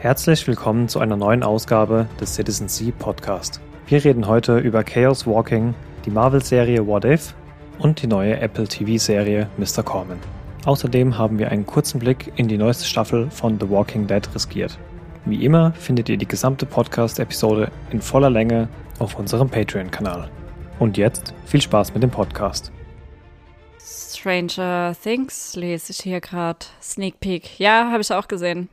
[0.00, 3.60] Herzlich willkommen zu einer neuen Ausgabe des Citizen C Podcast.
[3.86, 5.74] Wir reden heute über Chaos Walking,
[6.06, 7.34] die Marvel-Serie What If
[7.78, 9.82] und die neue Apple TV-Serie Mr.
[9.82, 10.18] Corman.
[10.64, 14.78] Außerdem haben wir einen kurzen Blick in die neueste Staffel von The Walking Dead riskiert.
[15.26, 18.70] Wie immer findet ihr die gesamte Podcast-Episode in voller Länge
[19.00, 20.30] auf unserem Patreon-Kanal.
[20.78, 22.72] Und jetzt viel Spaß mit dem Podcast.
[23.78, 26.60] Stranger Things lese ich hier gerade.
[26.80, 27.60] Sneak Peek.
[27.60, 28.70] Ja, habe ich auch gesehen.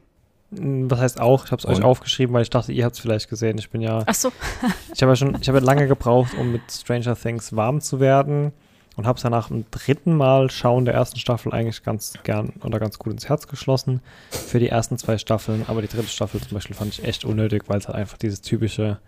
[0.49, 1.45] Was heißt auch?
[1.45, 3.57] Ich habe es euch aufgeschrieben, weil ich dachte, ihr habt es vielleicht gesehen.
[3.57, 4.03] Ich bin ja.
[4.05, 4.31] Ach so.
[4.93, 7.99] ich habe ja schon, ich habe ja lange gebraucht, um mit Stranger Things warm zu
[7.99, 8.53] werden
[8.95, 12.53] und habe es ja nach dem dritten Mal schauen der ersten Staffel eigentlich ganz gern
[12.63, 15.65] oder ganz gut ins Herz geschlossen für die ersten zwei Staffeln.
[15.67, 18.41] Aber die dritte Staffel zum Beispiel fand ich echt unnötig, weil es halt einfach dieses
[18.41, 18.99] typische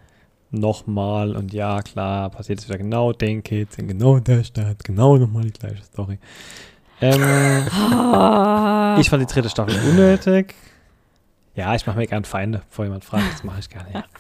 [0.51, 5.17] nochmal und ja, klar, passiert es wieder genau den Kids in genau der Stadt, genau
[5.17, 6.19] nochmal die gleiche Story.
[7.01, 7.21] Ähm,
[8.99, 10.53] ich fand die dritte Staffel unnötig.
[11.55, 13.33] Ja, ich mache mir gern Feinde, bevor jemand fragt.
[13.33, 13.87] Das mache ich gerne.
[13.93, 14.03] Ja.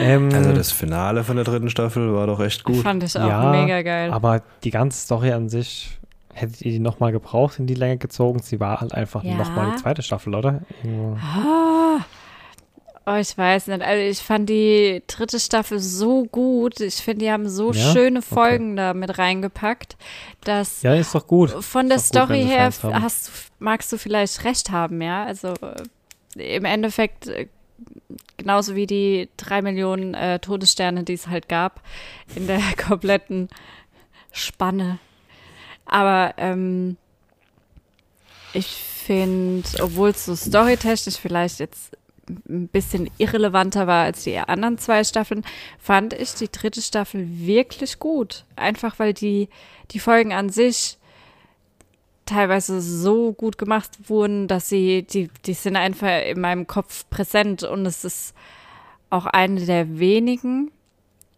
[0.00, 2.82] Ähm, also das Finale von der dritten Staffel war doch echt gut.
[2.82, 4.10] Fand ich auch ja, mega geil.
[4.10, 5.98] Aber die ganze Story an sich,
[6.32, 8.40] hättet ihr die nochmal gebraucht, in die Länge gezogen?
[8.40, 9.34] Sie war halt einfach ja.
[9.34, 10.62] nochmal die zweite Staffel, oder?
[11.20, 12.00] Ah.
[13.06, 13.82] Oh, ich weiß nicht.
[13.82, 16.80] Also ich fand die dritte Staffel so gut.
[16.80, 17.92] Ich finde, die haben so ja?
[17.92, 18.76] schöne Folgen okay.
[18.76, 19.96] da mit reingepackt,
[20.44, 21.50] dass ja ist doch gut.
[21.50, 25.24] Von der Story gut, her hast, magst du vielleicht recht haben, ja.
[25.24, 25.52] Also
[26.36, 27.48] im Endeffekt äh,
[28.36, 31.82] genauso wie die drei Millionen äh, Todessterne, die es halt gab
[32.34, 33.48] in der kompletten
[34.32, 34.98] Spanne.
[35.86, 36.96] Aber ähm,
[38.52, 41.96] ich finde, obwohl es so storytechnisch vielleicht jetzt
[42.48, 45.44] ein bisschen irrelevanter war als die anderen zwei Staffeln,
[45.78, 48.44] fand ich die dritte Staffel wirklich gut.
[48.56, 49.48] Einfach weil die,
[49.90, 50.96] die Folgen an sich
[52.26, 57.62] teilweise so gut gemacht wurden, dass sie, die, die sind einfach in meinem Kopf präsent
[57.62, 58.34] und es ist
[59.10, 60.70] auch eine der wenigen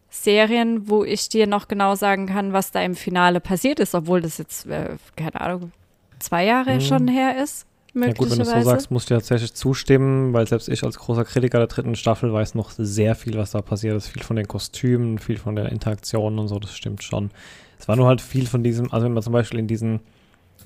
[0.09, 4.21] Serien, wo ich dir noch genau sagen kann, was da im Finale passiert ist, obwohl
[4.21, 5.73] das jetzt, äh, keine Ahnung,
[6.19, 6.81] zwei Jahre mhm.
[6.81, 7.67] schon her ist.
[7.95, 11.25] Ja gut, wenn du so sagst, musst du tatsächlich zustimmen, weil selbst ich als großer
[11.25, 14.09] Kritiker der dritten Staffel weiß noch sehr viel, was da passiert ist.
[14.09, 17.31] Viel von den Kostümen, viel von der Interaktion und so, das stimmt schon.
[17.79, 20.01] Es war nur halt viel von diesem, also wenn man zum Beispiel in diesen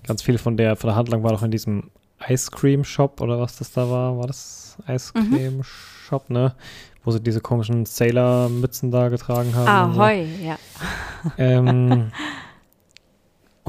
[0.07, 1.91] ganz viel von der, von der Handlung war doch in diesem
[2.29, 4.19] Ice Cream Shop oder was das da war.
[4.19, 5.31] War das Ice mhm.
[5.31, 5.63] Cream mhm.
[5.63, 6.55] Shop, ne?
[7.03, 9.99] Wo sie diese komischen Sailor-Mützen da getragen haben.
[9.99, 10.45] Ahoi, so.
[10.45, 10.59] ja.
[11.39, 12.13] Ähm,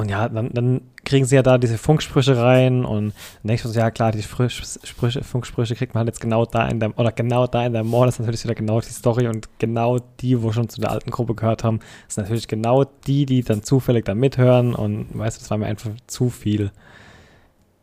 [0.02, 3.14] und ja, dann, dann kriegen sie ja da diese Funksprüche rein und
[3.44, 6.68] dann denkst du so, ja klar, die Sprüche, Funksprüche kriegt man halt jetzt genau da
[6.68, 9.28] in der, oder genau da in der Mall, das ist natürlich wieder genau die Story
[9.28, 12.84] und genau die, wo schon zu der alten Gruppe gehört haben, das sind natürlich genau
[13.06, 16.72] die, die dann zufällig da mithören und weißt du, das war mir einfach zu viel.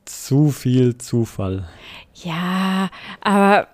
[0.04, 1.68] Zu viel Zufall.
[2.14, 2.90] Ja,
[3.20, 3.68] aber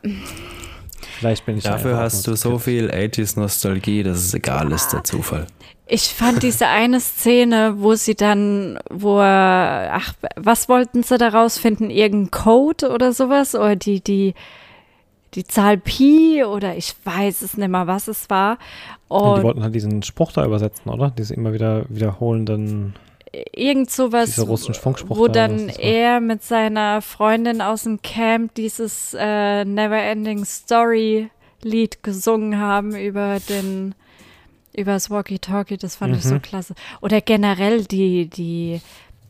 [1.19, 5.05] Vielleicht bin ich Dafür hast du so viel 80s Nostalgie, dass es egal ist, der
[5.05, 5.47] Zufall.
[5.87, 11.91] Ich fand diese eine Szene, wo sie dann, wo, ach, was wollten sie da rausfinden?
[11.91, 13.55] Irgendein Code oder sowas?
[13.55, 14.35] Oder die, die,
[15.35, 18.59] die Zahl Pi oder ich weiß es nicht mehr, was es war.
[19.09, 21.11] Und die wollten halt diesen Spruch da übersetzen, oder?
[21.11, 22.95] Diese immer wieder wiederholenden.
[23.53, 31.31] Irgend sowas, wo dann er mit seiner Freundin aus dem Camp dieses äh, Neverending Story
[31.63, 33.95] Lied gesungen haben über den
[34.77, 36.19] übers Walkie-Talkie, das fand mhm.
[36.19, 36.43] ich so mhm.
[36.43, 36.75] klasse.
[37.01, 38.81] Oder generell die, die,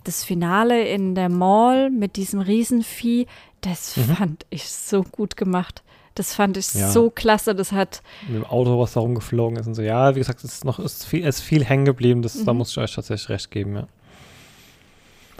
[0.04, 3.26] das Finale in der Mall mit diesem Riesenvieh,
[3.60, 4.02] das mhm.
[4.04, 5.82] fand ich so gut gemacht.
[6.14, 6.90] Das fand ich ja.
[6.90, 7.54] so klasse.
[7.54, 8.02] Das hat.
[8.28, 9.82] Mit dem Auto, was da rumgeflogen ist und so.
[9.82, 12.22] Ja, wie gesagt, es ist noch ist viel, ist viel hängen geblieben.
[12.22, 12.44] Das, mhm.
[12.44, 13.86] Da muss ich euch tatsächlich recht geben, ja.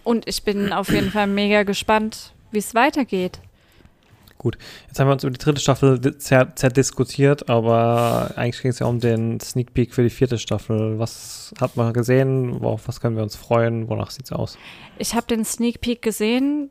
[0.02, 3.40] Und ich bin auf jeden Fall mega gespannt, wie es weitergeht.
[4.44, 8.86] Gut, jetzt haben wir uns über die dritte Staffel zerdiskutiert, aber eigentlich ging es ja
[8.86, 10.98] um den Sneak Peek für die vierte Staffel.
[10.98, 12.60] Was hat man gesehen?
[12.60, 13.88] Worauf was können wir uns freuen?
[13.88, 14.58] Wonach sieht es aus?
[14.98, 16.68] Ich habe den Sneak Peek gesehen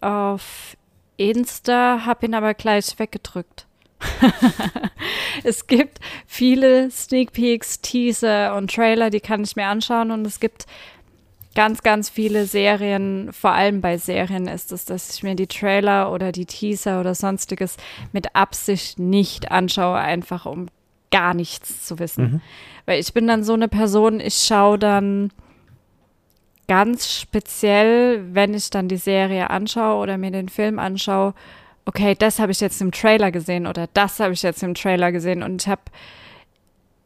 [0.00, 0.78] auf
[1.18, 3.66] Insta, habe ihn aber gleich weggedrückt.
[5.44, 10.40] es gibt viele Sneak Peeks, Teaser und Trailer, die kann ich mir anschauen und es
[10.40, 10.64] gibt
[11.54, 16.12] ganz, ganz viele Serien, vor allem bei Serien ist es, dass ich mir die Trailer
[16.12, 17.76] oder die Teaser oder sonstiges
[18.12, 20.68] mit Absicht nicht anschaue, einfach um
[21.10, 22.24] gar nichts zu wissen.
[22.24, 22.40] Mhm.
[22.86, 25.32] Weil ich bin dann so eine Person, ich schaue dann
[26.68, 31.34] ganz speziell, wenn ich dann die Serie anschaue oder mir den Film anschaue,
[31.84, 35.10] okay, das habe ich jetzt im Trailer gesehen oder das habe ich jetzt im Trailer
[35.10, 35.82] gesehen und ich habe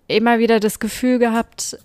[0.07, 1.79] immer wieder das Gefühl gehabt,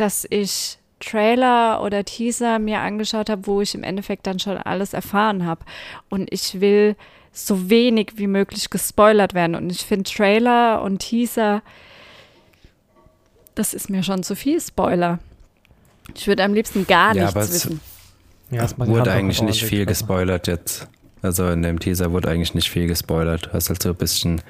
[0.00, 4.92] dass ich Trailer oder Teaser mir angeschaut habe, wo ich im Endeffekt dann schon alles
[4.92, 5.64] erfahren habe.
[6.08, 6.96] Und ich will
[7.32, 9.54] so wenig wie möglich gespoilert werden.
[9.54, 11.62] Und ich finde Trailer und Teaser,
[13.54, 15.18] das ist mir schon zu viel Spoiler.
[16.14, 17.80] Ich würde am liebsten gar ja, nichts wissen.
[18.50, 20.88] Ja, es wurde eigentlich nicht viel gespoilert jetzt.
[21.22, 23.46] Also in dem Teaser wurde eigentlich nicht viel gespoilert.
[23.46, 24.40] Du hast halt so ein bisschen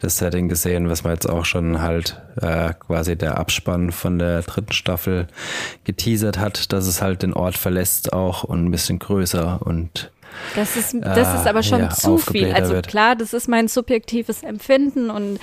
[0.00, 4.42] das Setting gesehen, was man jetzt auch schon halt äh, quasi der Abspann von der
[4.42, 5.28] dritten Staffel
[5.84, 10.10] geteasert hat, dass es halt den Ort verlässt auch und ein bisschen größer und
[10.54, 12.52] das ist, das ist aber schon ja, zu viel.
[12.52, 12.86] Also wird.
[12.86, 15.40] klar, das ist mein subjektives Empfinden und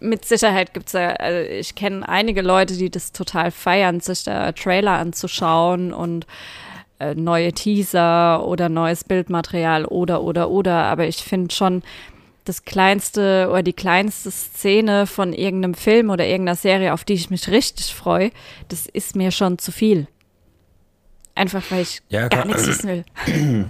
[0.00, 4.24] mit Sicherheit gibt es ja, also ich kenne einige Leute, die das total feiern, sich
[4.24, 6.26] da Trailer anzuschauen und
[6.98, 10.84] äh, neue Teaser oder neues Bildmaterial oder, oder, oder.
[10.84, 11.82] Aber ich finde schon,
[12.48, 17.30] das kleinste oder die kleinste Szene von irgendeinem Film oder irgendeiner Serie, auf die ich
[17.30, 18.30] mich richtig freue,
[18.68, 20.08] das ist mir schon zu viel.
[21.34, 23.04] Einfach weil ich ja, gar nichts wissen will.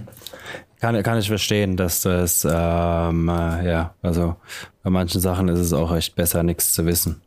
[0.79, 4.37] Kann, kann ich verstehen, dass das, ähm, äh, ja, also
[4.81, 7.21] bei manchen Sachen ist es auch echt besser, nichts zu wissen.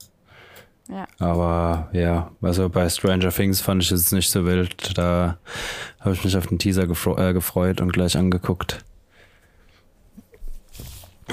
[0.93, 1.07] Ja.
[1.19, 4.99] Aber ja, also bei Stranger Things fand ich es nicht so wild.
[4.99, 5.39] Da
[6.01, 8.85] habe ich mich auf den Teaser äh, gefreut und gleich angeguckt.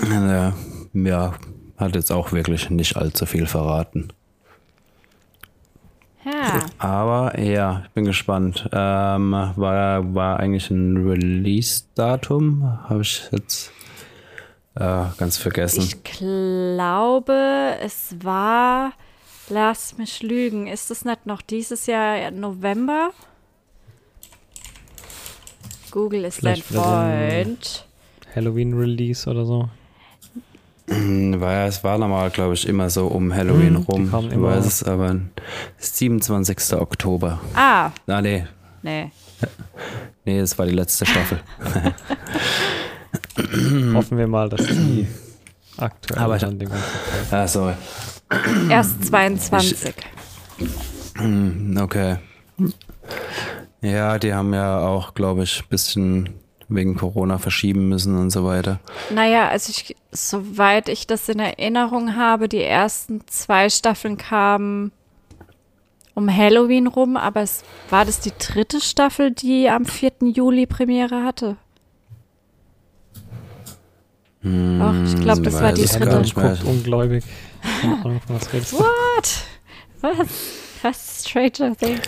[0.09, 0.53] Ja,
[0.93, 1.33] ja,
[1.77, 4.13] hat jetzt auch wirklich nicht allzu viel verraten.
[6.23, 6.61] Ja.
[6.77, 8.69] Aber ja, ich bin gespannt.
[8.71, 12.79] Ähm, war, war eigentlich ein Release-Datum?
[12.87, 13.71] Habe ich jetzt
[14.75, 15.81] äh, ganz vergessen.
[15.81, 18.93] Ich glaube, es war
[19.49, 20.67] Lass mich lügen.
[20.67, 23.11] Ist es nicht noch dieses Jahr November?
[25.91, 27.85] Google ist Vielleicht dein Freund.
[28.35, 29.69] Halloween-Release oder so.
[30.87, 34.29] Weil es war normal, glaube ich, immer so um Halloween hm, rum.
[34.31, 35.19] Ich weiß es, aber
[35.77, 36.73] 27.
[36.73, 37.39] Oktober.
[37.55, 37.91] Ah.
[38.07, 38.45] Ah, nee.
[38.81, 39.11] Nee.
[40.25, 41.39] Nee, es war die letzte Staffel.
[43.95, 45.07] Hoffen wir mal, dass die
[45.77, 46.43] aktuell aber ich,
[47.31, 47.73] Ah, sorry.
[48.69, 49.93] Erst 22.
[51.15, 52.17] Hm, okay.
[53.81, 56.29] Ja, die haben ja auch, glaube ich, ein bisschen
[56.67, 58.79] wegen Corona verschieben müssen und so weiter.
[59.13, 64.91] Naja, also ich, soweit ich das in Erinnerung habe, die ersten zwei Staffeln kamen
[66.13, 70.11] um Halloween rum, aber es war das die dritte Staffel, die am 4.
[70.33, 71.55] Juli Premiere hatte.
[74.41, 76.33] Hm, Ach, ich glaube, das war die dritte.
[76.61, 76.87] Guckt
[77.83, 78.21] ungläubig.
[78.27, 79.45] was redest What?
[80.01, 80.27] Was?
[80.81, 81.25] Was?
[81.27, 82.01] Stranger Things?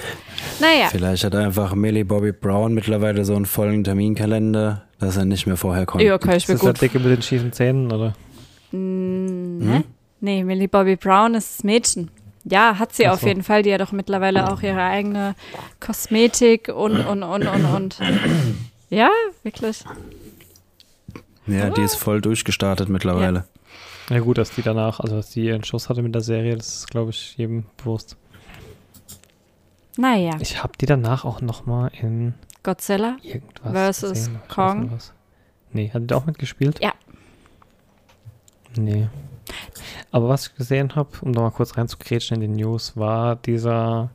[0.60, 0.88] Naja.
[0.90, 5.58] Vielleicht hat einfach Millie Bobby Brown mittlerweile so einen vollen Terminkalender, dass er nicht mehr
[5.58, 6.04] vorher kommt.
[6.04, 6.70] Ja, kann ich mir ist gut.
[6.70, 8.14] das der Dicke mit den schiefen Zähnen, oder?
[8.72, 9.84] Mm, hm?
[10.22, 12.10] Nee, Millie Bobby Brown ist das Mädchen.
[12.44, 13.10] Ja, hat sie so.
[13.10, 13.64] auf jeden Fall.
[13.64, 15.36] Die hat doch mittlerweile auch ihre eigene
[15.80, 18.00] Kosmetik und, und, und, und, und.
[18.90, 19.10] Ja,
[19.44, 19.84] wirklich.
[21.48, 23.40] Ja, die ist voll durchgestartet mittlerweile.
[23.40, 23.61] Ja.
[24.12, 26.80] Ja gut, dass die danach, also dass die ihren Schuss hatte mit der Serie, das
[26.80, 28.18] ist, glaube ich, jedem bewusst.
[29.96, 30.34] Naja.
[30.42, 34.40] Ich habe die danach auch noch mal in Godzilla irgendwas versus gesehen.
[34.50, 35.00] Kong.
[35.72, 36.82] Nee, hat die da auch mitgespielt?
[36.82, 36.92] Ja.
[38.76, 39.08] Nee.
[40.12, 44.12] Aber was ich gesehen habe, um da mal kurz reinzukretschen in die News, war dieser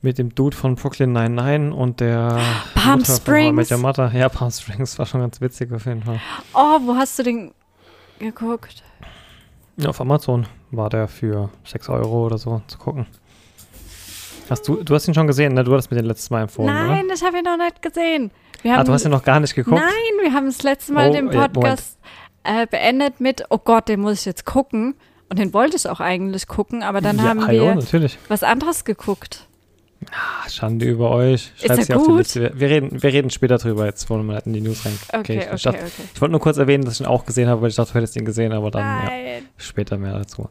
[0.00, 2.40] mit dem Dude von Brooklyn 99 und der
[2.74, 3.54] Palm Mutter Springs.
[3.54, 4.12] Mit der Mutter.
[4.12, 6.20] Ja, Palm Springs war schon ganz witzig auf jeden Fall.
[6.54, 7.52] Oh, wo hast du den
[8.22, 8.82] geguckt?
[9.76, 13.06] Ja, auf Amazon war der für 6 Euro oder so zu gucken.
[14.50, 15.64] Hast du, du hast ihn schon gesehen, ne?
[15.64, 17.14] Du hattest mir den letzten Mal empfohlen, Nein, oder?
[17.14, 18.30] ich habe ihn noch nicht gesehen.
[18.62, 19.80] Wir ah, du hast ihn noch gar nicht geguckt?
[19.80, 21.98] Nein, wir haben das letzte Mal oh, den Podcast
[22.44, 24.94] äh, beendet mit, oh Gott, den muss ich jetzt gucken.
[25.28, 28.18] Und den wollte ich auch eigentlich gucken, aber dann ja, haben wir natürlich.
[28.28, 29.48] was anderes geguckt.
[30.10, 31.52] Ah, Schande über euch.
[31.56, 32.52] Schreibt sie auf die Liste.
[32.54, 34.98] Wir reden, wir reden später drüber, jetzt wollen wir mal in die News rein.
[35.08, 35.90] Okay, okay, ich, dachte, okay.
[36.14, 37.98] ich wollte nur kurz erwähnen, dass ich ihn auch gesehen habe, weil ich dachte, du
[37.98, 39.10] hättest ihn gesehen, aber dann ja,
[39.56, 40.48] später mehr dazu.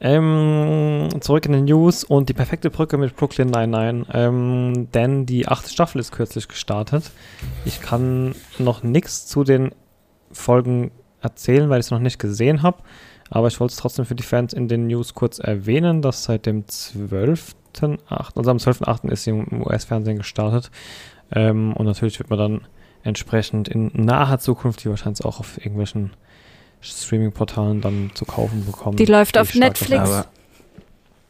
[0.00, 5.48] Ähm, zurück in den News und die perfekte Brücke mit Brooklyn 99, ähm, denn die
[5.48, 7.10] achte Staffel ist kürzlich gestartet.
[7.64, 9.72] Ich kann noch nichts zu den
[10.32, 10.90] Folgen
[11.20, 12.78] erzählen, weil ich es noch nicht gesehen habe.
[13.30, 16.46] Aber ich wollte es trotzdem für die Fans in den News kurz erwähnen, dass seit
[16.46, 17.54] dem 12.
[17.74, 19.10] 12.8., also am 12.8.
[19.10, 20.70] ist sie im US-Fernsehen gestartet.
[21.32, 22.60] Ähm, und natürlich wird man dann
[23.02, 26.10] entsprechend in naher Zukunft die wahrscheinlich auch auf irgendwelchen
[26.80, 28.96] Streaming-Portalen dann zu kaufen bekommen.
[28.96, 30.00] Die läuft auf Netflix.
[30.00, 30.26] Aber,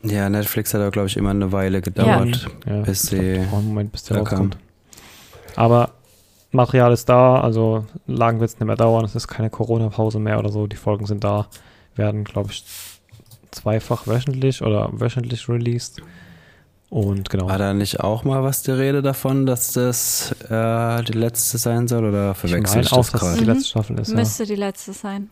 [0.02, 2.82] ja, Netflix hat auch, glaube ich, immer eine Weile gedauert, ja.
[2.82, 4.56] bis sie einen Moment, bis der rauskommt.
[5.56, 5.90] Aber
[6.52, 10.38] Material ist da, also lang wird es nicht mehr dauern, es ist keine Corona-Pause mehr
[10.38, 11.46] oder so, die Folgen sind da,
[11.96, 12.64] werden, glaube ich,
[13.50, 16.02] zweifach wöchentlich oder wöchentlich released.
[16.90, 17.48] Und genau.
[17.48, 21.86] War da nicht auch mal was die Rede davon, dass das äh, die letzte sein
[21.86, 24.14] soll oder verwechsel ich, ich das auch, es die letzte Staffel ist.
[24.14, 24.48] Müsste ja.
[24.48, 25.28] die letzte sein.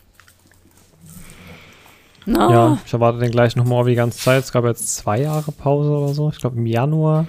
[2.27, 2.51] No.
[2.51, 4.43] Ja, ich erwarte den gleichen Humor wie die ganze Zeit.
[4.43, 6.29] Es gab jetzt zwei Jahre Pause oder so.
[6.29, 7.27] Ich glaube im Januar.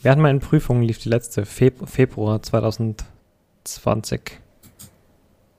[0.00, 4.40] Während meinen Prüfungen lief die letzte Feb Februar 2020.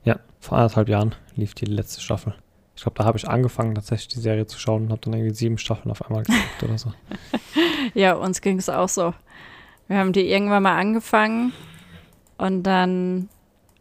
[0.03, 2.33] Ja, vor anderthalb Jahren lief die letzte Staffel.
[2.83, 5.33] Ich glaube, da habe ich angefangen, tatsächlich die Serie zu schauen und habe dann irgendwie
[5.33, 6.91] sieben Staffeln auf einmal geguckt oder so.
[7.93, 9.13] Ja, uns ging es auch so.
[9.87, 11.53] Wir haben die irgendwann mal angefangen
[12.37, 13.29] und dann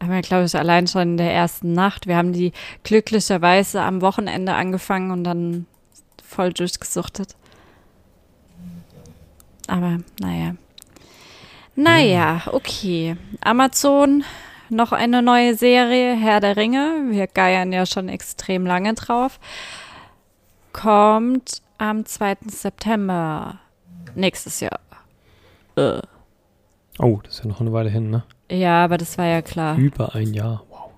[0.01, 2.07] haben wir, glaube ich, allein schon in der ersten Nacht.
[2.07, 2.53] Wir haben die
[2.85, 5.65] glücklicherweise am Wochenende angefangen und dann
[6.23, 7.35] voll durchgesuchtet.
[9.67, 10.55] Aber naja.
[11.75, 13.17] Naja, okay.
[13.41, 14.23] Amazon,
[14.73, 17.05] noch eine neue Serie, Herr der Ringe.
[17.09, 19.39] Wir geiern ja schon extrem lange drauf.
[20.71, 22.37] Kommt am 2.
[22.47, 23.59] September
[24.15, 24.79] nächstes Jahr.
[25.75, 26.01] Äh.
[26.99, 28.23] Oh, das ist ja noch eine Weile hin, ne?
[28.49, 29.77] Ja, aber das war ja klar.
[29.77, 30.91] Über ein Jahr, wow.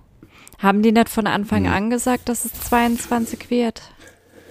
[0.58, 1.72] Haben die nicht von Anfang hm.
[1.72, 3.82] an gesagt, dass es 22 wird?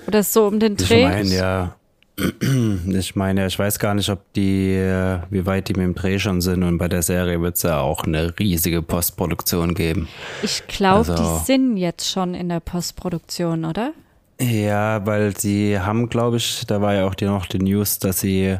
[0.07, 1.03] Oder so um den Dreh?
[1.03, 1.75] Ich meine, ja.
[2.17, 6.17] Ich meine, ich weiß gar nicht, ob die, äh, wie weit die mit dem Dreh
[6.17, 10.07] schon sind und bei der Serie wird es ja auch eine riesige Postproduktion geben.
[10.41, 13.91] Ich glaube, also, die sind jetzt schon in der Postproduktion, oder?
[14.39, 18.21] Ja, weil sie haben, glaube ich, da war ja auch die, noch die News, dass
[18.21, 18.57] sie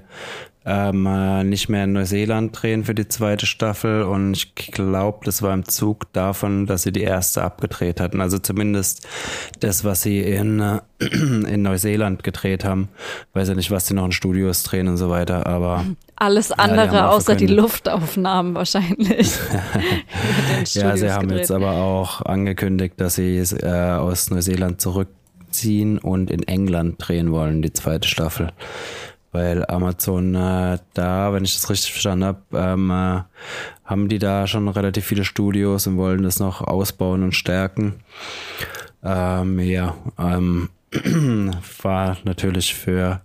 [0.68, 5.44] ähm, äh, nicht mehr in Neuseeland drehen für die zweite Staffel und ich glaube, das
[5.44, 8.20] war im Zug davon, dass sie die erste abgedreht hatten.
[8.20, 9.08] Also zumindest
[9.60, 12.90] das, was sie in, äh, in Neuseeland gedreht haben.
[13.34, 15.86] Weiß ja nicht, was sie noch in Studios drehen und so weiter, aber.
[16.16, 19.32] Alles andere ja, außer die Luftaufnahmen wahrscheinlich.
[20.74, 21.40] ja, sie haben gedreht.
[21.40, 27.62] jetzt aber auch angekündigt, dass sie äh, aus Neuseeland zurückziehen und in England drehen wollen,
[27.62, 28.52] die zweite Staffel
[29.36, 33.22] weil Amazon äh, da, wenn ich das richtig verstanden habe, ähm, äh,
[33.84, 37.96] haben die da schon relativ viele Studios und wollen das noch ausbauen und stärken.
[39.04, 40.70] Ähm, ja, ähm,
[41.82, 43.20] war natürlich für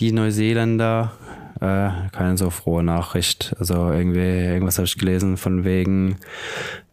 [0.00, 1.12] die Neuseeländer
[1.60, 3.54] äh, keine so frohe Nachricht.
[3.58, 6.16] Also irgendwie, irgendwas habe ich gelesen von wegen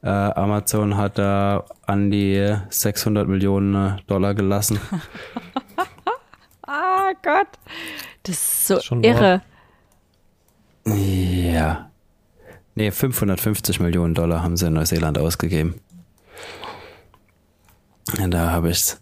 [0.02, 4.82] äh, Amazon hat da an die 600 Millionen Dollar gelassen.
[6.68, 7.48] ah Gott.
[8.24, 9.42] Das ist so Schon irre.
[10.86, 10.96] Wahr.
[10.96, 11.90] Ja.
[12.76, 15.76] Nee, 550 Millionen Dollar haben sie in Neuseeland ausgegeben.
[18.28, 19.00] Da habe ich's.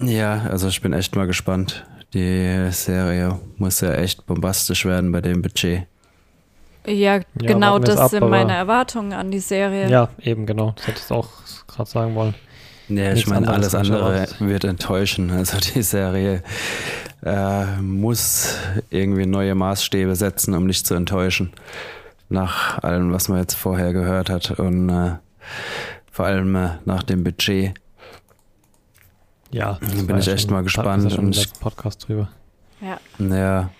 [0.00, 1.86] Ja, also ich bin echt mal gespannt.
[2.14, 5.86] Die Serie muss ja echt bombastisch werden bei dem Budget.
[6.86, 9.90] Ja, ja genau das ab, sind meine Erwartungen an die Serie.
[9.90, 10.72] Ja, eben genau.
[10.76, 11.28] Das hätte ich auch
[11.66, 12.34] gerade sagen wollen.
[12.88, 15.30] Ja, ich meine, alles andere wird enttäuschen.
[15.30, 16.42] Also die Serie
[17.24, 18.56] äh, muss
[18.90, 21.52] irgendwie neue Maßstäbe setzen, um nicht zu enttäuschen.
[22.28, 25.12] Nach allem, was man jetzt vorher gehört hat und äh,
[26.10, 27.74] vor allem äh, nach dem Budget.
[29.50, 31.16] Ja, da bin ich echt mal gespannt.
[31.16, 32.28] und ich, Podcast drüber.
[32.80, 33.00] Ja.
[33.18, 33.70] Ja.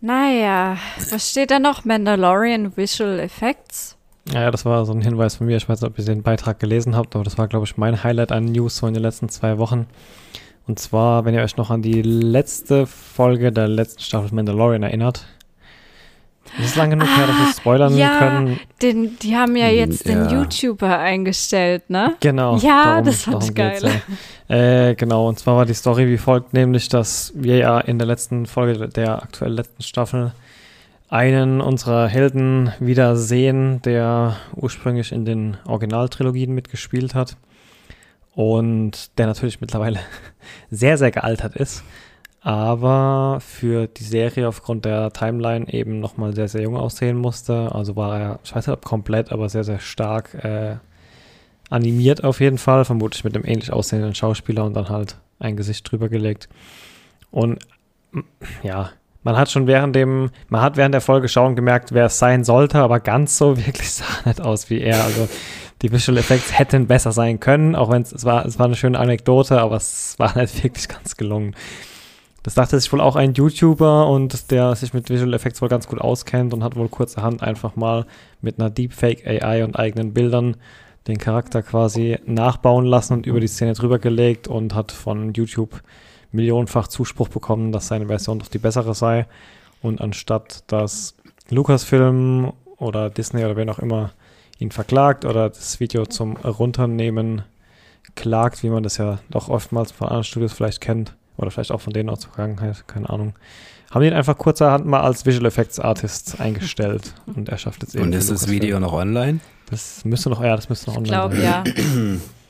[0.00, 0.76] Naja,
[1.10, 1.84] was steht da noch?
[1.84, 3.96] Mandalorian Visual Effects?
[4.32, 5.56] Ja, ja, das war so ein Hinweis von mir.
[5.56, 8.02] Ich weiß nicht, ob ihr den Beitrag gelesen habt, aber das war, glaube ich, mein
[8.02, 9.86] Highlight an News so in den letzten zwei Wochen.
[10.66, 15.26] Und zwar, wenn ihr euch noch an die letzte Folge der letzten Staffel Mandalorian erinnert.
[16.56, 18.60] Das ist lange genug ah, her, dass wir ah, spoilern ja, können.
[18.82, 20.14] Den, die haben ja jetzt ja.
[20.14, 22.16] den YouTuber eingestellt, ne?
[22.20, 22.56] Genau.
[22.56, 23.80] Ja, darum, das fand ich geil.
[24.48, 24.88] Ja.
[24.88, 28.06] Äh, genau, und zwar war die Story wie folgt, nämlich, dass wir ja in der
[28.06, 30.32] letzten Folge der aktuell letzten Staffel
[31.08, 37.36] einen unserer Helden wieder sehen, der ursprünglich in den Originaltrilogien mitgespielt hat
[38.36, 39.98] und der natürlich mittlerweile
[40.70, 41.82] sehr, sehr gealtert ist,
[42.42, 47.74] aber für die Serie aufgrund der Timeline eben nochmal sehr, sehr jung aussehen musste.
[47.74, 50.76] Also war er, ich weiß nicht ob komplett, aber sehr, sehr stark äh,
[51.70, 55.90] animiert auf jeden Fall, vermutlich mit einem ähnlich aussehenden Schauspieler und dann halt ein Gesicht
[55.90, 56.50] drüber gelegt.
[57.30, 57.58] Und
[58.62, 58.90] ja,
[59.22, 62.44] man hat schon während dem, man hat während der Folge schauen gemerkt, wer es sein
[62.44, 65.02] sollte, aber ganz so wirklich sah nicht aus wie er.
[65.02, 65.26] Also
[65.82, 68.98] die Visual Effects hätten besser sein können, auch wenn es war, es war eine schöne
[68.98, 71.54] Anekdote, aber es war nicht wirklich ganz gelungen.
[72.42, 75.88] Das dachte sich wohl auch ein YouTuber und der sich mit Visual Effects wohl ganz
[75.88, 78.06] gut auskennt und hat wohl kurzerhand einfach mal
[78.40, 80.56] mit einer Deepfake AI und eigenen Bildern
[81.08, 85.82] den Charakter quasi nachbauen lassen und über die Szene drüber gelegt und hat von YouTube
[86.32, 89.26] millionenfach Zuspruch bekommen, dass seine Version doch die bessere sei.
[89.82, 91.16] Und anstatt dass
[91.50, 94.12] Lucasfilm oder Disney oder wer auch immer
[94.58, 97.42] ihn verklagt oder das Video zum Runternehmen
[98.14, 101.80] klagt, wie man das ja doch oftmals von anderen Studios vielleicht kennt, Oder vielleicht auch
[101.82, 103.34] von denen aus der Vergangenheit, keine Ahnung.
[103.90, 108.04] Haben ihn einfach kurzerhand mal als Visual Effects Artist eingestellt und er schafft jetzt eben.
[108.04, 109.40] Und ist das Video noch online?
[109.70, 111.74] Das müsste noch, ja, das müsste noch online ich glaub, sein.
[111.76, 112.20] ja.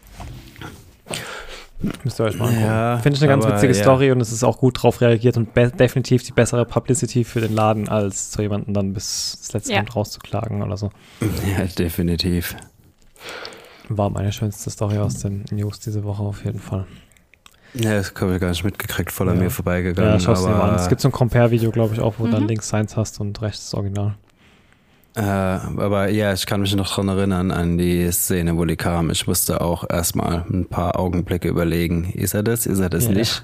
[2.04, 2.64] Müsst ihr euch mal angucken.
[2.64, 3.82] Ja, Finde ich eine ganz aber, witzige ja.
[3.82, 7.54] Story und es ist auch gut drauf reagiert und definitiv die bessere Publicity für den
[7.54, 9.78] Laden, als so jemanden dann bis das letzte ja.
[9.78, 10.90] Moment rauszuklagen oder so.
[11.20, 12.56] Ja, definitiv.
[13.88, 16.86] War meine schönste Story aus den News diese Woche auf jeden Fall.
[17.74, 20.12] Ja, das habe ich gar nicht mitgekriegt, voll an mir vorbeigegangen.
[20.12, 20.76] Ja, schau es dir mal an.
[20.76, 22.32] Es gibt so ein Compare-Video, glaube ich, auch, wo mhm.
[22.32, 24.14] dann links Science hast und rechts das Original.
[25.16, 29.10] Äh, aber ja, ich kann mich noch dran erinnern an die Szene, wo die kam.
[29.10, 32.12] Ich musste auch erstmal ein paar Augenblicke überlegen.
[32.12, 32.66] Ist er das?
[32.66, 33.12] Ist er das ja.
[33.12, 33.42] nicht?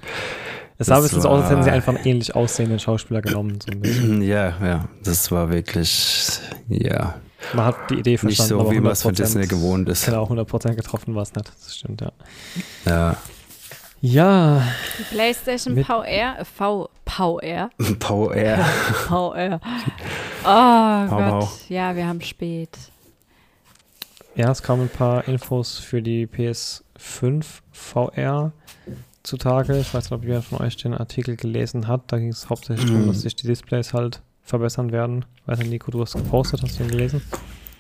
[0.77, 3.59] Es sah ein bisschen so aus, als hätten sie einfach einen ähnlich aussehenden Schauspieler genommen.
[3.61, 3.73] So
[4.23, 4.89] ja, ja.
[5.03, 6.39] Das war wirklich,
[6.69, 7.15] ja.
[7.55, 8.55] Man hat die Idee verstanden.
[8.55, 10.05] Nicht so, wie man es von Disney gewohnt ist.
[10.05, 11.49] Genau, 100% getroffen war es nicht.
[11.49, 12.13] Das stimmt, ja.
[12.85, 13.17] Ja.
[14.05, 14.67] Ja.
[14.99, 17.71] Die PlayStation VR, V, VR.
[18.01, 18.65] VR.
[19.07, 19.61] VR.
[20.45, 21.49] Oh Gott.
[21.69, 22.77] Ja, wir haben spät.
[24.35, 28.53] Ja, es kamen ein paar Infos für die PS5 VR
[29.23, 29.79] zutage.
[29.79, 32.03] Ich weiß nicht, ob jemand von euch den Artikel gelesen hat.
[32.09, 35.27] Da ging es hauptsächlich darum, dass sich die Displays halt verbessern werden.
[35.37, 37.23] Ich weiß nicht, Nico, du hast gepostet, hast du ihn gelesen?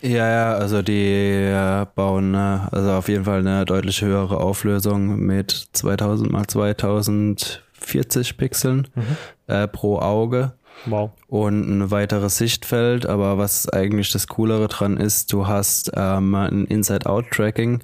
[0.02, 1.54] Ja, ja, also die
[1.94, 9.16] bauen also auf jeden Fall eine deutlich höhere Auflösung mit 2000 mal 2040 Pixeln mhm.
[9.46, 10.54] äh, pro Auge.
[10.86, 11.10] Wow.
[11.28, 16.64] Und ein weiteres Sichtfeld, aber was eigentlich das Coolere dran ist, du hast ähm, ein
[16.64, 17.80] Inside-Out-Tracking.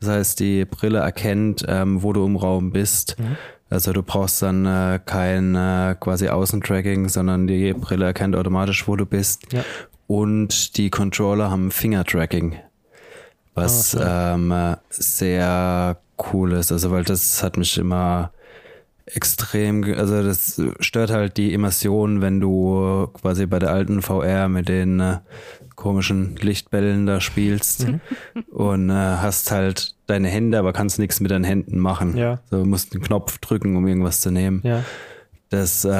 [0.00, 3.16] Das heißt, die Brille erkennt, ähm, wo du im Raum bist.
[3.18, 3.36] Mhm.
[3.70, 8.96] Also du brauchst dann äh, kein äh, quasi Außentracking, sondern die Brille erkennt automatisch, wo
[8.96, 9.52] du bist.
[9.52, 9.64] Ja.
[10.12, 12.56] Und die Controller haben Finger-Tracking,
[13.54, 15.96] was ah, ähm, sehr
[16.30, 16.70] cool ist.
[16.70, 18.30] Also, weil das hat mich immer
[19.06, 24.68] extrem, also das stört halt die Immersion, wenn du quasi bei der alten VR mit
[24.68, 25.16] den äh,
[25.76, 28.00] komischen Lichtbällen da spielst mhm.
[28.50, 32.18] und äh, hast halt deine Hände, aber kannst nichts mit deinen Händen machen.
[32.18, 32.40] Ja.
[32.50, 34.60] So, du musst einen Knopf drücken, um irgendwas zu nehmen.
[34.62, 34.84] Ja.
[35.52, 35.90] Das, äh,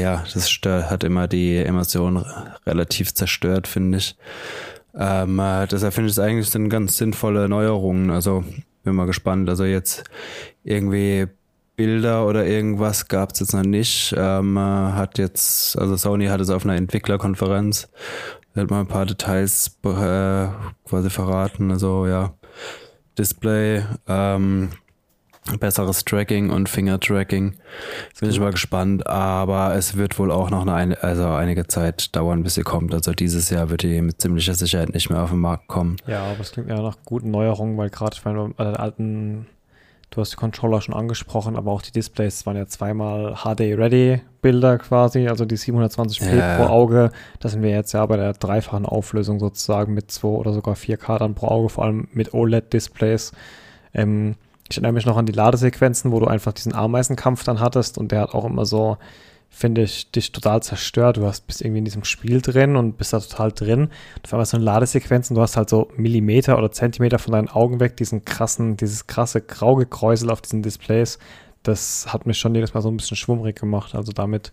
[0.00, 2.24] ja, das hat immer die Emotionen
[2.64, 4.16] relativ zerstört, finde ich.
[4.94, 8.10] Ähm, äh, deshalb finde ich es eigentlich sind ganz sinnvolle Neuerungen.
[8.10, 8.44] Also
[8.84, 9.48] bin mal gespannt.
[9.48, 10.04] Also jetzt
[10.62, 11.26] irgendwie
[11.74, 14.14] Bilder oder irgendwas gab es jetzt noch nicht.
[14.16, 17.88] Ähm, äh, hat jetzt, also Sony hat es auf einer Entwicklerkonferenz,
[18.54, 20.46] hat mal ein paar Details äh,
[20.84, 21.72] quasi verraten.
[21.72, 22.34] Also ja,
[23.18, 24.68] Display, ähm,
[25.58, 27.54] besseres Tracking und Finger-Tracking.
[28.20, 32.42] Bin ich mal gespannt, aber es wird wohl auch noch eine, also einige Zeit dauern,
[32.42, 32.94] bis sie kommt.
[32.94, 35.96] Also dieses Jahr wird die mit ziemlicher Sicherheit nicht mehr auf den Markt kommen.
[36.06, 39.46] Ja, aber es klingt ja nach guten Neuerungen, weil gerade, ich meine, bei den alten,
[40.10, 45.26] du hast die Controller schon angesprochen, aber auch die Displays waren ja zweimal HD-Ready-Bilder quasi,
[45.26, 46.56] also die 720p ja.
[46.56, 47.10] pro Auge.
[47.40, 51.18] Da sind wir jetzt ja bei der dreifachen Auflösung sozusagen mit 2 oder sogar 4K
[51.18, 53.32] dann pro Auge, vor allem mit OLED-Displays.
[53.92, 54.36] Ähm,
[54.70, 58.12] ich erinnere mich noch an die Ladesequenzen, wo du einfach diesen Ameisenkampf dann hattest und
[58.12, 58.96] der hat auch immer so,
[59.50, 61.18] finde ich, dich total zerstört.
[61.18, 63.90] Du hast, bist irgendwie in diesem Spiel drin und bist da total drin.
[64.22, 67.48] Du hast so eine Ladesequenz und du hast halt so Millimeter oder Zentimeter von deinen
[67.48, 71.18] Augen weg, diesen krassen, dieses krasse Graugekräusel auf diesen Displays.
[71.62, 73.94] Das hat mich schon jedes Mal so ein bisschen schwummrig gemacht.
[73.94, 74.52] Also damit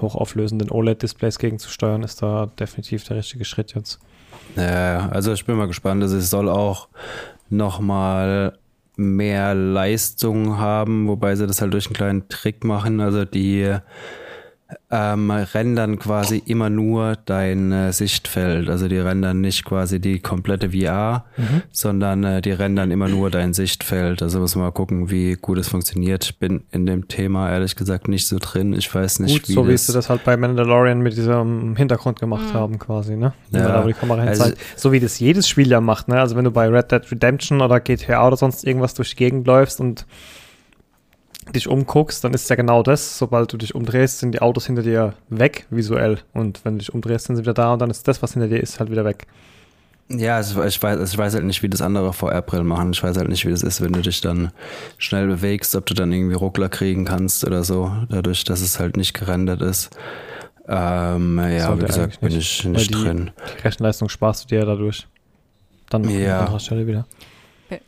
[0.00, 3.98] hochauflösenden OLED-Displays gegenzusteuern, ist da definitiv der richtige Schritt jetzt.
[4.56, 6.02] Ja, also ich bin mal gespannt.
[6.02, 6.88] Also es soll auch
[7.48, 8.58] nochmal
[8.96, 13.00] mehr Leistung haben, wobei sie das halt durch einen kleinen Trick machen.
[13.00, 13.76] Also die
[14.90, 18.68] ähm, rendern quasi immer nur dein äh, Sichtfeld.
[18.68, 21.62] Also die rendern nicht quasi die komplette VR, mhm.
[21.70, 24.22] sondern äh, die rendern immer nur dein Sichtfeld.
[24.22, 26.24] Also muss man mal gucken, wie gut es funktioniert.
[26.24, 28.72] Ich bin in dem Thema ehrlich gesagt nicht so drin.
[28.72, 32.18] Ich weiß nicht, gut, wie so wie sie das halt bei Mandalorian mit diesem Hintergrund
[32.18, 32.54] gemacht mhm.
[32.54, 33.34] haben quasi, ne?
[33.52, 36.20] Ja, die Kamera also, so wie das jedes Spiel ja macht, ne?
[36.20, 39.46] Also wenn du bei Red Dead Redemption oder GTA oder sonst irgendwas durch die Gegend
[39.46, 40.06] läufst und
[41.54, 43.18] dich umguckst, dann ist es ja genau das.
[43.18, 46.18] Sobald du dich umdrehst, sind die Autos hinter dir weg, visuell.
[46.32, 48.48] Und wenn du dich umdrehst, sind sie wieder da und dann ist das, was hinter
[48.48, 49.26] dir ist, halt wieder weg.
[50.08, 52.92] Ja, also ich weiß, ich weiß halt nicht, wie das andere VR-Brillen machen.
[52.92, 54.52] Ich weiß halt nicht, wie das ist, wenn du dich dann
[54.98, 58.96] schnell bewegst, ob du dann irgendwie Ruckler kriegen kannst oder so, dadurch, dass es halt
[58.96, 59.96] nicht gerendert ist.
[60.68, 63.30] Ähm, ja, wie gesagt, bin ich nicht die, drin.
[63.58, 65.08] Die Rechenleistung sparst du dir dadurch.
[65.90, 66.38] Dann ja.
[66.38, 67.06] an anderer Stelle wieder.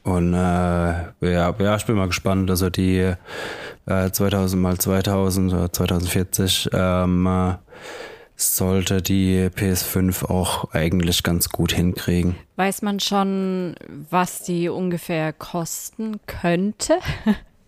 [0.03, 2.51] Und äh, ja, ja, ich bin mal gespannt.
[2.51, 3.15] Also die
[3.87, 7.55] äh, 2000 mal 2000 oder 2040 ähm, äh,
[8.37, 12.37] sollte die PS5 auch eigentlich ganz gut hinkriegen.
[12.57, 13.75] Weiß man schon,
[14.11, 16.99] was die ungefähr kosten könnte?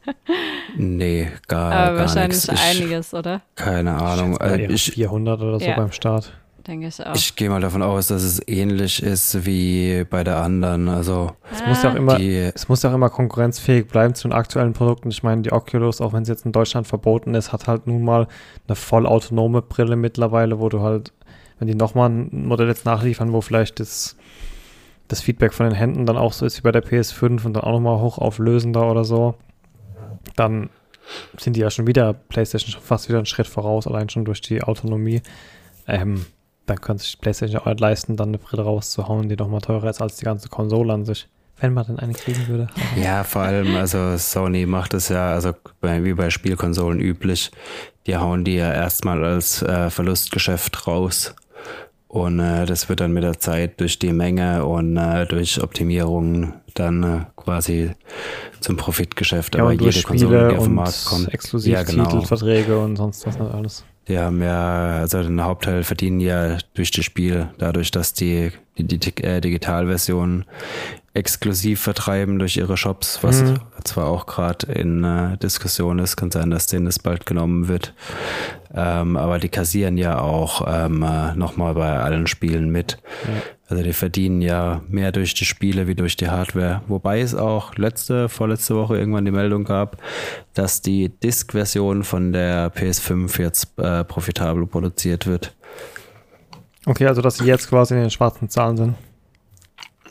[0.76, 2.62] nee, gar, Aber gar wahrscheinlich nix.
[2.62, 3.42] einiges, oder?
[3.56, 4.38] Keine Ahnung.
[4.40, 5.76] Ich, äh, ich 400 oder so ja.
[5.76, 6.32] beim Start.
[6.70, 7.16] Denke ich auch.
[7.16, 10.88] Ich gehe mal davon aus, dass es ähnlich ist wie bei der anderen.
[10.88, 14.32] Also es muss ja auch immer, es muss ja auch immer konkurrenzfähig bleiben zu den
[14.32, 15.10] aktuellen Produkten.
[15.10, 18.04] Ich meine, die Oculus, auch wenn sie jetzt in Deutschland verboten ist, hat halt nun
[18.04, 18.28] mal
[18.68, 21.12] eine vollautonome Brille mittlerweile, wo du halt,
[21.58, 24.16] wenn die nochmal ein Modell jetzt nachliefern, wo vielleicht das
[25.08, 27.64] das Feedback von den Händen dann auch so ist wie bei der PS5 und dann
[27.64, 29.34] auch nochmal hochauflösender oder so,
[30.36, 30.70] dann
[31.36, 34.40] sind die ja schon wieder PlayStation schon fast wieder einen Schritt voraus, allein schon durch
[34.40, 35.20] die Autonomie.
[35.88, 36.26] Ähm,
[36.70, 40.00] dann könnte sich PlayStation auch nicht leisten, dann eine Brille rauszuhauen, die nochmal teurer ist
[40.00, 41.28] als die ganze Konsole an sich.
[41.58, 42.68] Wenn man denn eine kriegen würde.
[42.96, 47.50] Ja, vor allem, also Sony macht es ja, also bei, wie bei Spielkonsolen üblich,
[48.06, 51.34] die hauen die ja erstmal als äh, Verlustgeschäft raus
[52.10, 56.54] und äh, das wird dann mit der Zeit durch die Menge und äh, durch Optimierung
[56.74, 57.92] dann äh, quasi
[58.58, 59.54] zum Profitgeschäft.
[59.54, 61.32] Ja, Aber jede Konsole, die auf den Markt kommt.
[61.32, 62.84] Exklusivtitelverträge ja, genau.
[62.84, 63.84] und sonst was nicht alles.
[64.10, 68.98] Die haben ja, also den Hauptteil verdienen ja durch das Spiel, dadurch, dass die, die,
[68.98, 70.46] die äh, Digitalversion
[71.14, 73.60] exklusiv vertreiben durch ihre Shops, was mhm.
[73.84, 77.94] zwar auch gerade in äh, Diskussion ist, kann sein, dass denen das bald genommen wird.
[78.74, 82.98] Ähm, aber die kassieren ja auch ähm, äh, nochmal bei allen Spielen mit.
[83.28, 83.42] Ja.
[83.70, 86.82] Also die verdienen ja mehr durch die Spiele wie durch die Hardware.
[86.88, 89.96] Wobei es auch letzte, vorletzte Woche irgendwann die Meldung gab,
[90.54, 95.54] dass die Disk-Version von der PS5 jetzt äh, profitabel produziert wird.
[96.84, 98.94] Okay, also dass sie jetzt quasi in den schwarzen Zahlen sind.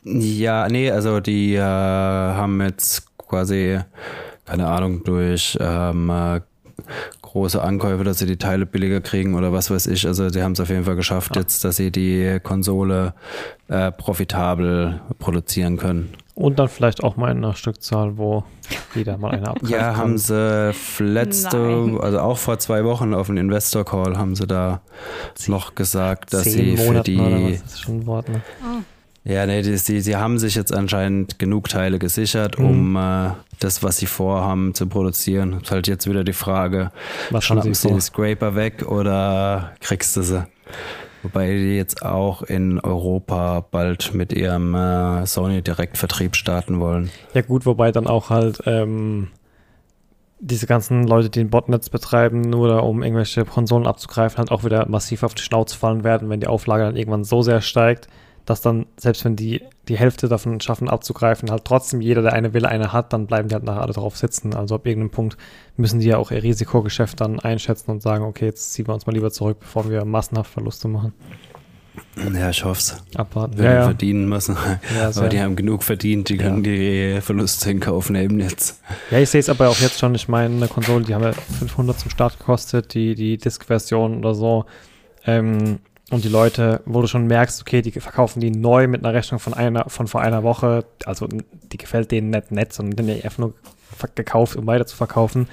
[0.06, 3.78] Ja, nee, also die äh, haben jetzt quasi,
[4.46, 6.40] keine Ahnung, durch ähm, äh,
[7.32, 10.08] große Ankäufe, dass sie die Teile billiger kriegen oder was weiß ich.
[10.08, 11.42] Also sie haben es auf jeden Fall geschafft ja.
[11.42, 13.14] jetzt, dass sie die Konsole
[13.68, 16.14] äh, profitabel produzieren können.
[16.34, 18.44] Und dann vielleicht auch mal in einer Stückzahl, wo
[18.96, 19.72] jeder mal eine abgreift.
[19.72, 22.00] Ja, haben sie letzte, Nein.
[22.00, 24.82] also auch vor zwei Wochen auf dem Investor Call haben sie da
[25.48, 27.60] noch gesagt, dass sie für Monaten die.
[27.62, 28.42] das ist schon ein Wort, ne?
[28.64, 28.82] Oh.
[29.24, 32.66] Ja, nee, die, die, die haben sich jetzt anscheinend genug Teile gesichert, mhm.
[32.66, 35.60] um äh, das, was sie vorhaben, zu produzieren.
[35.62, 36.92] Ist halt jetzt wieder die Frage,
[37.30, 40.48] was schnappen sie die Scraper weg oder kriegst du sie?
[41.22, 47.12] Wobei die jetzt auch in Europa bald mit ihrem äh, Sony-Direktvertrieb starten wollen.
[47.34, 49.28] Ja gut, wobei dann auch halt ähm,
[50.40, 54.88] diese ganzen Leute, die ein Botnetz betreiben, nur um irgendwelche Konsolen abzugreifen, halt auch wieder
[54.88, 58.08] massiv auf die Schnauze fallen werden, wenn die Auflage dann irgendwann so sehr steigt,
[58.50, 62.54] dass dann, selbst wenn die die Hälfte davon schaffen abzugreifen, halt trotzdem jeder, der eine
[62.54, 64.56] will, eine hat, dann bleiben die halt nachher alle drauf sitzen.
[64.56, 65.38] Also ab irgendeinem Punkt
[65.78, 69.06] müssen die ja auch ihr Risikogeschäft dann einschätzen und sagen, okay, jetzt ziehen wir uns
[69.06, 71.14] mal lieber zurück, bevor wir massenhaft Verluste machen.
[72.34, 73.04] Ja, ich hoffe es.
[73.16, 73.58] Abwarten.
[73.58, 73.84] Wenn ja, ja.
[73.84, 74.58] verdienen müssen.
[74.96, 78.82] Ja, aber die haben genug verdient, die können die Verluste in Kauf nehmen jetzt.
[79.12, 80.16] Ja, ich sehe es aber auch jetzt schon.
[80.16, 84.34] Ich meine, eine Konsole, die haben ja 500 zum Start gekostet, die, die Disk-Version oder
[84.34, 84.66] so.
[85.26, 85.80] Ähm,
[86.12, 89.40] und die Leute, wo du schon merkst, okay, die verkaufen die neu mit einer Rechnung
[89.40, 93.38] von einer von vor einer Woche, also die gefällt denen nicht nett, sondern die einfach
[93.38, 93.54] nur
[94.16, 95.48] gekauft, um weiter zu verkaufen,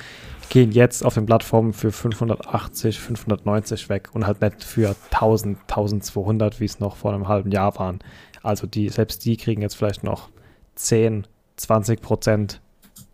[0.49, 6.61] gehen jetzt auf den Plattformen für 580, 590 weg und halt nicht für 1000, 1200,
[6.61, 7.99] wie es noch vor einem halben Jahr waren.
[8.43, 10.29] Also die, selbst die kriegen jetzt vielleicht noch
[10.77, 12.61] 10, 20 Prozent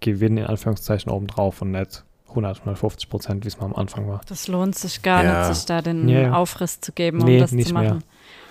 [0.00, 4.20] Gewinn in Anführungszeichen obendrauf und nicht 100, 150 Prozent, wie es mal am Anfang war.
[4.28, 5.48] Das lohnt sich gar ja.
[5.48, 6.32] nicht, sich da den ja.
[6.32, 7.86] Aufriss zu geben, um nee, das zu machen.
[7.86, 7.98] Mehr.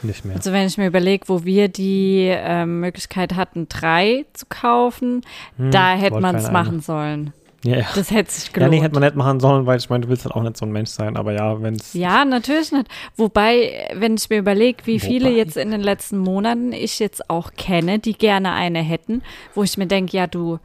[0.04, 0.36] Nicht mehr.
[0.36, 5.22] Also wenn ich mir überlege, wo wir die äh, Möglichkeit hatten, drei zu kaufen,
[5.58, 7.34] hm, da hätte man es machen sollen.
[7.64, 7.86] Ja, ja.
[7.94, 8.74] Das hätte sich gelohnt.
[8.74, 10.58] Ja, nee, hätte man nicht machen sollen, weil ich meine, du willst halt auch nicht
[10.58, 11.94] so ein Mensch sein, aber ja, wenn es.
[11.94, 12.88] Ja, natürlich nicht.
[13.18, 15.08] Wobei, wenn ich mir überlege, wie Wobei.
[15.08, 19.22] viele jetzt in den letzten Monaten ich jetzt auch kenne, die gerne eine hätten,
[19.54, 20.58] wo ich mir denke, ja, du,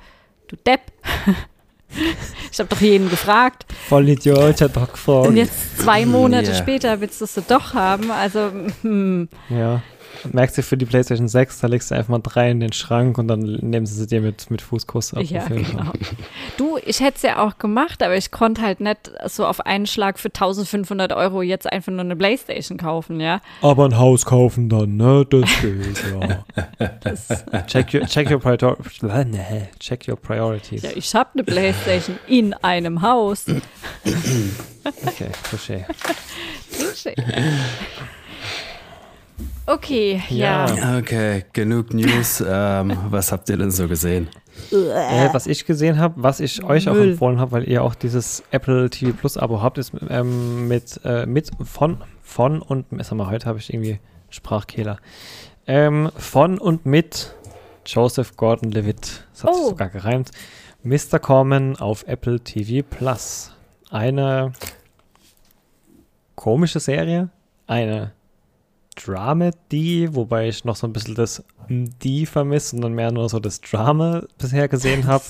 [0.49, 0.81] du Depp.
[2.53, 3.67] Ich habe doch jeden gefragt.
[3.89, 5.27] Voll Idiot, ich habe doch gefragt.
[5.27, 6.55] Und jetzt zwei Monate yeah.
[6.55, 8.11] später willst du es doch haben.
[8.11, 9.29] Also, hm.
[9.51, 9.83] Ja.
[10.33, 13.19] Merkst du für die PlayStation 6, da legst du einfach mal drei in den Schrank
[13.19, 15.23] und dann nehmen sie sie dir mit, mit Fußkuss ab.
[15.23, 15.93] Ja, genau.
[16.57, 19.87] Du, ich hätte es ja auch gemacht, aber ich konnte halt nicht so auf einen
[19.87, 23.41] Schlag für 1500 Euro jetzt einfach nur eine PlayStation kaufen, ja.
[23.63, 25.27] Aber ein Haus kaufen dann, ne?
[25.29, 26.45] Das geht, ja.
[27.01, 27.29] Das
[27.67, 28.77] check, your, check, your prior
[29.25, 30.83] nee, check your priorities.
[30.83, 33.47] Ja, ich habe eine PlayStation in einem Haus.
[34.85, 35.85] okay, touché.
[36.79, 37.15] touché.
[39.67, 40.73] Okay, ja.
[40.73, 40.99] ja.
[40.99, 42.43] Okay, genug News.
[42.49, 44.29] ähm, was habt ihr denn so gesehen?
[44.71, 48.43] Äh, was ich gesehen habe, was ich euch auch empfohlen habe, weil ihr auch dieses
[48.53, 53.29] Apple TV Plus Abo habt, ist ähm, mit, äh, mit von, von und, sag mal,
[53.29, 53.99] heute habe ich irgendwie
[54.31, 54.99] Sprachkehler.
[55.67, 57.35] Ähm, von und mit
[57.85, 59.57] Joseph Gordon-Levitt, das hat oh.
[59.57, 60.31] sich sogar gereimt,
[60.85, 61.19] Mr.
[61.19, 63.53] Corman auf Apple TV Plus.
[63.91, 64.53] Eine
[66.35, 67.31] komische Serie,
[67.67, 68.13] eine
[68.97, 73.41] Dramedy, wobei ich noch so ein bisschen das die vermisse und dann mehr nur so
[73.41, 75.25] das Drama bisher gesehen habe.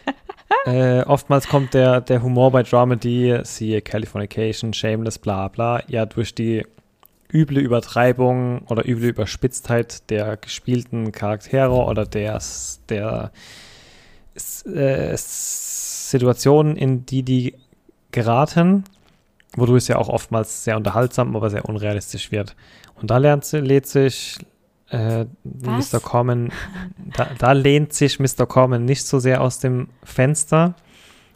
[0.66, 6.34] äh, oftmals kommt der, der Humor bei Dramedy, siehe Californication, Shameless, bla bla, ja durch
[6.34, 6.64] die
[7.32, 12.40] üble Übertreibung oder üble Überspitztheit der gespielten Charaktere oder der,
[12.88, 13.32] der
[14.64, 17.54] äh, Situationen, in die die
[18.12, 18.84] geraten,
[19.56, 22.54] wodurch es ja auch oftmals sehr unterhaltsam, aber sehr unrealistisch wird.
[23.00, 24.38] Und da lernt lädt sich
[24.90, 26.00] äh, Mr.
[26.00, 26.52] Corman,
[27.16, 28.46] da, da lehnt sich Mr.
[28.46, 30.74] Corman nicht so sehr aus dem Fenster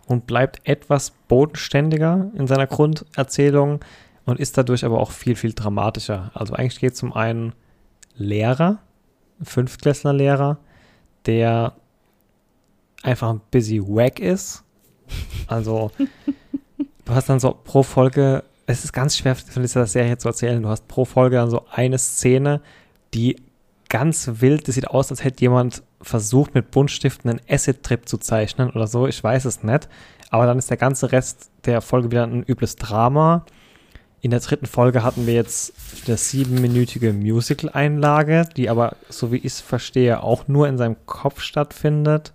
[0.07, 3.81] und bleibt etwas bodenständiger in seiner Grunderzählung
[4.25, 6.31] und ist dadurch aber auch viel, viel dramatischer.
[6.35, 7.53] Also eigentlich geht es um einen
[8.17, 8.79] Lehrer,
[9.43, 10.59] Fünftklässler-Lehrer,
[11.27, 11.75] der
[13.03, 14.65] einfach ein bisschen wack ist.
[15.47, 15.91] Also
[17.05, 20.63] du hast dann so pro Folge, es ist ganz schwer von dieser Serie zu erzählen,
[20.63, 22.61] du hast pro Folge dann so eine Szene,
[23.15, 23.37] die
[23.89, 28.71] ganz wild, das sieht aus, als hätte jemand versucht, mit Buntstiften einen Acid-Trip zu zeichnen
[28.71, 29.89] oder so, ich weiß es nicht.
[30.31, 33.45] Aber dann ist der ganze Rest der Folge wieder ein übles Drama.
[34.21, 35.73] In der dritten Folge hatten wir jetzt
[36.07, 41.41] eine siebenminütige Musical-Einlage, die aber, so wie ich es verstehe, auch nur in seinem Kopf
[41.41, 42.33] stattfindet.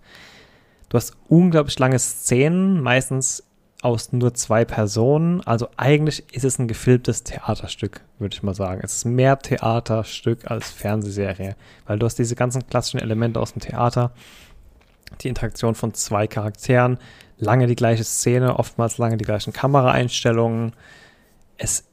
[0.90, 3.45] Du hast unglaublich lange Szenen, meistens
[3.86, 5.42] aus nur zwei Personen.
[5.42, 8.82] Also eigentlich ist es ein gefilmtes Theaterstück, würde ich mal sagen.
[8.84, 13.62] Es ist mehr Theaterstück als Fernsehserie, weil du hast diese ganzen klassischen Elemente aus dem
[13.62, 14.12] Theater,
[15.22, 16.98] die Interaktion von zwei Charakteren,
[17.38, 20.74] lange die gleiche Szene, oftmals lange die gleichen Kameraeinstellungen.
[21.58, 21.86] Es,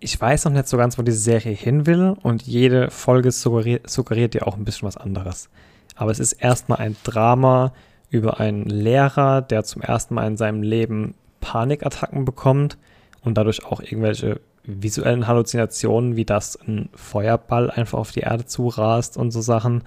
[0.00, 3.88] ich weiß noch nicht so ganz, wo diese Serie hin will und jede Folge suggeriert,
[3.88, 5.50] suggeriert dir auch ein bisschen was anderes.
[5.94, 7.74] Aber es ist erstmal ein Drama,
[8.12, 12.76] über einen Lehrer, der zum ersten Mal in seinem Leben Panikattacken bekommt
[13.22, 19.16] und dadurch auch irgendwelche visuellen Halluzinationen, wie das ein Feuerball einfach auf die Erde zurast
[19.16, 19.82] und so Sachen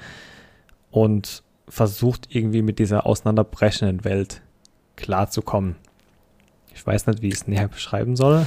[0.92, 4.42] und versucht irgendwie mit dieser auseinanderbrechenden Welt
[4.96, 5.76] klarzukommen.
[6.76, 8.46] Ich weiß nicht, wie ich es näher beschreiben soll.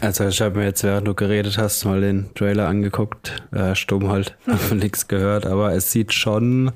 [0.00, 3.42] Also ich habe mir jetzt, während du geredet hast, mal den Trailer angeguckt.
[3.52, 6.72] Äh, stumm halt, habe nichts gehört, aber es sieht schon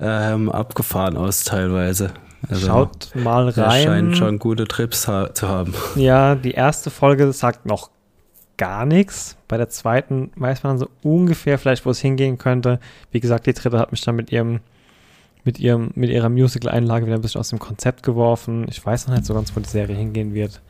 [0.00, 2.12] ähm, abgefahren aus teilweise.
[2.48, 3.84] Also, Schaut mal rein.
[3.84, 5.74] scheint schon gute Trips ha zu haben.
[5.94, 7.90] Ja, die erste Folge sagt noch
[8.56, 9.36] gar nichts.
[9.48, 12.80] Bei der zweiten weiß man so ungefähr vielleicht, wo es hingehen könnte.
[13.12, 14.60] Wie gesagt, die dritte hat mich dann mit ihrem
[15.44, 18.66] mit, ihrem, mit ihrer Musical-Einlage wieder ein bisschen aus dem Konzept geworfen.
[18.68, 20.60] Ich weiß noch nicht so ganz, wo die Serie hingehen wird.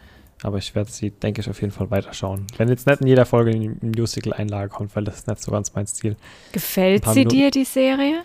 [0.43, 2.47] Aber ich werde sie, denke ich, auf jeden Fall weiterschauen.
[2.57, 5.73] Wenn jetzt nicht in jeder Folge eine Musical-Einlage kommt, weil das ist nicht so ganz
[5.75, 6.17] mein Stil.
[6.51, 7.37] Gefällt sie Minuten.
[7.37, 8.23] dir, die Serie?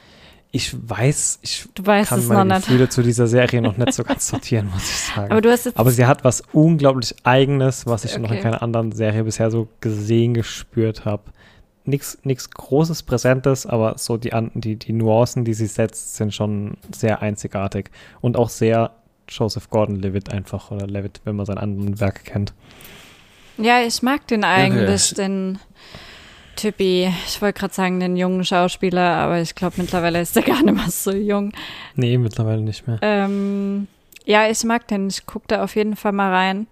[0.51, 2.93] Ich weiß, ich weißt kann meine Gefühle nicht.
[2.93, 5.31] zu dieser Serie noch nicht so ganz sortieren, muss ich sagen.
[5.31, 8.21] Aber, du hast Aber sie hat was unglaublich Eigenes, was ich okay.
[8.21, 11.23] noch in keiner anderen Serie bisher so gesehen, gespürt habe
[11.87, 17.21] nichts Großes, Präsentes, aber so die, die, die Nuancen, die sie setzt, sind schon sehr
[17.21, 17.89] einzigartig
[18.21, 18.91] und auch sehr
[19.29, 22.53] Joseph Gordon-Levitt einfach oder Levitt, wenn man sein anderen Werk kennt.
[23.57, 25.21] Ja, ich mag den eigentlich, okay.
[25.21, 25.59] den
[26.55, 27.11] Typi.
[27.25, 30.75] Ich wollte gerade sagen, den jungen Schauspieler, aber ich glaube, mittlerweile ist er gar nicht
[30.75, 31.51] mehr so jung.
[31.95, 32.99] Nee, mittlerweile nicht mehr.
[33.01, 33.87] Ähm,
[34.25, 35.07] ja, ich mag den.
[35.07, 36.67] Ich gucke da auf jeden Fall mal rein.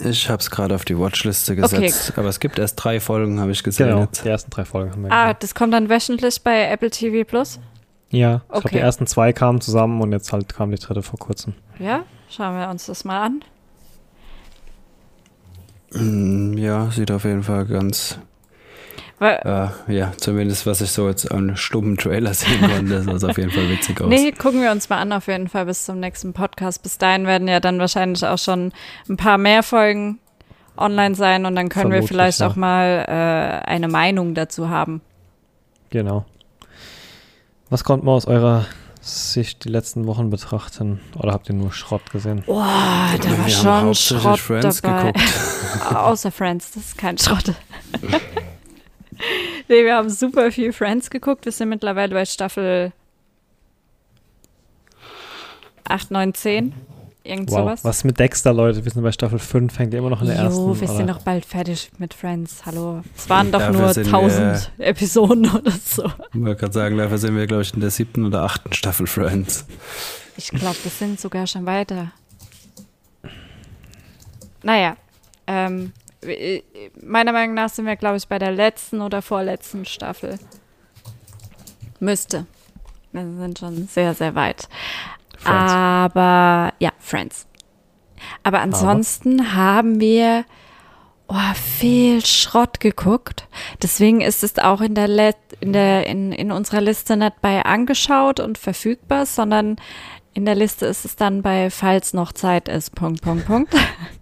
[0.00, 2.20] Ich habe es gerade auf die Watchliste gesetzt, okay.
[2.20, 3.88] aber es gibt erst drei Folgen, habe ich gesehen.
[3.88, 4.24] Genau, jetzt.
[4.24, 5.36] die ersten drei Folgen haben wir Ah, gesehen.
[5.40, 7.58] das kommt dann wöchentlich bei Apple TV Plus?
[8.10, 8.60] Ja, ich okay.
[8.60, 11.54] glaube, die ersten zwei kamen zusammen und jetzt halt kam die dritte vor kurzem.
[11.78, 13.42] Ja, schauen wir uns das mal an.
[15.92, 18.18] Mm, ja, sieht auf jeden Fall ganz
[19.18, 19.40] weil,
[19.88, 23.36] äh, ja, zumindest was ich so jetzt an stummen Trailer sehen konnte, sah es auf
[23.36, 24.08] jeden Fall witzig aus.
[24.08, 26.82] Nee, gucken wir uns mal an auf jeden Fall bis zum nächsten Podcast.
[26.82, 28.72] Bis dahin werden ja dann wahrscheinlich auch schon
[29.08, 30.18] ein paar mehr Folgen
[30.76, 32.48] online sein und dann können Vermutlich, wir vielleicht ja.
[32.48, 35.00] auch mal äh, eine Meinung dazu haben.
[35.90, 36.24] Genau.
[37.70, 38.66] Was konnte man aus eurer
[39.00, 41.00] Sicht die letzten Wochen betrachten?
[41.16, 42.42] Oder habt ihr nur Schrott gesehen?
[42.46, 45.12] Boah, da war schon Schrott Friends dabei.
[45.94, 47.52] Außer Friends, das ist kein Schrott.
[49.68, 51.44] nee, wir haben super viel Friends geguckt.
[51.44, 52.92] Wir sind mittlerweile bei Staffel
[55.84, 56.74] 8, 9, 10.
[57.24, 57.58] Irgend wow.
[57.58, 57.84] sowas.
[57.84, 58.84] Was mit Dexter, Leute?
[58.84, 60.60] Wir sind bei Staffel 5, fängt immer noch in der jo, ersten.
[60.60, 62.64] Jo, wir sind noch bald fertig mit Friends.
[62.64, 63.02] Hallo.
[63.16, 66.06] Es waren doch dafür nur 1000 Episoden oder so.
[66.06, 69.06] Ich wollte gerade sagen, dafür sind wir, glaube ich, in der siebten oder achten Staffel
[69.06, 69.66] Friends.
[70.38, 72.12] Ich glaube, wir sind sogar schon weiter.
[74.62, 74.96] Naja,
[75.46, 76.07] ähm, äh,
[77.00, 80.38] meiner Meinung nach sind wir, glaube ich, bei der letzten oder vorletzten Staffel.
[82.00, 82.46] Müsste.
[83.12, 84.68] Wir sind schon sehr, sehr weit.
[85.38, 85.72] Friends.
[85.72, 87.46] Aber ja, Friends.
[88.42, 89.54] Aber ansonsten Aber.
[89.54, 90.44] haben wir
[91.28, 93.46] oh, viel Schrott geguckt.
[93.82, 97.64] Deswegen ist es auch in der, Let in, der in, in unserer Liste nicht bei
[97.64, 99.76] angeschaut und verfügbar, sondern
[100.34, 102.94] in der Liste ist es dann bei falls noch Zeit ist.
[102.94, 103.74] Punkt, Punkt, Punkt.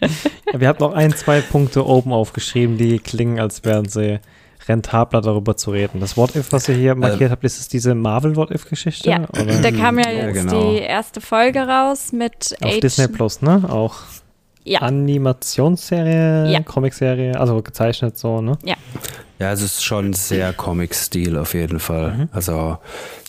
[0.52, 4.20] Ja, wir haben noch ein, zwei Punkte oben aufgeschrieben, die klingen, als wären sie
[4.68, 6.00] rentabler darüber zu reden.
[6.00, 9.10] Das What If, was ihr hier markiert äh, habt, ist es diese Marvel What If-Geschichte?
[9.10, 9.60] Ja, oder?
[9.60, 10.70] da kam ja jetzt ja, genau.
[10.70, 13.64] die erste Folge raus mit Auf H Disney Plus, ne?
[13.68, 13.96] Auch
[14.64, 14.80] ja.
[14.80, 16.60] Animationsserie, ja.
[16.60, 18.58] Comicserie, also gezeichnet so, ne?
[18.64, 18.74] Ja.
[19.38, 22.14] Ja, es ist schon sehr Comic-Stil auf jeden Fall.
[22.14, 22.28] Mhm.
[22.32, 22.78] Also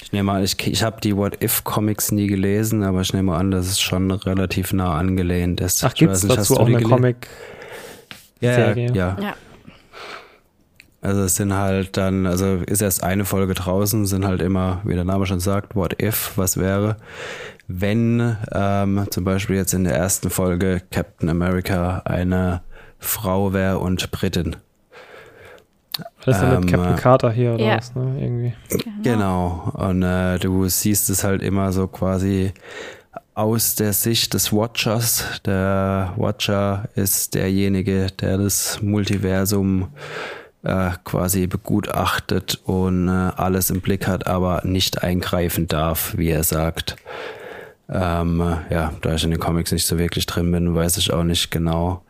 [0.07, 3.35] ich nehme an, ich, ich habe die What If Comics nie gelesen, aber ich nehme
[3.35, 5.83] an, dass es schon relativ nah angelehnt ist.
[5.83, 7.27] Ach, gibt es dazu auch eine Comic?
[8.39, 8.87] Serie?
[8.93, 9.35] Ja, ja, ja.
[11.01, 14.95] Also es sind halt dann, also ist erst eine Folge draußen, sind halt immer, wie
[14.95, 16.95] der Name schon sagt, What If, was wäre,
[17.67, 22.61] wenn ähm, zum Beispiel jetzt in der ersten Folge Captain America eine
[22.97, 24.55] Frau wäre und Britin.
[26.27, 27.77] Das ist ja ähm, mit Captain Carter hier oder ja.
[27.77, 28.17] was, ne?
[28.19, 28.53] Irgendwie.
[29.01, 29.71] Genau.
[29.75, 32.51] Und äh, du siehst es halt immer so quasi
[33.33, 35.23] aus der Sicht des Watchers.
[35.45, 39.87] Der Watcher ist derjenige, der das Multiversum
[40.63, 46.43] äh, quasi begutachtet und äh, alles im Blick hat, aber nicht eingreifen darf, wie er
[46.43, 46.97] sagt.
[47.89, 51.23] Ähm, ja, da ich in den Comics nicht so wirklich drin bin, weiß ich auch
[51.23, 52.01] nicht genau,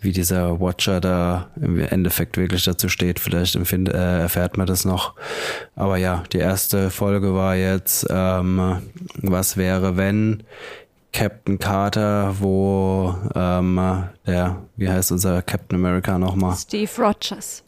[0.00, 3.18] wie dieser Watcher da im Endeffekt wirklich dazu steht.
[3.20, 5.14] Vielleicht empfind, äh, erfährt man das noch.
[5.74, 8.80] Aber ja, die erste Folge war jetzt, ähm,
[9.16, 10.44] was wäre, wenn
[11.12, 16.56] Captain Carter, wo ähm, der, wie heißt unser Captain America nochmal?
[16.56, 17.64] Steve Rogers.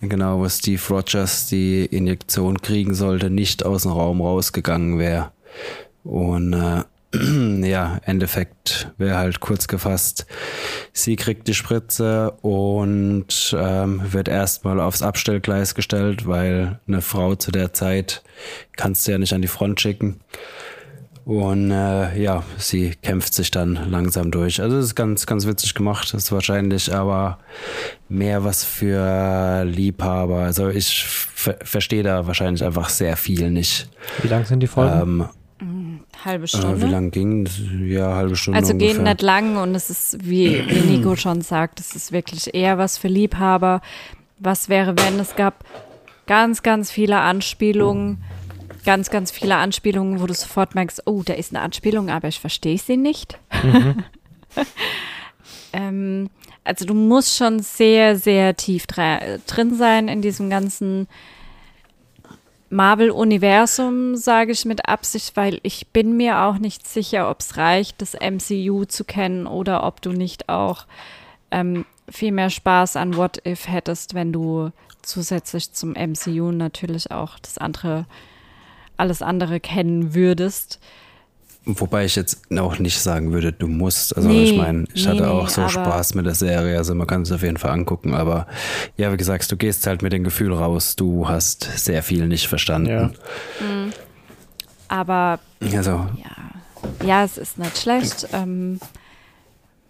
[0.00, 5.32] Genau, wo Steve Rogers die Injektion kriegen sollte, nicht aus dem Raum rausgegangen wäre.
[6.04, 6.82] Und äh,
[7.68, 10.26] ja, Endeffekt wäre halt kurz gefasst,
[10.92, 17.50] sie kriegt die Spritze und ähm, wird erstmal aufs Abstellgleis gestellt, weil eine Frau zu
[17.50, 18.22] der Zeit
[18.76, 20.20] kannst du ja nicht an die Front schicken.
[21.26, 24.62] Und äh, ja, sie kämpft sich dann langsam durch.
[24.62, 26.14] Also es ist ganz, ganz witzig gemacht.
[26.14, 27.38] Das ist wahrscheinlich aber
[28.08, 30.42] mehr was für Liebhaber.
[30.42, 33.88] Also ich verstehe da wahrscheinlich einfach sehr viel nicht.
[34.22, 35.00] Wie lang sind die Folgen?
[35.00, 35.28] Ähm,
[36.24, 36.84] Halbe Stunde.
[36.84, 37.48] Äh, wie lang ging?
[37.86, 38.58] Ja, halbe Stunde.
[38.58, 38.94] Also ungefähr.
[38.94, 42.78] gehen nicht lang und es ist, wie, wie Nico schon sagt, es ist wirklich eher
[42.78, 43.80] was für Liebhaber.
[44.38, 45.64] Was wäre, wenn es gab
[46.26, 48.22] ganz, ganz viele Anspielungen,
[48.84, 52.40] ganz, ganz viele Anspielungen, wo du sofort merkst, oh, da ist eine Anspielung, aber ich
[52.40, 53.38] verstehe sie nicht.
[53.62, 54.04] Mhm.
[55.72, 56.30] ähm,
[56.64, 61.06] also du musst schon sehr, sehr tief drin sein in diesem ganzen
[62.70, 68.02] Marvel-Universum, sage ich mit Absicht, weil ich bin mir auch nicht sicher, ob es reicht,
[68.02, 70.86] das MCU zu kennen oder ob du nicht auch
[71.50, 74.70] ähm, viel mehr Spaß an What If hättest, wenn du
[75.02, 78.06] zusätzlich zum MCU natürlich auch das andere,
[78.96, 80.80] alles andere kennen würdest.
[81.68, 84.16] Wobei ich jetzt auch nicht sagen würde, du musst.
[84.16, 86.78] Also nee, ich meine, ich nee, hatte auch so Spaß mit der Serie.
[86.78, 88.14] Also man kann es auf jeden Fall angucken.
[88.14, 88.46] Aber
[88.96, 92.46] ja, wie gesagt, du gehst halt mit dem Gefühl raus, du hast sehr viel nicht
[92.46, 92.88] verstanden.
[92.88, 93.10] Ja.
[93.58, 93.92] Mhm.
[94.86, 95.90] Aber also.
[95.90, 96.08] ja.
[97.04, 98.28] ja, es ist nicht schlecht.
[98.32, 98.78] Ähm,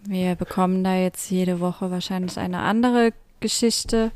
[0.03, 4.09] wir bekommen da jetzt jede Woche wahrscheinlich eine andere Geschichte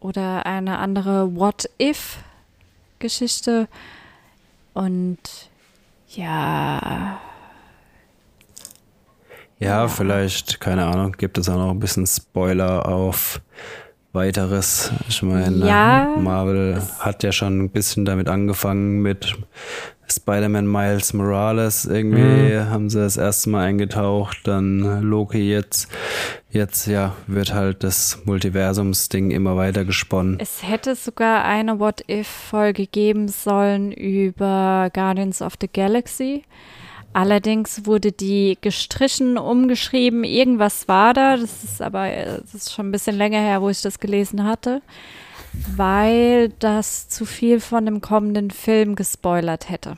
[0.00, 3.68] oder eine andere What-If-Geschichte.
[4.74, 5.20] Und
[6.16, 7.20] ja.
[9.58, 13.40] Ja, vielleicht, keine Ahnung, gibt es auch noch ein bisschen Spoiler auf
[14.12, 14.92] weiteres.
[15.08, 19.36] Ich meine, ja, Marvel hat ja schon ein bisschen damit angefangen mit
[20.10, 21.86] Spider-Man Miles Morales.
[21.86, 22.70] Irgendwie mhm.
[22.70, 25.88] haben sie das erste Mal eingetaucht, dann Loki jetzt.
[26.52, 30.36] Jetzt, ja, wird halt das Multiversums-Ding immer weiter gesponnen.
[30.38, 36.44] Es hätte sogar eine What-If-Folge geben sollen über Guardians of the Galaxy.
[37.14, 41.38] Allerdings wurde die gestrichen, umgeschrieben, irgendwas war da.
[41.38, 44.82] Das ist aber das ist schon ein bisschen länger her, wo ich das gelesen hatte,
[45.74, 49.96] weil das zu viel von dem kommenden Film gespoilert hätte.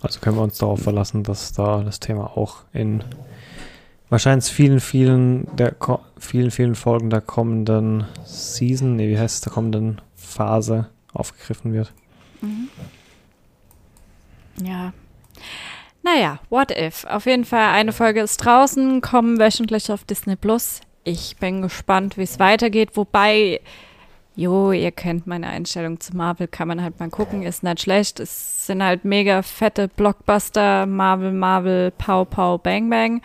[0.00, 3.04] Also können wir uns darauf verlassen, dass da das Thema auch in
[4.08, 5.74] wahrscheinlich vielen, vielen, der
[6.18, 11.92] vielen, vielen Folgen der kommenden Season, nee, wie heißt es, der kommenden Phase aufgegriffen wird.
[12.40, 12.68] Mhm.
[14.62, 14.92] Ja.
[16.02, 17.04] Naja, what if?
[17.04, 20.80] Auf jeden Fall, eine Folge ist draußen, kommen wöchentlich auf Disney Plus.
[21.02, 23.60] Ich bin gespannt, wie es weitergeht, wobei
[24.36, 28.20] jo, ihr kennt meine Einstellung zu Marvel, kann man halt mal gucken, ist nicht schlecht.
[28.20, 33.22] Es sind halt mega fette Blockbuster, Marvel, Marvel, Pow, Pow, Bang, Bang.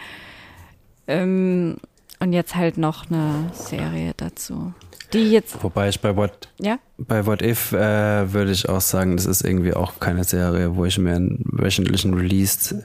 [1.11, 1.77] Ähm,
[2.19, 4.73] und jetzt halt noch eine Serie dazu.
[5.13, 5.61] Die jetzt.
[5.61, 6.77] Wobei ich bei What, ja?
[6.97, 10.85] bei What If äh, würde ich auch sagen, das ist irgendwie auch keine Serie, wo
[10.85, 12.83] ich mir einen wöchentlichen Release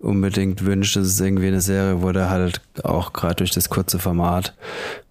[0.00, 0.98] unbedingt wünsche.
[0.98, 4.54] Das ist irgendwie eine Serie, wo du halt auch gerade durch das kurze Format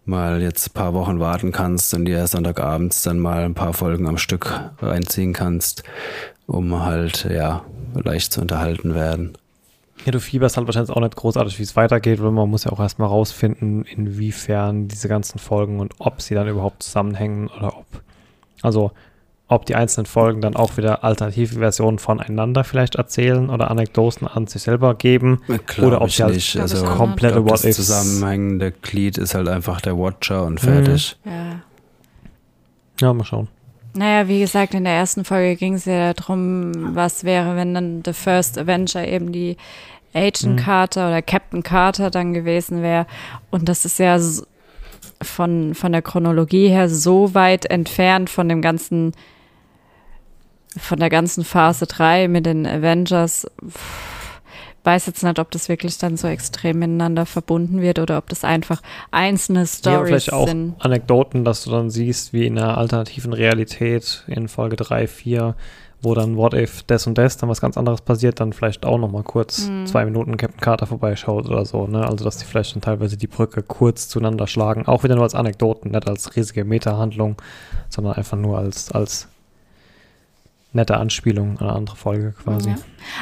[0.05, 4.07] mal jetzt ein paar Wochen warten kannst und dir Sonntagabends dann mal ein paar Folgen
[4.07, 5.83] am Stück reinziehen kannst,
[6.45, 7.63] um halt, ja,
[7.93, 9.37] leicht zu unterhalten werden.
[10.05, 12.71] Ja, du fieberst halt wahrscheinlich auch nicht großartig, wie es weitergeht, weil man muss ja
[12.71, 17.85] auch erstmal rausfinden, inwiefern diese ganzen Folgen und ob sie dann überhaupt zusammenhängen oder ob.
[18.61, 18.91] Also,
[19.47, 24.47] ob die einzelnen Folgen dann auch wieder alternative Versionen voneinander vielleicht erzählen oder Anekdoten an
[24.47, 25.41] sich selber geben.
[25.67, 26.57] Klar, oder ob sie halt nicht.
[26.59, 31.17] Also, komplette glaub, Das zusammenhängende Glied ist halt einfach der Watcher und fertig.
[31.23, 31.31] Mhm.
[31.31, 31.61] Ja.
[32.99, 33.47] Ja, mal schauen.
[33.95, 38.01] Naja, wie gesagt, in der ersten Folge ging es ja darum, was wäre, wenn dann
[38.03, 39.55] The First Avenger eben die
[40.13, 40.63] Agent mhm.
[40.63, 43.05] Carter oder Captain Carter dann gewesen wäre.
[43.51, 44.17] Und das ist ja
[45.21, 49.13] von, von der Chronologie her so weit entfernt von dem ganzen,
[50.77, 53.47] von der ganzen Phase 3 mit den Avengers.
[54.83, 58.43] Weiß jetzt nicht, ob das wirklich dann so extrem miteinander verbunden wird oder ob das
[58.43, 58.81] einfach
[59.11, 60.75] einzelne Stories ja, vielleicht auch sind.
[60.79, 65.55] Anekdoten, dass du dann siehst, wie in einer alternativen Realität in Folge 3, 4
[66.03, 68.97] wo dann What If das und das, dann was ganz anderes passiert, dann vielleicht auch
[68.97, 69.85] nochmal kurz mhm.
[69.87, 72.05] zwei Minuten Captain Carter vorbeischaut oder so, ne?
[72.05, 75.33] Also dass die vielleicht dann teilweise die Brücke kurz zueinander schlagen, auch wieder nur als
[75.33, 77.37] Anekdoten, nicht als riesige Meta-Handlung,
[77.89, 79.29] sondern einfach nur als, als
[80.73, 82.71] nette Anspielung an eine andere Folge quasi.
[82.71, 82.75] Ja.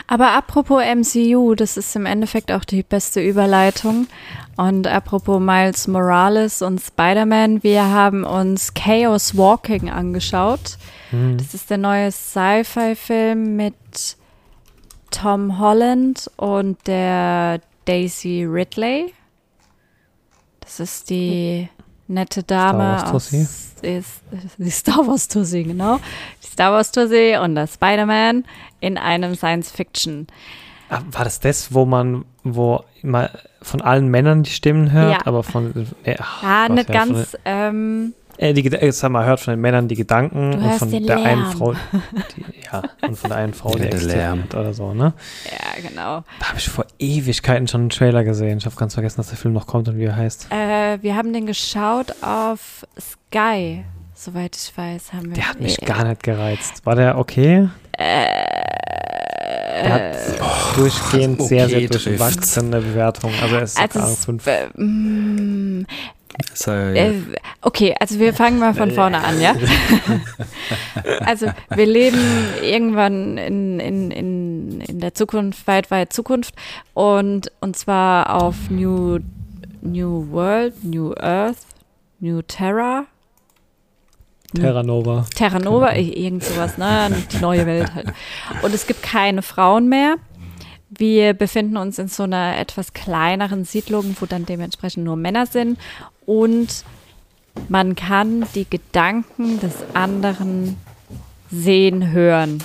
[0.07, 4.07] Aber apropos MCU, das ist im Endeffekt auch die beste Überleitung.
[4.57, 10.77] Und apropos Miles Morales und Spider-Man, wir haben uns Chaos Walking angeschaut.
[11.09, 11.37] Hm.
[11.37, 13.75] Das ist der neue Sci-Fi-Film mit
[15.11, 19.13] Tom Holland und der Daisy Ridley.
[20.61, 21.67] Das ist die
[22.11, 23.33] nette Dame Star Wars aus
[23.81, 24.21] ist,
[24.57, 25.99] die Star Wars Tussi, genau.
[26.43, 28.45] Die Star Wars Tussi und der Spider-Man
[28.79, 30.27] in einem Science-Fiction.
[30.89, 33.29] Ah, war das das, wo man, wo mal
[33.61, 35.25] von allen Männern die Stimmen hört, ja.
[35.25, 37.37] aber von äh, ach, ja, nicht ganz.
[37.45, 41.01] Ähm, äh, die, jetzt haben wir hört von den Männern die Gedanken und von der
[41.01, 41.23] Lärm.
[41.23, 45.13] einen Frau, die, ja, und von der einen Frau, die existiert oder so, ne?
[45.45, 46.23] Ja, genau.
[46.39, 48.57] Da habe ich vor Ewigkeiten schon einen Trailer gesehen.
[48.57, 50.47] Ich habe ganz vergessen, dass der Film noch kommt und wie er heißt.
[50.49, 53.85] Äh, wir haben den geschaut auf Sky,
[54.15, 55.35] soweit ich weiß, haben wir.
[55.35, 56.83] Der hat mich äh, gar nicht gereizt.
[56.83, 57.69] War der okay?
[57.91, 58.25] Äh,
[59.83, 60.01] der hat
[60.41, 63.35] oh, durchgehend okay sehr, sehr durchwachsene Bewertungen.
[63.39, 64.15] Also er ist also sogar
[64.73, 65.85] 5.
[66.95, 67.13] Äh,
[67.61, 69.55] okay, also wir fangen mal von vorne an, ja?
[71.25, 72.19] also wir leben
[72.61, 76.55] irgendwann in, in, in, in der Zukunft, weit, weit Zukunft
[76.93, 79.19] und, und zwar auf New,
[79.81, 81.57] New World, New Earth,
[82.19, 83.05] New Terra.
[84.53, 85.25] Terra Nova.
[85.33, 87.09] Terra Nova, irgend sowas, ne?
[87.31, 88.07] Die neue Welt halt.
[88.61, 90.17] Und es gibt keine Frauen mehr.
[90.93, 95.79] Wir befinden uns in so einer etwas kleineren Siedlung, wo dann dementsprechend nur Männer sind
[96.25, 96.83] und
[97.69, 100.75] man kann die Gedanken des anderen
[101.49, 102.61] sehen, hören.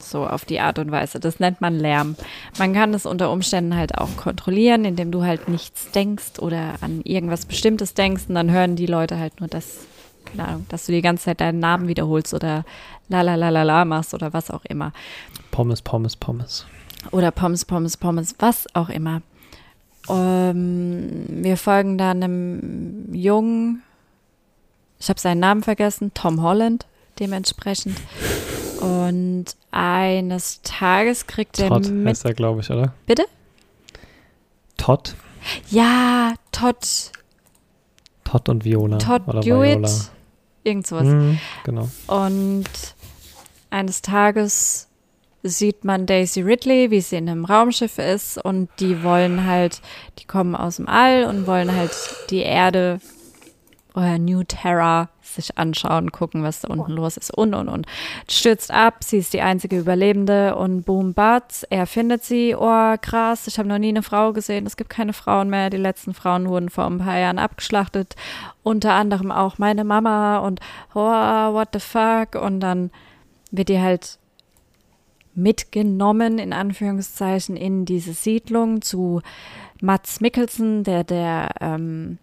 [0.00, 1.20] So auf die Art und Weise.
[1.20, 2.16] Das nennt man Lärm.
[2.58, 7.02] Man kann es unter Umständen halt auch kontrollieren, indem du halt nichts denkst oder an
[7.02, 9.86] irgendwas Bestimmtes denkst und dann hören die Leute halt nur das,
[10.24, 12.64] keine Ahnung, dass du die ganze Zeit deinen Namen wiederholst oder
[13.08, 14.92] la la la la la machst oder was auch immer.
[15.50, 16.66] Pommes, Pommes, Pommes.
[17.10, 19.22] Oder Pommes, Pommes, Pommes, was auch immer.
[20.08, 23.82] Ähm, wir folgen dann einem jungen,
[24.98, 26.86] ich habe seinen Namen vergessen, Tom Holland
[27.18, 27.96] dementsprechend.
[28.80, 32.06] Und eines Tages kriegt er Todd mit.
[32.06, 32.94] heißt er, glaube ich, oder?
[33.06, 33.24] Bitte?
[34.76, 35.14] Todd.
[35.70, 37.12] Ja, Todd.
[38.24, 38.98] Todd und Viola.
[38.98, 39.80] Todd oder Hewitt.
[39.80, 39.90] Viola.
[40.64, 41.04] Irgend sowas.
[41.04, 41.88] Mhm, genau.
[42.06, 42.68] Und
[43.70, 44.87] eines Tages
[45.42, 49.80] sieht man Daisy Ridley, wie sie in einem Raumschiff ist und die wollen halt,
[50.18, 51.92] die kommen aus dem All und wollen halt
[52.30, 53.00] die Erde
[53.94, 57.86] oder New Terra sich anschauen, gucken, was da unten los ist und und und.
[58.28, 63.46] Stürzt ab, sie ist die einzige Überlebende und boom, batz, er findet sie, oh krass,
[63.46, 66.48] ich habe noch nie eine Frau gesehen, es gibt keine Frauen mehr, die letzten Frauen
[66.48, 68.14] wurden vor ein paar Jahren abgeschlachtet,
[68.62, 70.60] unter anderem auch meine Mama und
[70.94, 72.40] oh, what the fuck.
[72.40, 72.90] Und dann
[73.50, 74.18] wird die halt
[75.38, 79.22] mitgenommen, in Anführungszeichen, in diese Siedlung zu
[79.80, 82.18] Mats Mikkelsen, der der ähm,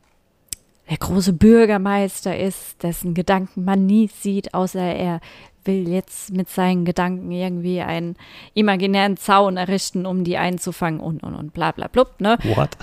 [0.90, 5.20] der große Bürgermeister ist, dessen Gedanken man nie sieht, außer er
[5.64, 8.16] will jetzt mit seinen Gedanken irgendwie einen
[8.54, 12.38] imaginären Zaun errichten, um die einzufangen und und und bla bla blub, ne?
[12.56, 12.78] What?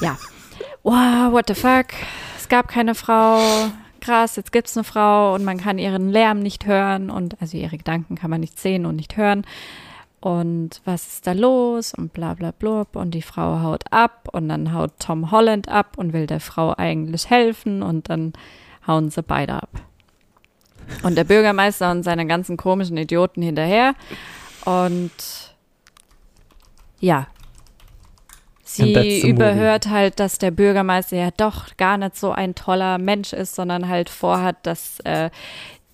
[0.00, 0.16] Ja.
[0.84, 1.86] Wow, what the fuck?
[2.36, 3.40] Es gab keine Frau.
[4.00, 7.76] Krass, jetzt gibt's eine Frau und man kann ihren Lärm nicht hören und also ihre
[7.76, 9.44] Gedanken kann man nicht sehen und nicht hören.
[10.20, 11.94] Und was ist da los?
[11.94, 12.96] Und bla bla blub.
[12.96, 16.74] Und die Frau haut ab und dann haut Tom Holland ab und will der Frau
[16.76, 18.32] eigentlich helfen und dann
[18.86, 19.70] hauen sie beide ab.
[21.02, 23.94] Und der Bürgermeister und seine ganzen komischen Idioten hinterher.
[24.64, 25.12] Und
[27.00, 27.28] ja,
[28.76, 33.54] sie überhört halt, dass der Bürgermeister ja doch gar nicht so ein toller Mensch ist,
[33.54, 35.30] sondern halt vorhat, dass äh,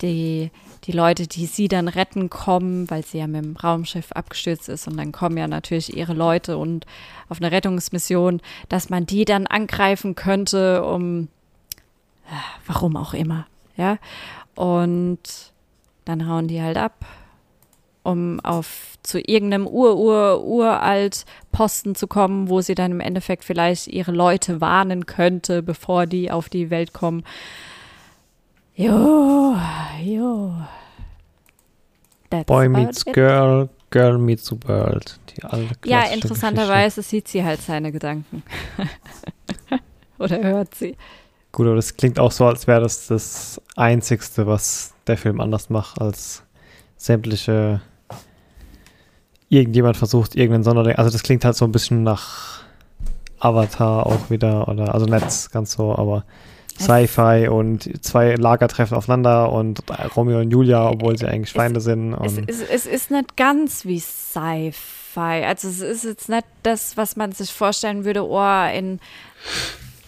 [0.03, 0.51] die
[0.85, 4.87] die Leute, die sie dann retten, kommen, weil sie ja mit dem Raumschiff abgestürzt ist.
[4.87, 6.85] Und dann kommen ja natürlich ihre Leute und
[7.29, 11.29] auf eine Rettungsmission, dass man die dann angreifen könnte, um
[12.27, 12.33] äh,
[12.67, 13.47] warum auch immer,
[13.77, 13.99] ja.
[14.55, 15.21] Und
[16.05, 17.07] dann hauen die halt ab,
[18.05, 24.13] um auf zu irgendeinem ur-ur-uralt Posten zu kommen, wo sie dann im Endeffekt vielleicht ihre
[24.13, 27.25] Leute warnen könnte, bevor die auf die Welt kommen.
[28.77, 29.57] Jo,
[30.03, 30.55] jo.
[32.31, 35.19] That's Boy meets Girl, Girl meets World.
[35.31, 38.43] Die ja, interessanterweise sieht sie halt seine Gedanken.
[40.19, 40.97] Oder hört sie.
[41.53, 45.71] Gut, aber das klingt auch so, als wäre das das Einzigste, was der Film anders
[45.71, 46.43] macht, als
[46.97, 47.81] sämtliche
[49.55, 50.97] irgendjemand versucht, irgendeinen Sonderling.
[50.97, 52.63] Also das klingt halt so ein bisschen nach
[53.39, 56.25] Avatar auch wieder, oder also Netz ganz so, aber
[56.79, 59.83] Sci-Fi und zwei Lager treffen aufeinander und
[60.17, 62.15] Romeo und Julia, obwohl sie eigentlich Feinde es, sind.
[62.15, 65.45] Es, es, es, ist nicht ganz wie Sci-Fi.
[65.45, 68.99] Also es ist jetzt nicht das, was man sich vorstellen würde, oh, in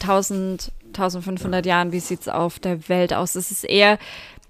[0.03, 3.37] 1000, 1500 Jahren, wie sieht es auf der Welt aus?
[3.37, 3.99] Es ist eher,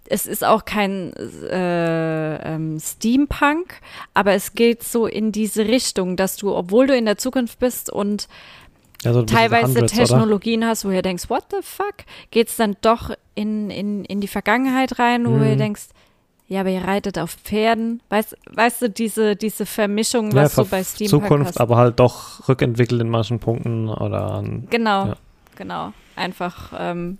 [0.08, 3.80] es ist auch kein äh, ähm, Steampunk,
[4.14, 7.90] aber es geht so in diese Richtung, dass du, obwohl du in der Zukunft bist
[7.90, 8.28] und
[9.02, 10.70] ja, so teilweise Technologien oder?
[10.70, 11.94] hast, wo du denkst, what the fuck?
[12.30, 15.50] Geht es dann doch in, in, in die Vergangenheit rein, wo mhm.
[15.50, 15.88] du denkst,
[16.48, 18.00] ja, aber ihr reitet auf Pferden.
[18.08, 21.60] Weißt, weißt du, diese, diese Vermischung, was ja, du bei Steam Zukunft, hast.
[21.60, 25.16] aber halt doch rückentwickelt in manchen Punkten oder Genau, ja.
[25.56, 25.92] genau.
[26.14, 27.18] Einfach, ähm.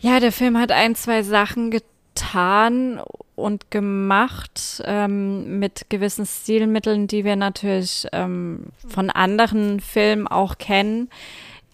[0.00, 3.00] Ja, der Film hat ein, zwei Sachen getan
[3.36, 11.10] und gemacht ähm, mit gewissen Stilmitteln, die wir natürlich ähm, von anderen Filmen auch kennen,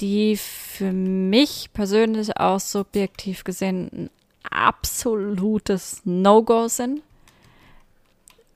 [0.00, 4.10] die für mich persönlich auch subjektiv gesehen ein
[4.50, 7.02] absolutes No-Go sind.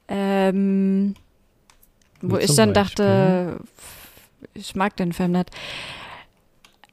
[0.09, 1.15] Ähm,
[2.21, 3.61] wo ich dann dachte,
[4.55, 5.51] ich mag den Film nicht.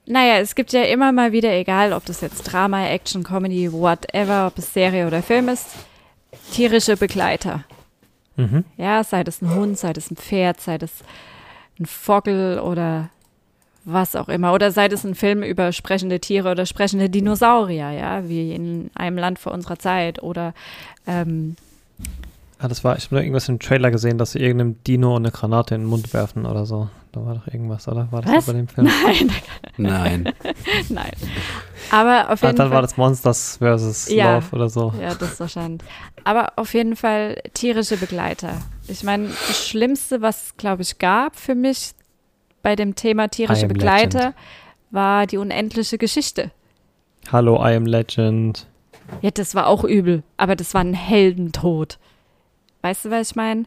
[0.07, 4.47] Naja, es gibt ja immer mal wieder, egal ob das jetzt Drama, Action, Comedy, whatever,
[4.47, 5.67] ob es Serie oder Film ist,
[6.53, 7.65] tierische Begleiter.
[8.37, 8.63] Mhm.
[8.77, 10.91] Ja, sei das ein Hund, sei das ein Pferd, sei das
[11.77, 13.09] ein Vogel oder
[13.83, 14.53] was auch immer.
[14.53, 19.17] Oder sei das ein Film über sprechende Tiere oder sprechende Dinosaurier, ja, wie in einem
[19.17, 20.23] Land vor unserer Zeit.
[20.23, 20.53] Oder
[21.05, 21.57] ähm,
[22.59, 25.75] Ah, das war, ich habe irgendwas im Trailer gesehen, dass sie irgendeinem Dino eine Granate
[25.75, 26.89] in den Mund werfen oder so.
[27.11, 28.11] Da war doch irgendwas, oder?
[28.11, 28.45] War das Was?
[28.47, 28.87] bei dem Film?
[28.87, 29.31] Nein.
[29.77, 30.33] Nein.
[30.89, 31.11] Nein.
[31.91, 32.71] Aber auf jeden ah, dann Fall.
[32.71, 34.91] war das Monsters versus ja, Love oder so.
[34.99, 35.87] Ja, das ist wahrscheinlich.
[36.23, 38.53] Aber auf jeden Fall tierische Begleiter.
[38.87, 41.91] Ich meine, das Schlimmste, was es, glaube ich, gab für mich
[42.63, 44.35] bei dem Thema tierische Begleiter, Legend.
[44.89, 46.51] war die unendliche Geschichte.
[47.31, 48.65] Hallo, I am Legend.
[49.21, 51.99] Ja, das war auch übel, aber das war ein Heldentod.
[52.87, 53.65] Weißt du, was ich meine?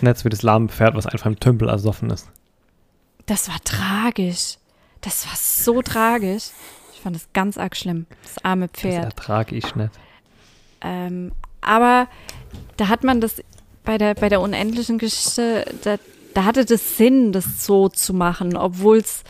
[0.00, 2.28] Netz wie das lahme Pferd, was einfach im Tümpel ersoffen ist.
[3.26, 4.56] Das war tragisch.
[5.00, 6.50] Das war so tragisch.
[6.92, 8.06] Ich fand das ganz arg schlimm.
[8.24, 9.04] Das arme Pferd.
[9.04, 9.92] Das ertrage ich nicht.
[10.80, 11.30] Ähm,
[11.60, 12.08] aber
[12.76, 13.44] da hat man das
[13.84, 15.98] bei der, bei der unendlichen Geschichte, da,
[16.34, 19.22] da hatte das Sinn, das so zu machen, obwohl es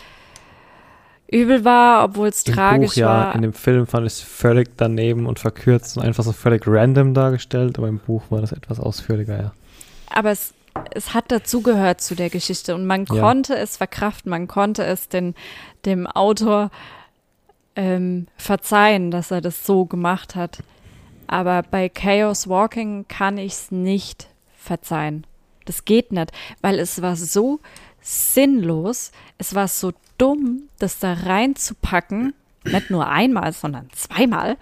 [1.31, 3.35] übel war, obwohl es tragisch Buch, ja, war.
[3.35, 7.15] In dem Film fand ich es völlig daneben und verkürzt und einfach so völlig random
[7.15, 9.53] dargestellt, aber im Buch war das etwas ausführlicher, ja.
[10.11, 10.55] Aber es,
[10.93, 13.21] es hat dazugehört zu der Geschichte und man ja.
[13.21, 15.35] konnte es verkraften, man konnte es den,
[15.85, 16.71] dem Autor
[17.77, 20.63] ähm, verzeihen, dass er das so gemacht hat.
[21.27, 25.27] Aber bei Chaos Walking kann ich es nicht verzeihen.
[25.67, 27.61] Das geht nicht, weil es war so
[28.01, 32.35] sinnlos, es war so dumm, das da reinzupacken,
[32.65, 34.57] nicht nur einmal, sondern zweimal,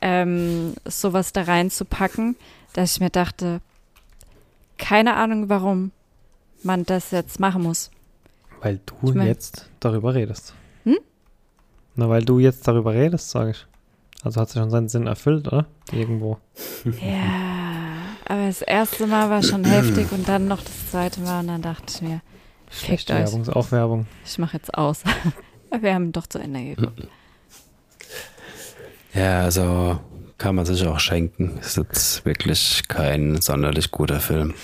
[0.00, 2.36] ähm, sowas da reinzupacken,
[2.72, 3.60] dass ich mir dachte,
[4.78, 5.92] keine Ahnung, warum
[6.62, 7.90] man das jetzt machen muss.
[8.60, 10.54] Weil du ich mein, jetzt darüber redest.
[10.84, 10.98] Hm?
[11.94, 13.66] Na, weil du jetzt darüber redest, sage ich.
[14.24, 15.66] Also hat sich schon seinen Sinn erfüllt, oder?
[15.90, 16.38] Irgendwo.
[16.84, 17.92] Ja,
[18.28, 21.62] aber das erste Mal war schon heftig und dann noch das zweite Mal und dann
[21.62, 22.20] dachte ich mir,
[22.72, 23.18] fickt euch.
[23.18, 24.06] Werbung ist auch Werbung.
[24.24, 25.02] Ich mache jetzt aus.
[25.80, 27.06] Wir haben doch zu Ende geguckt.
[29.14, 30.00] Ja, also
[30.38, 31.58] kann man sich auch schenken.
[31.60, 34.54] Ist jetzt wirklich kein sonderlich guter Film.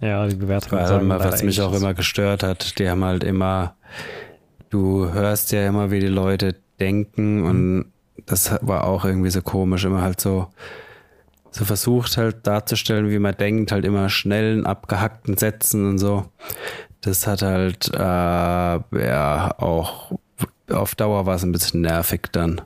[0.00, 0.70] Ja, die Bewertung.
[0.70, 3.76] Vor allem, was mich auch immer gestört hat, die haben halt immer,
[4.70, 7.92] du hörst ja immer, wie die Leute denken und
[8.26, 10.48] das war auch irgendwie so komisch, immer halt so,
[11.52, 16.24] so versucht halt darzustellen, wie man denkt, halt immer schnellen, abgehackten Sätzen und so.
[17.02, 20.12] Das hat halt, äh, ja, auch
[20.70, 22.60] auf Dauer war es ein bisschen nervig dann.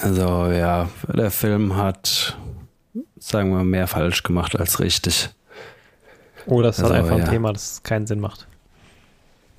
[0.00, 2.36] Also ja, der Film hat,
[3.18, 5.30] sagen wir, mehr falsch gemacht als richtig.
[6.46, 8.46] Oder es ist also, halt einfach ein Thema, das keinen Sinn macht.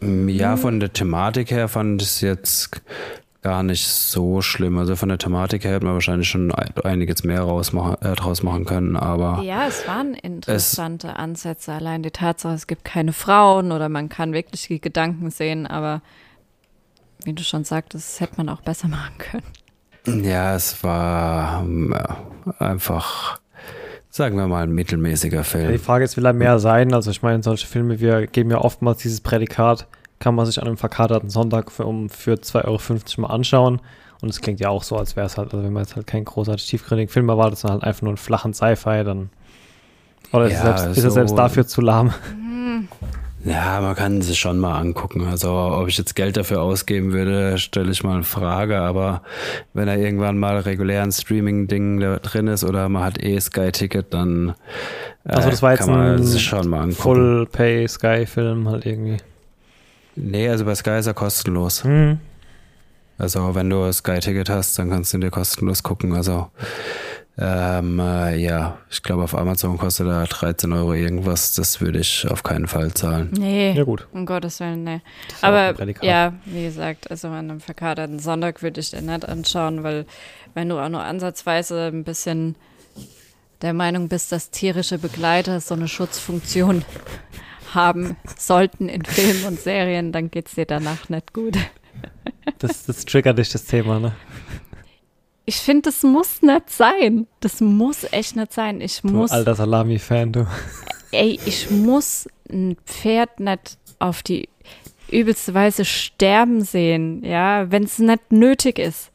[0.01, 2.81] Ja, von der Thematik her fand ich es jetzt
[3.41, 4.77] gar nicht so schlimm.
[4.77, 8.65] Also von der Thematik her hätte man wahrscheinlich schon einiges mehr rausmachen, äh, draus machen
[8.65, 9.41] können, aber.
[9.43, 11.73] Ja, es waren interessante Ansätze.
[11.73, 16.01] Allein die Tatsache, es gibt keine Frauen oder man kann wirklich die Gedanken sehen, aber
[17.23, 20.23] wie du schon sagtest, das hätte man auch besser machen können.
[20.23, 22.17] Ja, es war ja,
[22.59, 23.39] einfach,
[24.09, 25.65] sagen wir mal, ein mittelmäßiger Film.
[25.65, 26.93] Ja, die Frage ist, will er mehr sein?
[26.93, 29.87] Also ich meine, solche Filme, wir geben ja oftmals dieses Prädikat,
[30.19, 33.81] kann man sich an einem verkaterten Sonntag für, um, für 2,50 Euro mal anschauen.
[34.21, 36.05] Und es klingt ja auch so, als wäre es halt, also wenn man jetzt halt
[36.05, 39.29] keinen großartig tiefgründigen Film erwartet, sondern halt einfach nur einen flachen Sci-Fi, dann.
[40.33, 42.13] Oder ja, ist, selbst, so ist er selbst dafür zu lahm?
[43.45, 45.25] Ja, man kann sich schon mal angucken.
[45.25, 48.79] Also, ob ich jetzt Geld dafür ausgeben würde, stelle ich mal in Frage.
[48.79, 49.21] Aber
[49.73, 54.55] wenn er irgendwann mal regulären Streaming-Ding drin ist oder man hat eh Sky-Ticket, dann
[55.23, 57.01] äh, also das war jetzt kann man sich schon mal angucken.
[57.01, 59.17] Full-Pay-Sky-Film halt irgendwie.
[60.21, 61.83] Nee, also bei Sky ist er kostenlos.
[61.83, 62.19] Mhm.
[63.17, 66.13] Also wenn du Sky-Ticket hast, dann kannst du ihn dir kostenlos gucken.
[66.13, 66.49] Also
[67.41, 71.53] ähm, äh, ja, ich glaube auf Amazon kostet er 13 Euro irgendwas.
[71.53, 73.29] Das würde ich auf keinen Fall zahlen.
[73.31, 74.07] Nee, ja, gut.
[74.11, 75.01] um Gottes Willen, nee.
[75.41, 80.05] Aber ja, wie gesagt, also an einem verkaterten Sonntag würde ich den nicht anschauen, weil
[80.53, 82.55] wenn du auch nur ansatzweise ein bisschen
[83.61, 86.83] der Meinung bist, dass tierische Begleiter so eine Schutzfunktion
[87.73, 91.57] haben sollten in Filmen und Serien, dann geht es dir danach nicht gut.
[92.59, 94.13] Das, das triggert dich, das Thema, ne?
[95.45, 97.25] Ich finde, das muss nicht sein.
[97.39, 98.81] Das muss echt nicht sein.
[98.81, 99.31] Ich du muss.
[99.31, 100.47] Alter Salami-Fan, du.
[101.11, 104.47] Ey, ich muss ein Pferd nicht auf die
[105.09, 109.11] übelste Weise sterben sehen, ja, wenn es nicht nötig ist.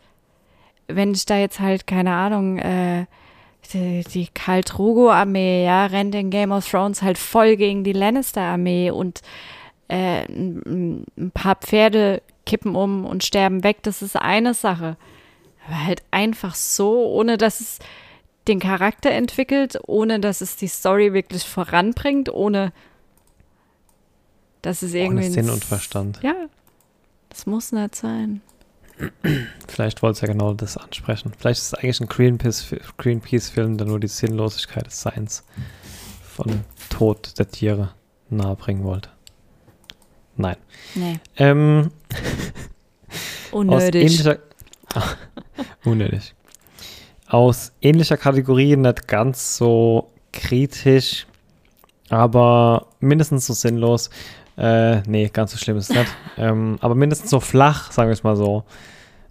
[0.88, 3.07] Wenn ich da jetzt halt, keine Ahnung, äh,
[3.73, 8.91] die, die Khal Drogo-Armee, ja, rennt in Game of Thrones halt voll gegen die Lannister-Armee
[8.91, 9.23] und
[9.89, 13.79] äh, ein, ein paar Pferde kippen um und sterben weg.
[13.83, 14.97] Das ist eine Sache.
[15.67, 17.79] Aber halt einfach so, ohne dass es
[18.49, 22.73] den Charakter entwickelt, ohne dass es die Story wirklich voranbringt, ohne
[24.62, 25.25] dass es irgendwie.
[25.25, 26.21] Ohne Sinn und Verstand.
[26.23, 26.35] Ja,
[27.31, 28.43] das muss nicht sein.
[29.68, 31.32] Vielleicht wollte es ja genau das ansprechen.
[31.38, 35.45] Vielleicht ist es eigentlich ein Greenpeace-Film, Greenpeace der nur die Sinnlosigkeit des Seins
[36.22, 37.95] von Tod der Tiere
[38.30, 39.11] nahebringen wollte.
[40.36, 40.57] Nein.
[40.95, 41.18] Nee.
[41.36, 41.90] Ähm,
[43.53, 44.26] Unnötig.
[44.26, 44.38] Aus
[45.84, 46.34] unnötig.
[47.28, 51.26] Aus ähnlicher Kategorie, nicht ganz so kritisch,
[52.11, 54.11] aber mindestens so sinnlos.
[54.57, 56.16] Äh, nee, ganz so schlimm ist es nicht.
[56.38, 58.64] ähm, aber mindestens so flach, sagen wir es mal so.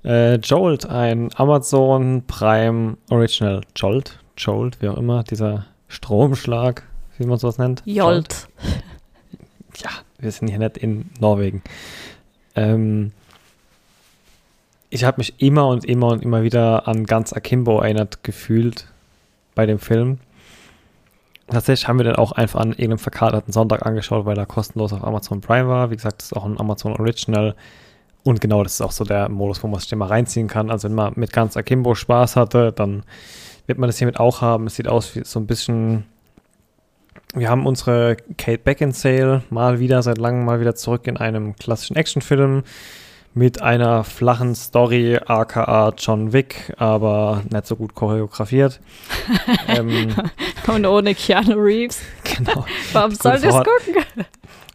[0.04, 3.62] Äh, Jolt, ein Amazon Prime Original.
[3.76, 6.84] Jolt, Jolt, wie auch immer, dieser Stromschlag,
[7.18, 7.82] wie man sowas nennt.
[7.86, 8.50] Jolt.
[9.78, 11.64] Ja, wir sind hier nicht in Norwegen.
[12.56, 13.14] Ähm,
[14.90, 18.88] ich habe mich immer und immer und immer wieder an ganz Akimbo erinnert gefühlt
[19.56, 20.20] bei dem Film
[21.48, 25.04] tatsächlich haben wir den auch einfach an irgendeinem verkaterten Sonntag angeschaut, weil er kostenlos auf
[25.04, 25.90] Amazon Prime war.
[25.92, 27.56] Wie gesagt, das ist auch ein Amazon Original.
[28.24, 30.72] Und genau, das ist auch so der Modus, wo man sich den mal reinziehen kann.
[30.72, 33.04] Also wenn man mit ganz Akimbo Spaß hatte, dann
[33.68, 34.68] wird man das hiermit auch haben.
[34.68, 36.06] Es sieht aus wie so ein bisschen.
[37.36, 41.96] Wir haben unsere Kate Beckinsale mal wieder, seit langem mal wieder zurück in einem klassischen
[41.96, 42.64] Actionfilm
[43.34, 48.80] mit einer flachen Story, aka John Wick, aber nicht so gut choreografiert.
[49.68, 50.16] ähm,
[50.68, 52.00] Und ohne Keanu Reeves.
[52.36, 52.66] Genau.
[52.94, 54.26] Warum soll das gucken?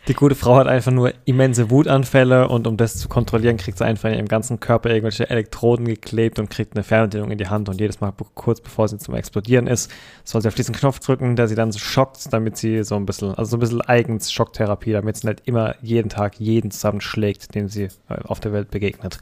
[0.08, 3.84] Die gute Frau hat einfach nur immense Wutanfälle und um das zu kontrollieren, kriegt sie
[3.84, 7.68] einfach in ihrem ganzen Körper irgendwelche Elektroden geklebt und kriegt eine Fernbedienung in die Hand
[7.68, 9.90] und jedes Mal kurz bevor sie zum Explodieren ist,
[10.24, 13.04] soll sie auf diesen Knopf drücken, der sie dann so schockt, damit sie so ein
[13.04, 17.54] bisschen, also so ein bisschen eigens Schocktherapie, damit sie nicht immer jeden Tag jeden zusammenschlägt,
[17.54, 17.88] dem sie äh,
[18.24, 19.20] auf der Welt begegnet.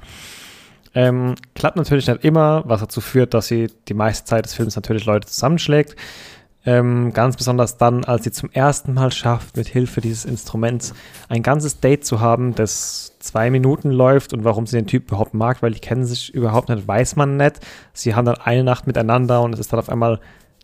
[0.95, 4.77] Ähm, klappt natürlich nicht immer, was dazu führt, dass sie die meiste Zeit des Films
[4.77, 5.97] natürlich Leute zusammenschlägt.
[6.67, 10.95] Ähm, ganz besonders dann, als sie zum ersten Mal schafft, mit Hilfe dieses Instruments
[11.29, 15.33] ein ganzes Date zu haben, das zwei Minuten läuft und warum sie den Typ überhaupt
[15.33, 17.61] mag, weil die kennen sich überhaupt nicht, weiß man nicht.
[17.93, 20.19] Sie haben dann eine Nacht miteinander und es ist dann auf einmal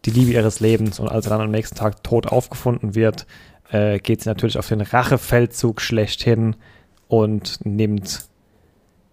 [0.05, 3.29] die Liebe ihres Lebens und als er dann am nächsten Tag tot aufgefunden wird,
[3.71, 6.57] äh, geht sie natürlich auf den Rachefeldzug schlechthin
[7.07, 8.25] und nimmt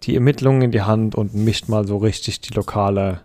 [0.02, 3.20] die Ermittlungen in die Hand und mischt mal so richtig die lokale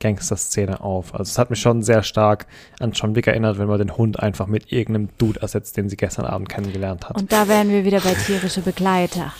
[0.00, 1.14] Gangster-Szene auf.
[1.14, 2.46] Also es hat mich schon sehr stark
[2.80, 5.96] an John Wick erinnert, wenn man den Hund einfach mit irgendeinem Dude ersetzt, den sie
[5.96, 7.16] gestern Abend kennengelernt hat.
[7.16, 9.32] Und da wären wir wieder bei tierische Begleiter.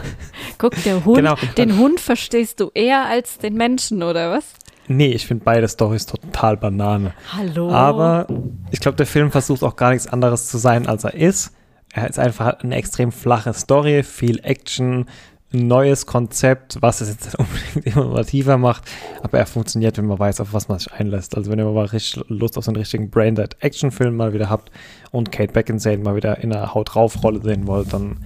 [0.58, 1.36] Guck, der Hund, genau.
[1.56, 4.44] den Hund verstehst du eher als den Menschen, oder was?
[4.88, 7.14] Nee, ich finde beide Storys total Banane.
[7.32, 7.70] Hallo.
[7.70, 8.26] Aber
[8.70, 11.52] ich glaube, der Film versucht auch gar nichts anderes zu sein, als er ist.
[11.94, 15.06] Er ist einfach eine extrem flache Story, viel Action,
[15.52, 18.84] ein neues Konzept, was es jetzt unbedingt innovativer macht,
[19.22, 21.36] aber er funktioniert, wenn man weiß, auf was man sich einlässt.
[21.36, 24.70] Also wenn ihr mal richtig Lust auf so einen richtigen Braindead-Action-Film mal wieder habt
[25.10, 28.18] und Kate Beckinsale mal wieder in einer Haut-Rauf-Rolle sehen wollt, dann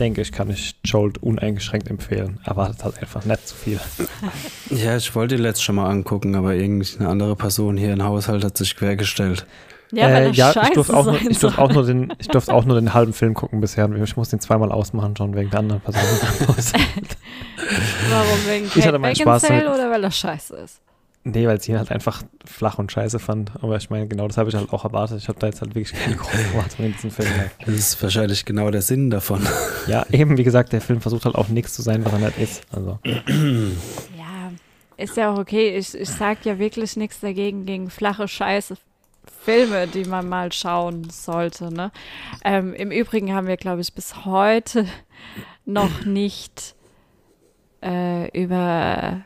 [0.00, 2.40] denke ich, kann ich Jolt uneingeschränkt empfehlen.
[2.44, 3.80] Erwartet halt einfach nicht zu viel.
[4.70, 8.42] Ja, ich wollte die letzte schon mal angucken, aber irgendeine andere Person hier im Haushalt
[8.42, 9.46] hat sich quergestellt.
[9.92, 12.54] Ja, weil äh, ja ich durfte auch, nur, ich durfte auch nur den, ich durfte
[12.54, 13.90] auch nur den halben Film gucken bisher.
[14.02, 16.02] Ich muss den zweimal ausmachen schon wegen der anderen Person.
[18.10, 19.66] Warum wegen ich hatte meinen Spaß damit.
[19.66, 20.80] oder weil das scheiße ist?
[21.24, 23.52] Nee, weil sie ihn halt einfach flach und scheiße fand.
[23.62, 25.18] Aber ich meine, genau das habe ich halt auch erwartet.
[25.18, 27.28] Ich habe da jetzt halt wirklich keine große Erwartung in diesem Film.
[27.64, 29.46] Das ist wahrscheinlich genau der Sinn davon.
[29.88, 32.38] Ja, eben, wie gesagt, der Film versucht halt auch nichts zu sein, was er nicht
[32.38, 32.62] ist.
[32.70, 33.00] Also.
[33.04, 34.52] Ja,
[34.96, 35.76] ist ja auch okay.
[35.76, 38.76] Ich, ich sag ja wirklich nichts dagegen gegen flache Scheiße
[39.44, 41.72] Filme, die man mal schauen sollte.
[41.72, 41.90] Ne?
[42.44, 44.86] Ähm, Im Übrigen haben wir, glaube ich, bis heute
[45.64, 46.74] noch nicht
[47.82, 49.22] äh, über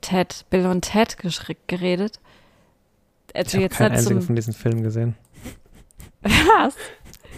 [0.00, 1.16] Ted, Bill und Ted
[1.66, 2.20] geredet.
[3.34, 5.16] Also ich habe keinen einzigen von diesen Filmen gesehen.
[6.22, 6.74] Was?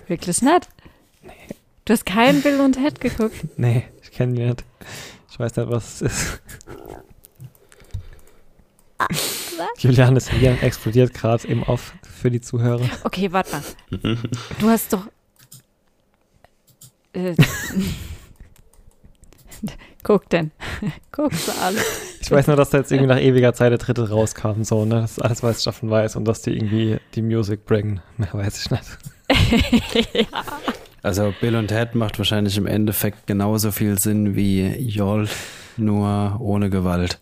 [0.07, 0.69] Wirklich nicht?
[1.23, 1.33] Nee.
[1.85, 3.37] Du hast keinen Bill und Ted geguckt?
[3.57, 4.65] Nee, ich kenne die nicht.
[5.31, 6.43] Ich weiß nicht, was es ist.
[9.79, 12.89] Julianes Hirn explodiert gerade im Off für die Zuhörer.
[13.05, 14.17] Okay, warte mal.
[14.59, 15.07] Du hast doch.
[17.13, 17.35] Äh,
[20.03, 20.53] Guck denn.
[21.13, 21.85] Guckst du alles.
[22.21, 25.03] Ich weiß nur, dass da jetzt irgendwie nach ewiger Zeit der dritte rauskam, so, ne?
[25.03, 28.01] Das ist alles, was ich davon weiß und dass die irgendwie die Musik bringen.
[28.17, 28.85] Mehr weiß ich nicht.
[30.15, 30.45] ja.
[31.03, 35.29] Also Bill und Ted macht wahrscheinlich im Endeffekt genauso viel Sinn wie Jol,
[35.77, 37.21] nur ohne Gewalt.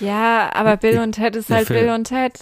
[0.00, 2.32] Ja, aber Bill und Ted ist halt Bill und Ted.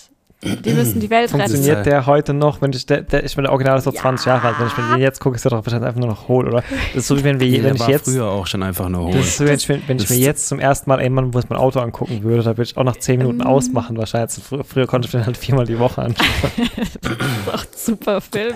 [0.42, 1.40] Die müssen die Welt retten.
[1.40, 4.02] Funktioniert der heute noch, wenn ich, der, der, ich bin der Original ist doch ja.
[4.02, 6.10] 20 Jahre alt, wenn ich mir den jetzt gucke, ist der doch wahrscheinlich einfach nur
[6.10, 6.62] noch hohl, oder?
[6.92, 8.04] Das ist so wie wenn wir, ja, wenn ich jetzt.
[8.04, 9.12] früher auch schon einfach nur hohl.
[9.12, 11.48] Das ist so, wenn ich, wenn ich mir jetzt zum ersten Mal irgendwann, wo ich
[11.48, 13.46] mein Auto angucken würde, da würde ich auch nach 10 Minuten ähm.
[13.46, 14.36] ausmachen, wahrscheinlich.
[14.42, 16.28] Früher, früher konnte ich den halt viermal die Woche anschauen.
[16.76, 18.54] das ist auch ein super Film.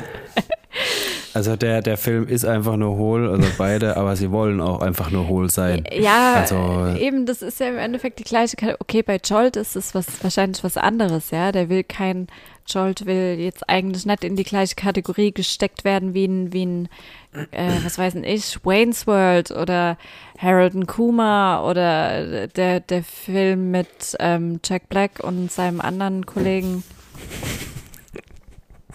[1.32, 5.10] Also der, der Film ist einfach nur hohl, also beide, aber sie wollen auch einfach
[5.10, 5.84] nur hohl sein.
[5.92, 8.56] Ja, also, eben, das ist ja im Endeffekt die gleiche.
[8.80, 11.52] Okay, bei Jolt ist es was, wahrscheinlich was anderes, ja.
[11.52, 12.26] Der will kein,
[12.66, 16.88] Jolt will jetzt eigentlich nicht in die gleiche Kategorie gesteckt werden wie ein, wie ein
[17.52, 19.96] äh, was weiß ich, Wayne's World oder
[20.38, 26.82] Harold and Kuma oder der, der Film mit ähm, Jack Black und seinem anderen Kollegen,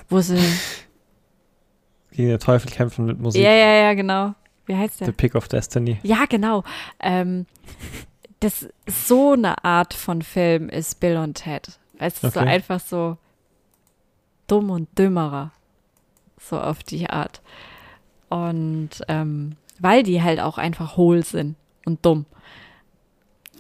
[0.10, 0.40] wo sie
[2.16, 3.42] gegen den Teufel kämpfen mit Musik.
[3.42, 4.34] Ja, ja, ja, genau.
[4.66, 5.08] Wie heißt der?
[5.08, 6.00] The Pick of Destiny.
[6.04, 6.64] Ja, genau.
[7.00, 7.46] Ähm,
[8.40, 11.80] das so eine Art von Film ist Bill und Ted.
[11.98, 12.34] Es ist okay.
[12.34, 13.18] so einfach so
[14.48, 15.52] dumm und dümmerer.
[16.40, 17.42] So auf die Art.
[18.30, 21.56] Und ähm, weil die halt auch einfach hohl sind
[21.86, 22.26] und dumm.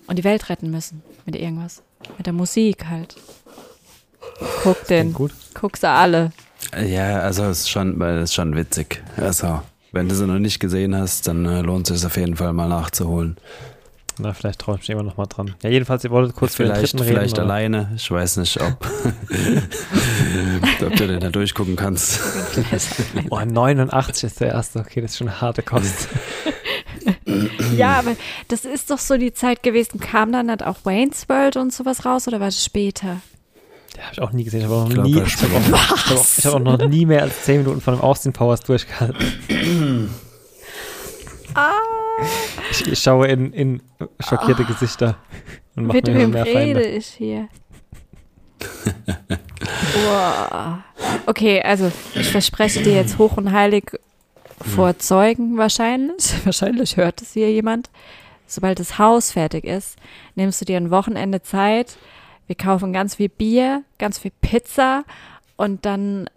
[0.07, 1.83] Und die Welt retten müssen mit irgendwas.
[2.17, 3.15] Mit der Musik halt.
[4.63, 5.15] Guck den.
[5.53, 6.31] Guck sie alle.
[6.83, 9.01] Ja, also es ist schon, ist schon witzig.
[9.17, 9.61] Also,
[9.91, 12.53] wenn du sie noch nicht gesehen hast, dann äh, lohnt es sich auf jeden Fall
[12.53, 13.37] mal nachzuholen.
[14.17, 15.55] Na, vielleicht traue ich mich immer noch mal dran.
[15.61, 17.91] Ja, jedenfalls, ihr wolltet kurz vielleicht, für den Vielleicht reden, alleine.
[17.95, 18.71] Ich weiß nicht, ob,
[20.85, 22.21] ob du den da durchgucken kannst.
[23.29, 24.79] oh, 89 ist der erste.
[24.79, 26.07] Okay, das ist schon eine harte Kost.
[27.75, 28.15] ja, aber
[28.47, 29.99] das ist doch so die Zeit gewesen.
[29.99, 33.21] Kam dann nicht auch Wayne's World und sowas raus oder war es später?
[33.95, 34.59] Den habe ich auch nie gesehen.
[34.61, 37.05] Ich habe auch, nie, ich hab auch, ich hab auch, ich hab auch noch nie
[37.05, 39.17] mehr als 10 Minuten von dem Austin Powers durchgehalten.
[41.55, 41.71] ah.
[42.71, 43.81] ich, ich, schaue in, in
[44.19, 44.71] schockierte ah.
[44.71, 45.17] Gesichter
[45.75, 46.79] und mache mir mehr Feinde.
[46.79, 47.47] rede ich hier?
[50.05, 50.77] wow.
[51.25, 53.91] Okay, also ich verspreche dir jetzt hoch und heilig
[54.59, 56.33] vor Zeugen wahrscheinlich.
[56.45, 57.89] Wahrscheinlich hört es hier jemand.
[58.47, 59.97] Sobald das Haus fertig ist,
[60.35, 61.97] nimmst du dir ein Wochenende Zeit.
[62.47, 65.03] Wir kaufen ganz viel Bier, ganz viel Pizza
[65.55, 66.29] und dann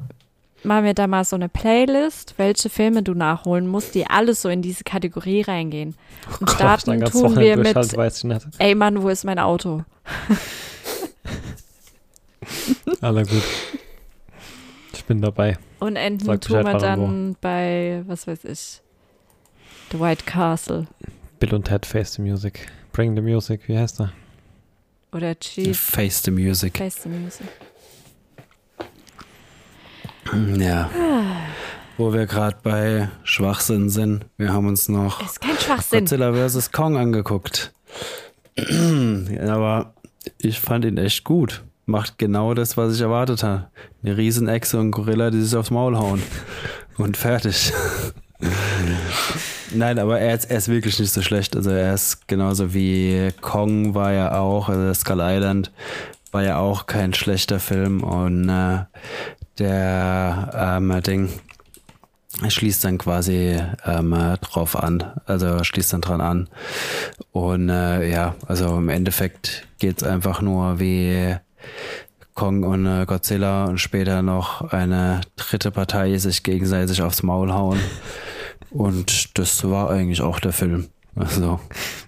[0.65, 4.49] machen wir da mal so eine Playlist, welche Filme du nachholen musst, die alles so
[4.49, 5.95] in diese Kategorie reingehen.
[6.31, 7.77] Oh und starten Gott, tun wir mit,
[8.59, 9.85] ey Mann, wo ist mein Auto?
[13.01, 13.43] Aller gut.
[14.93, 15.59] Ich bin dabei.
[15.81, 18.81] Und enden Sag tun wir dann bei, was weiß ich,
[19.93, 20.87] The White Castle.
[21.39, 22.69] Bill und Ted Face the Music.
[22.93, 24.13] Bring the Music, wie heißt er?
[25.13, 25.79] Oder Chief.
[25.79, 26.77] Face the Music.
[26.77, 27.47] Face the Music.
[30.59, 30.91] Ja.
[31.97, 36.01] Wo wir gerade bei Schwachsinn sind, wir haben uns noch ist kein Schwachsinn.
[36.01, 36.71] Godzilla vs.
[36.71, 37.73] Kong angeguckt.
[38.59, 39.95] Aber
[40.39, 41.65] ich fand ihn echt gut.
[41.87, 43.71] Macht genau das, was ich erwartet habe.
[44.03, 46.23] Eine Riesenechse und ein Gorilla, die sich aufs Maul hauen.
[46.99, 47.73] Und fertig.
[49.73, 51.55] Nein, aber er ist, er ist wirklich nicht so schlecht.
[51.57, 55.73] Also er ist genauso wie Kong war ja auch, also Skull Island
[56.33, 58.85] war ja auch kein schlechter Film und äh,
[59.59, 61.31] der ähm, Ding
[62.47, 66.49] schließt dann quasi ähm, drauf an, also schließt dann dran an.
[67.33, 71.37] Und äh, ja, also im Endeffekt geht es einfach nur wie
[72.35, 77.81] Kong und äh, Godzilla und später noch eine dritte Partei sich gegenseitig aufs Maul hauen.
[78.71, 80.89] Und das war eigentlich auch der Film.
[81.15, 81.59] Also,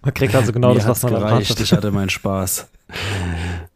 [0.02, 1.58] man kriegt also genau das, was man erwartet.
[1.60, 2.68] Ich hatte meinen Spaß.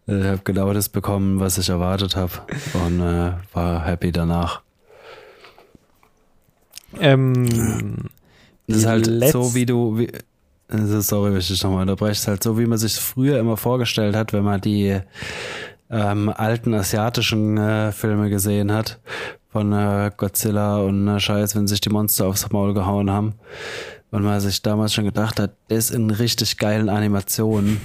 [0.06, 2.32] Ich habe genau das bekommen, was ich erwartet habe
[2.74, 4.62] und äh, war happy danach.
[7.00, 8.08] Ähm,
[8.66, 10.12] das ist halt so, wie du, wie,
[10.68, 14.14] also sorry, wenn ich dich nochmal unterbreche, halt so, wie man sich früher immer vorgestellt
[14.14, 15.00] hat, wenn man die
[15.90, 19.00] ähm, alten asiatischen äh, Filme gesehen hat,
[19.54, 23.34] von äh, Godzilla und äh, Scheiß, wenn sich die Monster aufs Maul gehauen haben.
[24.10, 27.80] Und man sich damals schon gedacht hat, das in richtig geilen Animationen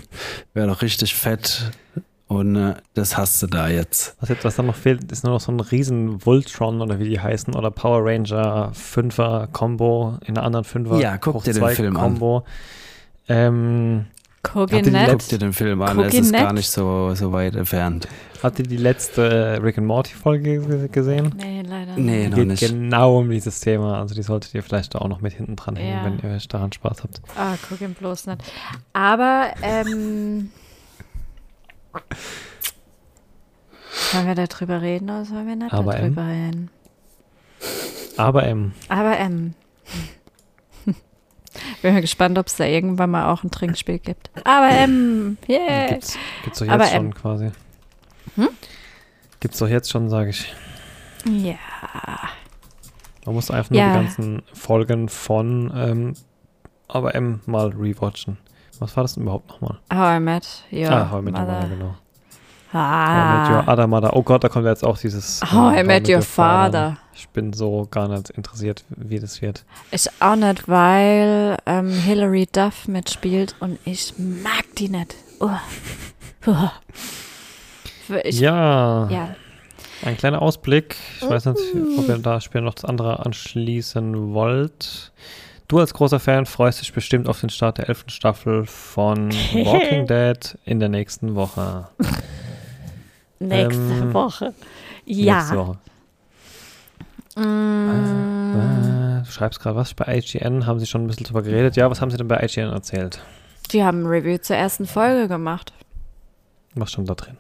[0.56, 1.72] wäre doch richtig fett.
[2.26, 4.16] Und äh, das hast du da jetzt.
[4.20, 7.08] Was jetzt, was dann noch fehlt, ist nur noch so ein riesen Voltron oder wie
[7.08, 11.00] die heißen oder Power Ranger 5er Combo in einer anderen 5er.
[11.00, 12.38] Ja, guck dir den Film Combo.
[12.38, 12.44] an.
[13.28, 14.06] Ähm,
[14.44, 15.10] Koginet.
[15.10, 16.14] Guck dir den Film an, Koginet.
[16.14, 18.08] es ist gar nicht so, so weit entfernt.
[18.42, 21.36] Habt ihr die letzte äh, Rick and Morty Folge gesehen?
[21.38, 22.06] Nee, leider nicht.
[22.06, 22.62] Nee, noch geht nicht.
[22.62, 24.00] genau um dieses Thema.
[24.00, 26.06] Also die solltet ihr vielleicht auch noch mit hinten dran hängen, ja.
[26.06, 27.22] wenn ihr euch daran Spaß habt.
[27.36, 28.42] Ah, guck ihn bloß nicht.
[28.94, 30.52] Aber, ähm...
[33.92, 36.30] Sollen wir darüber reden oder sollen wir nicht Aber darüber M.
[36.30, 36.70] reden?
[38.16, 38.74] Aber M.
[38.88, 39.54] Aber M.
[41.82, 44.30] Bin mal gespannt, ob es da irgendwann mal auch ein Trinkspiel gibt.
[44.44, 45.88] Aber M, yeah.
[45.88, 47.14] Gibt's, gibt's doch jetzt Aber schon M.
[47.14, 47.52] quasi.
[48.36, 48.50] Hm?
[49.40, 50.54] Gibt's doch jetzt schon, sage ich.
[51.26, 51.58] Ja.
[53.26, 53.90] Man muss einfach nur ja.
[53.90, 56.14] die ganzen Folgen von ähm,
[56.88, 58.38] Aber M mal rewatchen.
[58.80, 59.80] Was war das denn überhaupt nochmal?
[59.94, 61.96] How I Met Your Ah, How I Met Your Mother, genau.
[62.72, 63.08] Ah.
[63.08, 64.16] How I Met Your Other Mother.
[64.16, 66.98] Oh Gott, da kommt jetzt auch dieses How I Met Your Father.
[67.14, 69.66] Ich bin so gar nicht interessiert, wie das wird.
[69.92, 75.16] Ich auch nicht, weil ähm, Hilary Duff mitspielt und ich mag die nicht.
[75.40, 75.50] Uh.
[76.46, 76.70] Uh.
[78.24, 79.10] Ich, ja.
[79.10, 79.36] ja.
[80.04, 80.96] Ein kleiner Ausblick.
[81.20, 81.60] Ich weiß nicht,
[81.98, 85.12] ob ihr da später noch das andere anschließen wollt.
[85.68, 90.08] Du als großer Fan freust dich bestimmt auf den Start der elften Staffel von Walking
[90.08, 91.90] Dead in der nächsten Woche.
[93.40, 94.54] Nächste ähm, Woche.
[95.06, 95.38] Ja.
[95.38, 95.78] Nächste Woche.
[97.36, 99.20] Mm.
[99.20, 101.76] Äh, du schreibst gerade was bei IGN, haben sie schon ein bisschen drüber geredet.
[101.78, 103.22] Ja, was haben sie denn bei IGN erzählt?
[103.72, 105.74] Die haben ein Review zur ersten Folge gemacht.
[106.76, 107.38] Was stand da drin?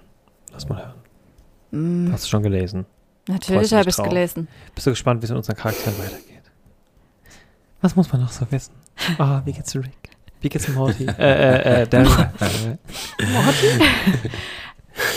[0.53, 2.07] Lass mal hören.
[2.07, 2.13] Mm.
[2.13, 2.85] Hast du schon gelesen?
[3.27, 4.47] Natürlich habe ich es gelesen.
[4.73, 6.43] Bist du gespannt, wie es in unseren Charakteren weitergeht?
[7.81, 8.73] Was muss man noch so wissen?
[9.17, 10.09] Ah, oh, wie geht's Rick?
[10.41, 11.05] Wie geht's Morty?
[11.05, 12.07] äh, äh, äh, Darren.
[13.31, 14.29] Morty?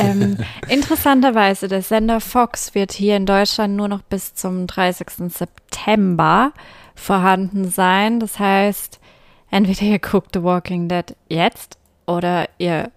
[0.02, 0.38] Ähm,
[0.68, 5.32] interessanterweise, der Sender Fox wird hier in Deutschland nur noch bis zum 30.
[5.32, 6.52] September
[6.94, 8.20] vorhanden sein.
[8.20, 9.00] Das heißt,
[9.50, 12.90] entweder ihr guckt The Walking Dead jetzt oder ihr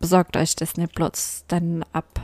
[0.00, 2.20] besorgt euch Disney Plus, denn ab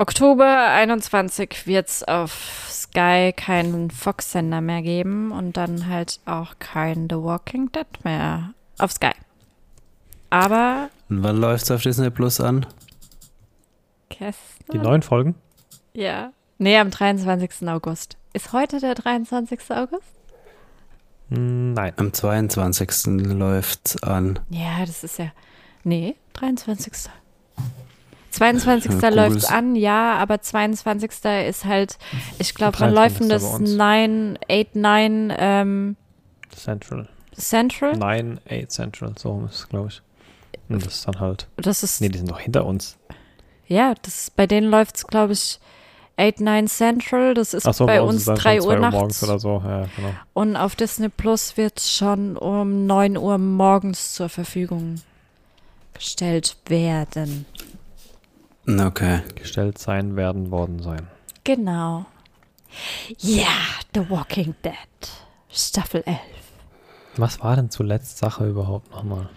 [0.00, 7.06] Oktober 21 wird es auf Sky keinen Fox-Sender mehr geben und dann halt auch kein
[7.10, 9.12] The Walking Dead mehr auf Sky.
[10.30, 12.66] Aber und wann läuft es auf Disney Plus an?
[14.18, 14.36] Yes.
[14.72, 15.34] Die neuen Folgen?
[15.92, 16.32] Ja.
[16.58, 17.68] Nee, am 23.
[17.68, 18.16] August.
[18.32, 19.58] Ist heute der 23.
[19.70, 20.14] August?
[21.30, 21.92] Nein.
[21.96, 23.06] Am 22.
[23.06, 24.38] läuft an.
[24.50, 25.32] Ja, das ist ja.
[25.84, 26.92] Nee, 23.
[28.30, 29.02] 22.
[29.02, 31.10] Ja, läuft es an, ja, aber 22.
[31.48, 31.98] ist halt,
[32.38, 35.96] ich glaube, wann läuft denn das 9, 8, 9 ähm,
[36.54, 37.08] Central.
[37.34, 37.96] Central?
[37.96, 40.02] 9, 8 Central, so ist es, glaube ich.
[40.70, 41.48] Und das ist dann halt.
[41.56, 42.00] Das ist.
[42.00, 42.96] Nee, die sind doch hinter uns.
[43.66, 45.60] Ja, das, bei denen läuft es, glaube ich,
[46.16, 47.34] 8, 9 Central.
[47.34, 48.94] Das ist so, bei, bei, uns, uns 3 Uhr nachts.
[48.94, 49.62] morgens oder so.
[49.64, 50.10] Ja, genau.
[50.32, 54.96] Und auf Disney Plus wird schon um 9 Uhr morgens zur Verfügung
[55.94, 57.46] gestellt werden.
[58.66, 59.20] Okay.
[59.34, 61.08] Gestellt sein, werden, worden sein.
[61.44, 62.06] Genau.
[63.18, 63.48] Ja,
[63.94, 64.74] The Walking Dead.
[65.50, 66.18] Staffel 11.
[67.16, 69.28] Was war denn zuletzt Sache überhaupt nochmal?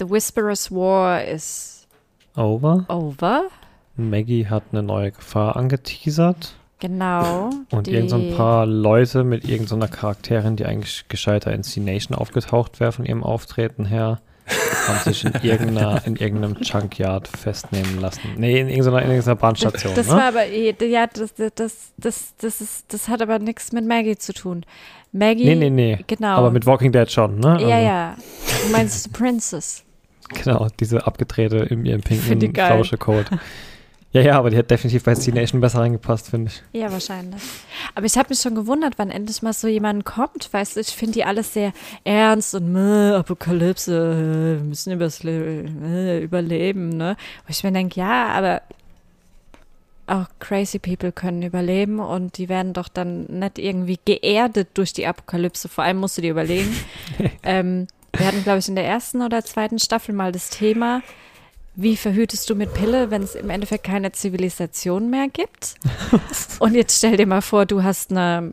[0.00, 1.86] The Whisperer's War ist
[2.34, 2.86] over.
[2.88, 3.50] Over.
[3.96, 6.54] Maggie hat eine neue Gefahr angeteasert.
[6.78, 7.50] Genau.
[7.70, 12.16] Und irgend so ein paar Leute mit irgendeiner so Charakterin, die eigentlich gescheiter in C-Nation
[12.16, 14.22] aufgetaucht wäre von ihrem Auftreten her,
[14.88, 18.22] haben sich in, irgendeiner, in irgendeinem Junkyard festnehmen lassen.
[18.38, 19.94] Nee, in irgendeiner, in irgendeiner Bahnstation.
[19.94, 20.18] Das, das ne?
[20.18, 24.32] war aber, ja, das, das, das, das, ist, das hat aber nichts mit Maggie zu
[24.32, 24.64] tun.
[25.12, 25.44] Maggie.
[25.44, 26.04] Nee, nee, nee.
[26.06, 26.38] Genau.
[26.38, 27.52] Aber mit Walking Dead schon, ne?
[27.52, 27.68] Also.
[27.68, 28.16] Ja, ja.
[28.64, 29.84] Du meinst The Princess.
[30.34, 33.26] Genau, diese abgedrehte in ihrem pinken Flauschecode.
[34.12, 36.62] Ja, ja, aber die hat definitiv bei C-Nation besser reingepasst, finde ich.
[36.72, 37.40] Ja, wahrscheinlich.
[37.94, 40.52] Aber ich habe mich schon gewundert, wann endlich mal so jemand kommt.
[40.52, 41.72] Weißt du, ich finde die alles sehr
[42.02, 47.16] ernst und äh, Apokalypse, wir müssen übers äh, überleben, ne?
[47.46, 48.62] Wo ich mir denke, ja, aber
[50.08, 55.06] auch crazy people können überleben und die werden doch dann nicht irgendwie geerdet durch die
[55.06, 55.68] Apokalypse.
[55.68, 56.74] Vor allem musst du dir überlegen.
[57.44, 57.86] ähm,
[58.16, 61.02] wir hatten, glaube ich, in der ersten oder zweiten Staffel mal das Thema,
[61.76, 65.76] wie verhütest du mit Pille, wenn es im Endeffekt keine Zivilisation mehr gibt?
[66.58, 68.52] Und jetzt stell dir mal vor, du hast eine,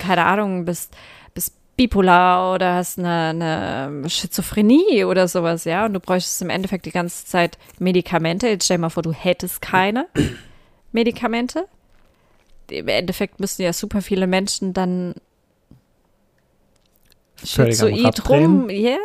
[0.00, 0.92] keine Ahnung, bist,
[1.34, 6.86] bist bipolar oder hast eine, eine Schizophrenie oder sowas, ja, und du bräuchtest im Endeffekt
[6.86, 8.48] die ganze Zeit Medikamente.
[8.48, 10.06] Jetzt stell dir mal vor, du hättest keine
[10.92, 11.66] Medikamente.
[12.70, 15.14] Im Endeffekt müssten ja super viele Menschen dann
[17.44, 18.90] Schizoid rum, ja.
[18.90, 18.98] Yeah.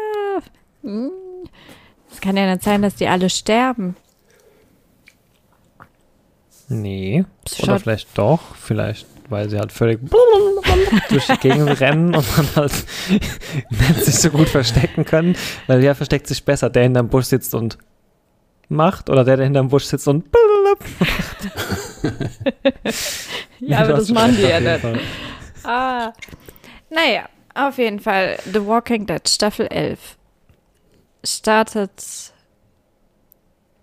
[0.84, 1.12] Hm.
[2.12, 3.96] Es kann ja nicht sein, dass die alle sterben.
[6.68, 7.26] Nee.
[7.62, 8.56] Oder vielleicht doch.
[8.56, 10.00] Vielleicht, weil sie halt völlig
[11.10, 12.74] durch die Gegend rennen und man halt
[13.70, 15.36] nicht sich so gut verstecken können.
[15.68, 16.70] Weil wer versteckt sich besser?
[16.70, 17.78] Der hinterm Busch sitzt und
[18.70, 20.80] macht oder der, der hinterm Busch sitzt und macht.
[23.60, 24.86] ja, aber das machen die ja nicht.
[25.64, 26.14] Ah.
[26.90, 30.18] Naja, auf jeden Fall The Walking Dead Staffel 11
[31.24, 32.34] startet.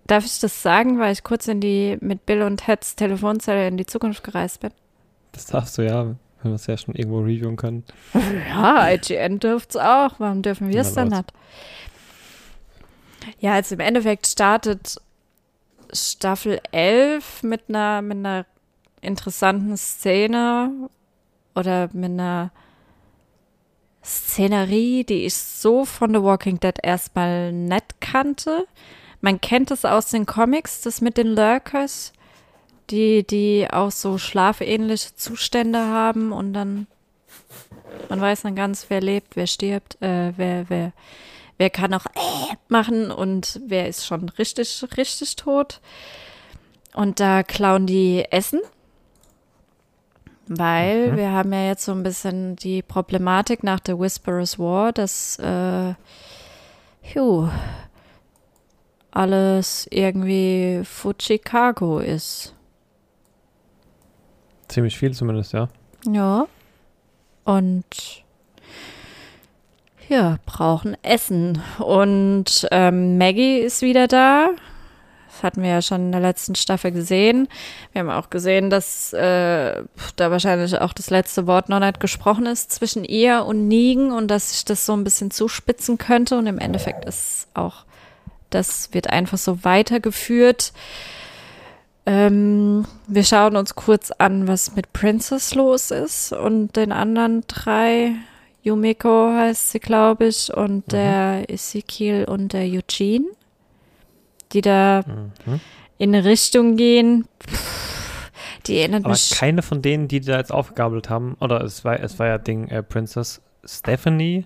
[0.07, 3.77] Darf ich das sagen, weil ich kurz in die mit Bill und Teds Telefonzelle in
[3.77, 4.71] die Zukunft gereist bin?
[5.33, 7.83] Das darfst du ja, wenn wir es ja schon irgendwo reviewen können.
[8.49, 10.19] Ja, IGN dürfte es auch.
[10.19, 11.33] Warum dürfen wir es dann nicht?
[13.39, 14.97] Ja, also im Endeffekt startet
[15.91, 18.45] Staffel 11 mit einer, mit einer
[19.01, 20.89] interessanten Szene
[21.55, 22.51] oder mit einer
[24.07, 28.65] Szenerie, die ich so von The Walking Dead erstmal nett kannte.
[29.19, 32.13] Man kennt es aus den Comics, das mit den Lurkers,
[32.89, 36.87] die, die auch so schlafähnliche Zustände haben und dann,
[38.07, 40.93] man weiß dann ganz, wer lebt, wer stirbt, äh, wer, wer,
[41.57, 45.81] wer kann auch äh machen und wer ist schon richtig, richtig tot.
[46.93, 48.61] Und da klauen die Essen
[50.47, 51.17] weil mhm.
[51.17, 55.93] wir haben ja jetzt so ein bisschen die Problematik nach der Whisperer's War, dass äh,
[57.03, 57.49] phew,
[59.11, 62.53] alles irgendwie Fuchikago ist.
[64.67, 65.69] Ziemlich viel zumindest, ja.
[66.05, 66.47] Ja.
[67.45, 68.23] Und
[70.09, 71.61] ja, brauchen Essen.
[71.79, 74.49] Und ähm, Maggie ist wieder da.
[75.37, 77.47] Das hatten wir ja schon in der letzten Staffel gesehen.
[77.91, 79.83] Wir haben auch gesehen, dass äh,
[80.15, 84.29] da wahrscheinlich auch das letzte Wort noch nicht gesprochen ist zwischen ihr und Nigen und
[84.29, 86.39] dass sich das so ein bisschen zuspitzen könnte.
[86.39, 87.85] Und im Endeffekt ist auch,
[88.49, 90.73] das wird einfach so weitergeführt.
[92.07, 98.13] Ähm, wir schauen uns kurz an, was mit Princess los ist und den anderen drei.
[98.63, 100.91] Yumiko heißt sie, glaube ich, und mhm.
[100.91, 103.27] der Ezekiel und der Eugene
[104.53, 105.59] die da mhm.
[105.97, 107.27] in eine Richtung gehen.
[108.65, 109.31] die erinnert Aber mich.
[109.31, 112.67] keine von denen, die da jetzt aufgegabelt haben, oder es war, es war ja Ding
[112.67, 114.45] äh, Princess Stephanie,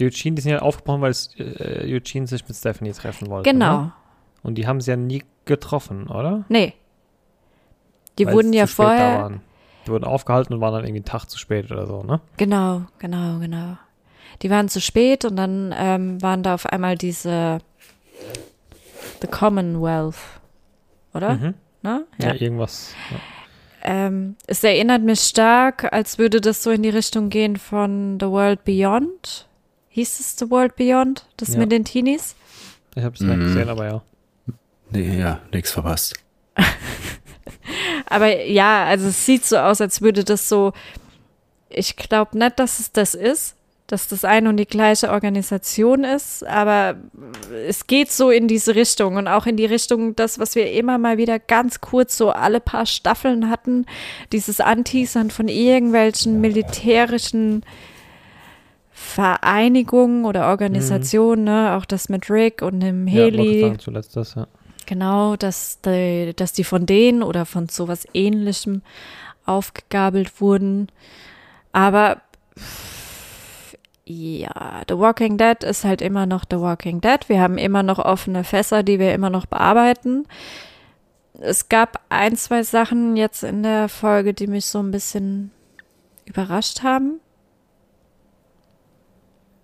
[0.00, 3.50] Eugene, die sind ja aufgebrochen, weil es, äh, Eugene sich mit Stephanie treffen wollte.
[3.50, 3.82] Genau.
[3.82, 3.92] Ne?
[4.42, 6.44] Und die haben sie ja nie getroffen, oder?
[6.48, 6.74] Nee.
[8.18, 9.40] Die wurden ja vorher.
[9.86, 12.20] Die wurden aufgehalten und waren dann irgendwie einen Tag zu spät oder so, ne?
[12.36, 13.78] Genau, genau, genau.
[14.42, 17.58] Die waren zu spät und dann ähm, waren da auf einmal diese
[19.20, 20.18] The Commonwealth,
[21.14, 21.34] oder?
[21.34, 21.54] Mhm.
[21.82, 22.06] Ne?
[22.18, 22.28] Ja.
[22.28, 22.94] ja, irgendwas.
[23.10, 23.16] Ja.
[23.82, 28.26] Ähm, es erinnert mich stark, als würde das so in die Richtung gehen von The
[28.26, 29.46] World Beyond.
[29.88, 31.26] Hieß es The World Beyond?
[31.36, 31.58] Das ja.
[31.58, 32.34] mit den Teenies?
[32.94, 33.44] Ich habe es nicht mhm.
[33.44, 34.02] gesehen, aber ja.
[34.90, 36.14] Nee, ja, nichts verpasst.
[38.06, 40.72] aber ja, also es sieht so aus, als würde das so.
[41.68, 43.54] Ich glaube nicht, dass es das ist,
[43.88, 46.96] dass das eine und die gleiche Organisation ist, aber
[47.66, 50.98] es geht so in diese Richtung und auch in die Richtung, das, was wir immer
[50.98, 53.86] mal wieder ganz kurz so alle paar Staffeln hatten,
[54.30, 57.64] dieses Anteasern von irgendwelchen militärischen
[58.92, 61.48] Vereinigungen oder Organisationen, mhm.
[61.48, 61.76] ne?
[61.78, 63.62] auch das mit Rick und dem Heli.
[63.62, 64.46] Ja, zuletzt das, ja.
[64.84, 68.82] Genau, dass die, dass die von denen oder von sowas ähnlichem
[69.46, 70.88] aufgegabelt wurden.
[71.72, 72.20] Aber
[74.08, 77.28] ja, The Walking Dead ist halt immer noch The Walking Dead.
[77.28, 80.26] Wir haben immer noch offene Fässer, die wir immer noch bearbeiten.
[81.38, 85.50] Es gab ein, zwei Sachen jetzt in der Folge, die mich so ein bisschen
[86.24, 87.20] überrascht haben.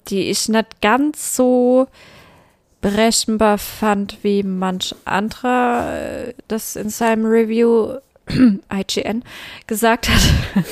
[0.08, 1.86] Die ich nicht ganz so
[2.82, 7.96] berechenbar fand, wie manch anderer äh, das in seinem Review
[8.70, 9.24] IGN
[9.66, 10.64] gesagt hat.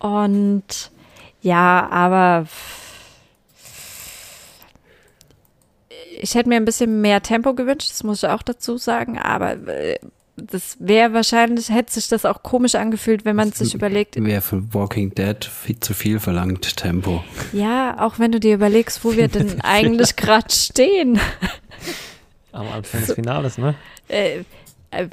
[0.00, 0.90] Und
[1.46, 2.46] ja, aber
[6.20, 9.52] ich hätte mir ein bisschen mehr Tempo gewünscht, das muss ich auch dazu sagen, aber
[9.68, 10.00] äh,
[10.36, 14.22] das wäre wahrscheinlich, hätte sich das auch komisch angefühlt, wenn man sich überlegt.
[14.22, 17.22] Wäre für Walking Dead viel zu viel verlangt, Tempo.
[17.52, 21.20] Ja, auch wenn du dir überlegst, wo wir denn eigentlich gerade stehen.
[22.50, 23.76] Am Anfang des Finales, ne?
[24.08, 24.44] Äh, äh,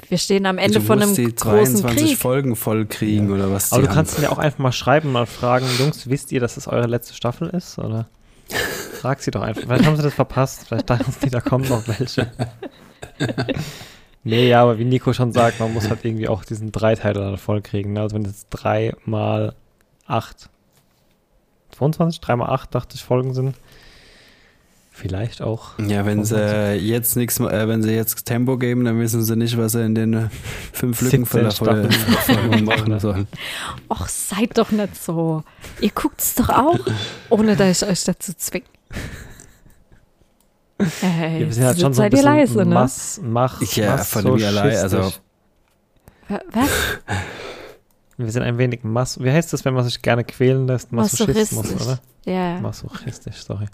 [0.08, 2.18] wir stehen am Ende du von einem die 22 Krieg.
[2.18, 3.34] Folgen voll kriegen ja.
[3.34, 3.72] oder was?
[3.72, 6.68] Aber du kannst mir auch einfach mal schreiben, mal fragen, Jungs, wisst ihr, dass es
[6.68, 7.78] eure letzte Staffel ist?
[7.78, 8.08] Oder
[9.00, 9.62] frag sie doch einfach.
[9.62, 10.66] Vielleicht haben sie das verpasst.
[10.66, 12.30] Vielleicht dachten sie, da kommen noch welche.
[14.24, 17.38] nee, ja, aber wie Nico schon sagt, man muss halt irgendwie auch diesen Dreiteiler dann
[17.38, 17.92] voll kriegen.
[17.92, 18.00] Ne?
[18.00, 19.54] Also wenn es drei mal
[20.06, 20.48] acht
[21.74, 23.56] 22, 3 mal 8, dachte ich, Folgen sind,
[24.96, 25.76] Vielleicht auch.
[25.84, 29.58] Ja, wenn sie jetzt nichts, äh, wenn sie jetzt Tempo geben, dann wissen sie nicht,
[29.58, 30.30] was sie in den
[30.72, 31.88] fünf Lücken voller Folgen
[32.64, 33.26] machen sollen.
[33.90, 35.42] Och, seid doch nicht so.
[35.80, 36.78] Ihr guckt es doch auch,
[37.28, 38.66] ohne dass ich euch dazu zwinge.
[41.00, 42.64] Hey, ja, wir sind halt schon so ein bisschen leise, ne?
[42.66, 45.12] Mass, mach, ja, von mir allein, also.
[46.28, 46.70] Was?
[48.16, 49.20] Wir sind ein wenig Mass.
[49.20, 50.92] Wie heißt das, wenn man sich gerne quälen lässt?
[50.92, 51.98] Masochismus, oder?
[52.24, 52.60] Ja.
[52.60, 53.66] Masochistisch, sorry.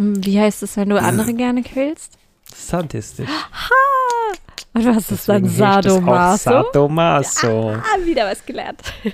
[0.00, 2.16] Und wie heißt es, wenn du andere gerne quälst?
[2.54, 3.28] Sadistisch.
[3.28, 4.34] Ha!
[4.72, 6.42] Und was ist dann Sadomaso?
[6.42, 7.72] Sadomaso.
[7.72, 8.80] Ah, wieder was gelernt.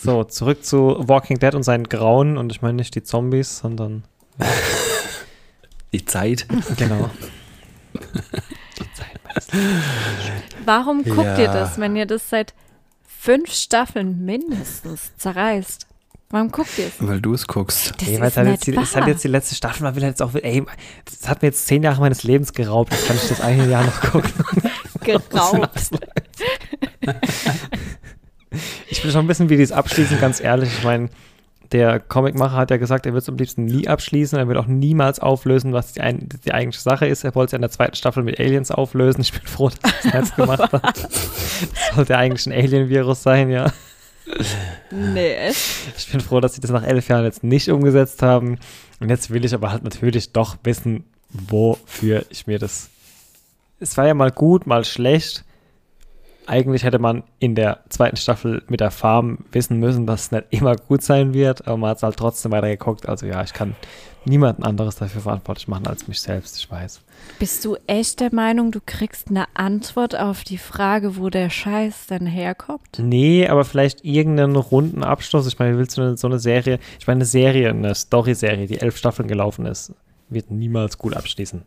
[0.00, 2.38] so, zurück zu Walking Dead und seinen Grauen.
[2.38, 4.04] Und ich meine nicht die Zombies, sondern
[5.92, 6.46] die Zeit.
[6.76, 7.10] Genau.
[8.78, 9.18] die Zeit.
[10.64, 11.38] Warum guckt ja.
[11.38, 12.54] ihr das, wenn ihr das seit
[13.08, 15.87] fünf Staffeln mindestens zerreißt?
[16.30, 16.92] Warum guckt ihr es?
[16.98, 17.94] Weil du es guckst.
[17.98, 20.02] Das ey, weil es, hat jetzt die, es hat jetzt die letzte Staffel, man will
[20.02, 20.62] jetzt auch, ey,
[21.06, 23.84] das hat mir jetzt zehn Jahre meines Lebens geraubt, jetzt kann ich das eine Jahr
[23.84, 24.32] noch gucken.
[25.00, 25.90] geraubt.
[28.88, 30.68] ich bin schon ein bisschen wie dieses Abschließen, ganz ehrlich.
[30.76, 31.08] Ich meine,
[31.72, 34.66] der Comicmacher hat ja gesagt, er wird es am liebsten nie abschließen, er wird auch
[34.66, 37.24] niemals auflösen, was die, ein, die eigentliche Sache ist.
[37.24, 39.20] Er wollte es ja in der zweiten Staffel mit Aliens auflösen.
[39.20, 41.08] Ich bin froh, dass er das jetzt gemacht hat.
[41.58, 43.72] Das sollte eigentlich ein Alien-Virus sein, ja.
[44.90, 45.50] Nee.
[45.96, 48.58] Ich bin froh, dass sie das nach elf Jahren jetzt nicht umgesetzt haben.
[49.00, 52.88] Und jetzt will ich aber halt natürlich doch wissen, wofür ich mir das.
[53.80, 55.44] Es war ja mal gut, mal schlecht.
[56.48, 60.46] Eigentlich hätte man in der zweiten Staffel mit der Farm wissen müssen, dass es nicht
[60.50, 63.08] immer gut sein wird, aber man hat es halt trotzdem weiter geguckt.
[63.08, 63.76] Also ja, ich kann
[64.24, 67.02] niemanden anderes dafür verantwortlich machen als mich selbst, ich weiß.
[67.38, 72.06] Bist du echt der Meinung, du kriegst eine Antwort auf die Frage, wo der Scheiß
[72.06, 72.98] denn herkommt?
[72.98, 75.46] Nee, aber vielleicht irgendeinen runden Abschluss.
[75.46, 78.96] Ich meine, willst du so eine Serie, ich meine, eine Serie, eine Story-Serie, die elf
[78.96, 79.92] Staffeln gelaufen ist,
[80.28, 81.62] wird niemals gut abschließen.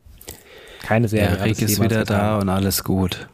[0.82, 1.38] Keine Serie.
[1.38, 3.28] Ja, Rick ist wieder da und alles gut.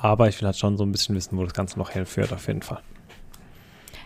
[0.00, 2.46] Aber ich will halt schon so ein bisschen wissen, wo das Ganze noch hinführt, auf
[2.46, 2.80] jeden Fall.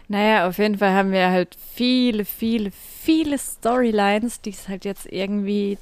[0.09, 5.07] Naja, auf jeden Fall haben wir halt viele, viele, viele Storylines, die es halt jetzt
[5.07, 5.79] irgendwie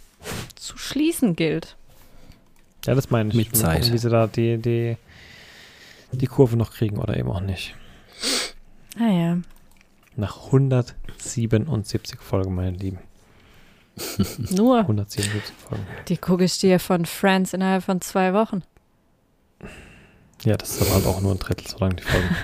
[0.57, 1.77] zu schließen gilt.
[2.87, 3.35] Ja, das meine ich.
[3.35, 3.81] Mit Zeit.
[3.81, 4.97] Gucken, wie sie da die, die,
[6.13, 7.75] die Kurve noch kriegen oder eben auch nicht.
[8.99, 9.39] Ah ja.
[10.17, 12.99] Nach 177 Folgen, meine Lieben.
[14.51, 14.81] Nur?
[14.81, 15.87] 177 Folgen.
[16.09, 18.63] Die gucke ich dir von Friends innerhalb von zwei Wochen.
[20.45, 22.35] Ja, das ist aber halt auch nur ein Drittel so lang, die Folgen.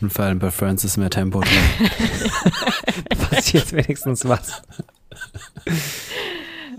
[0.00, 1.90] Und vor allem bei Friends ist mehr Tempo drin.
[3.30, 4.62] Passiert wenigstens was.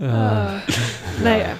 [0.00, 0.60] ah.
[1.22, 1.58] Naja,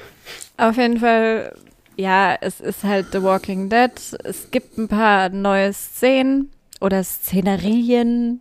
[0.56, 1.55] auf jeden Fall,
[1.97, 3.92] ja, es ist halt The Walking Dead.
[4.24, 8.40] Es gibt ein paar neue Szenen oder Szenerien,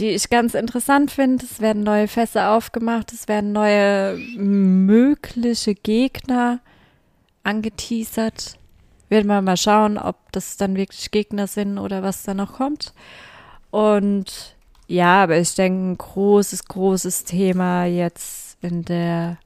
[0.00, 1.44] die ich ganz interessant finde.
[1.44, 6.60] Es werden neue Fässer aufgemacht, es werden neue mögliche Gegner
[7.44, 8.58] angeteasert.
[9.08, 12.92] Werden wir mal schauen, ob das dann wirklich Gegner sind oder was da noch kommt.
[13.70, 14.56] Und
[14.86, 19.38] ja, aber ich denke, ein großes, großes Thema jetzt in der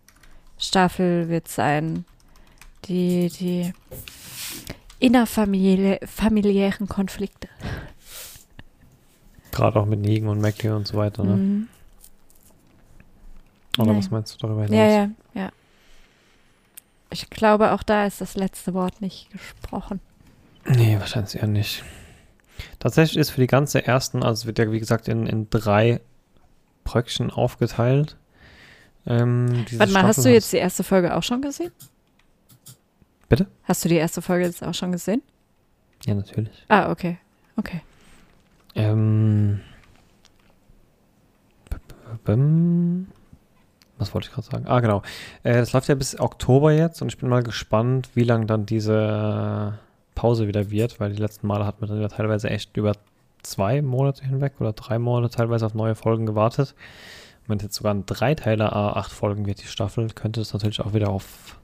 [0.59, 2.05] Staffel wird sein,
[2.87, 3.73] die, die
[4.99, 7.49] innerfamiliären Konflikte.
[9.53, 11.37] Gerade auch mit Negan und Mackie und so weiter, ne?
[11.37, 11.69] Mhm.
[13.79, 13.99] Oder Nein.
[13.99, 14.77] was meinst du darüber hinaus?
[14.77, 15.51] Ja, ja, ja.
[17.11, 20.01] Ich glaube, auch da ist das letzte Wort nicht gesprochen.
[20.67, 21.83] Nee, wahrscheinlich eher nicht.
[22.79, 26.01] Tatsächlich ist für die ganze ersten, also wird ja wie gesagt in, in drei
[26.85, 28.17] Bröckchen aufgeteilt.
[29.07, 31.73] Ähm, Warte mal, hast du jetzt die erste Folge auch schon gesehen?
[33.29, 33.47] Bitte?
[33.65, 35.23] Hast du die erste Folge jetzt auch schon gesehen?
[36.05, 36.65] Ja, natürlich.
[36.69, 37.19] Ah, okay.
[37.57, 37.81] Okay.
[38.75, 39.61] Ähm.
[43.99, 44.67] Was wollte ich gerade sagen?
[44.67, 45.03] Ah, genau.
[45.43, 48.65] Äh, das läuft ja bis Oktober jetzt und ich bin mal gespannt, wie lang dann
[48.65, 49.79] diese
[50.15, 52.93] Pause wieder wird, weil die letzten Male hat man dann ja teilweise echt über
[53.43, 56.75] zwei Monate hinweg oder drei Monate teilweise auf neue Folgen gewartet.
[57.47, 60.93] Wenn es jetzt sogar ein Dreiteiler A8 Folgen wird, die Staffel, könnte es natürlich auch
[60.93, 61.57] wieder auf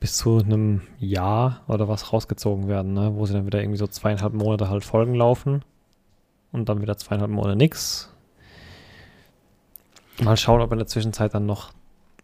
[0.00, 3.12] bis zu einem Jahr oder was rausgezogen werden, ne?
[3.14, 5.62] wo sie dann wieder irgendwie so zweieinhalb Monate halt Folgen laufen
[6.52, 8.10] und dann wieder zweieinhalb Monate nix.
[10.20, 11.72] Mal schauen, ob in der Zwischenzeit dann noch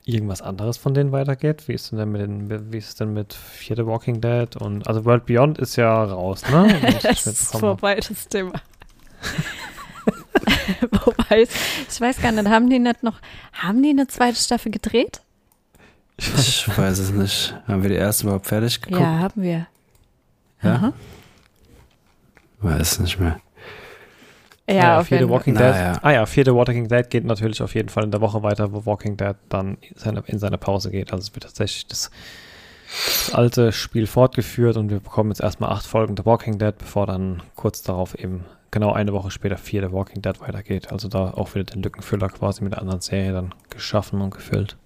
[0.04, 1.68] irgendwas anderes von denen weitergeht.
[1.68, 4.86] Wie ist denn, mit den, wie ist es denn mit Fear the Walking Dead und
[4.86, 6.78] also World Beyond ist ja raus, ne?
[7.02, 8.52] das ist vorbei, das Thema.
[11.04, 11.46] Wobei,
[11.88, 13.20] ich weiß gar nicht, haben die nicht noch,
[13.52, 15.22] haben die eine zweite Staffel gedreht?
[16.16, 17.54] Ich weiß es nicht.
[17.66, 19.00] Haben wir die erste überhaupt fertig geguckt?
[19.00, 19.66] Ja, haben wir.
[20.62, 20.74] Ja?
[20.74, 20.92] Aha.
[22.60, 23.40] Weiß nicht mehr.
[24.68, 25.74] Ja, ja auf jeden Walking Dead.
[25.74, 25.98] Ja.
[26.02, 28.86] Ah ja, vierte Walking Dead geht natürlich auf jeden Fall in der Woche weiter, wo
[28.86, 31.12] Walking Dead dann seine, in seine Pause geht.
[31.12, 32.10] Also es wird tatsächlich das,
[33.06, 37.06] das, alte Spiel fortgeführt und wir bekommen jetzt erstmal acht Folgen The Walking Dead, bevor
[37.06, 40.90] dann kurz darauf eben genau eine Woche später vier The Walking Dead weitergeht.
[40.92, 44.76] Also da auch wieder den Lückenfüller quasi mit der anderen Serie dann geschaffen und gefüllt.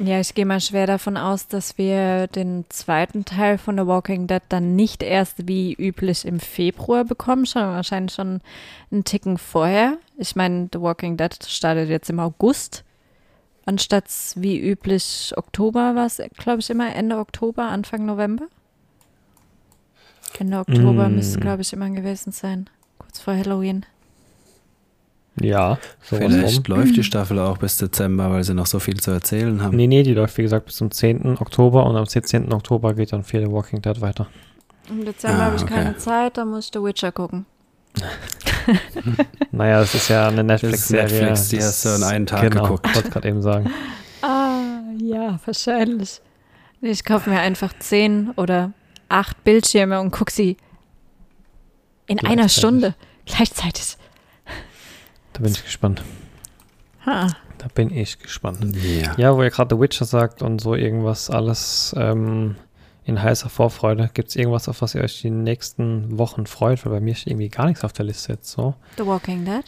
[0.00, 4.28] Ja, ich gehe mal schwer davon aus, dass wir den zweiten Teil von The Walking
[4.28, 8.40] Dead dann nicht erst wie üblich im Februar bekommen, sondern wahrscheinlich schon
[8.92, 9.98] einen Ticken vorher.
[10.16, 12.84] Ich meine, The Walking Dead startet jetzt im August,
[13.66, 14.04] anstatt
[14.36, 18.46] wie üblich Oktober war es, glaube ich, immer Ende Oktober, Anfang November.
[20.38, 21.14] Ende Oktober mm.
[21.16, 23.84] müsste, glaube ich, immer gewesen sein, kurz vor Halloween.
[25.40, 29.62] Ja, vielleicht läuft die Staffel auch bis Dezember, weil sie noch so viel zu erzählen
[29.62, 29.76] haben.
[29.76, 31.38] Nee, nee, die läuft wie gesagt bis zum 10.
[31.38, 32.52] Oktober und am 17.
[32.52, 34.26] Oktober geht dann Fear the Walking Dead weiter.
[34.88, 35.74] Im Dezember ah, habe ich okay.
[35.74, 37.46] keine Zeit, da muss ich The Witcher gucken.
[39.52, 41.20] naja, das ist ja eine Netflix-Serie.
[41.20, 42.94] Netflix, die hast du in einen Tag genau, geguckt.
[42.94, 43.70] wollte gerade eben sagen.
[44.20, 46.20] Ah, ja, wahrscheinlich.
[46.80, 48.72] Ich kaufe mir einfach zehn oder
[49.08, 50.56] acht Bildschirme und gucke sie
[52.08, 52.96] in einer Stunde
[53.26, 53.96] gleichzeitig.
[55.38, 56.02] Da bin ich gespannt.
[57.06, 57.28] Ha.
[57.58, 58.74] Da bin ich gespannt.
[58.84, 59.14] Yeah.
[59.16, 62.56] Ja, wo ihr gerade The Witcher sagt und so irgendwas alles ähm,
[63.04, 64.10] in heißer Vorfreude.
[64.12, 66.84] Gibt es irgendwas, auf was ihr euch die nächsten Wochen freut?
[66.84, 68.74] Weil bei mir steht irgendwie gar nichts auf der Liste jetzt so.
[68.96, 69.62] The Walking Dead?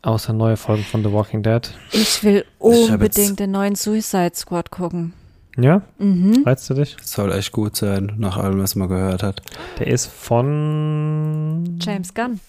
[0.00, 1.70] Außer neue Folgen von The Walking Dead.
[1.92, 5.12] Ich will unbedingt ich den neuen Suicide Squad gucken.
[5.58, 5.82] Ja?
[5.98, 6.44] Mhm.
[6.46, 6.96] Reizt du dich?
[7.02, 9.42] Soll echt gut sein, nach allem, was man gehört hat.
[9.78, 12.40] Der ist von James Gunn.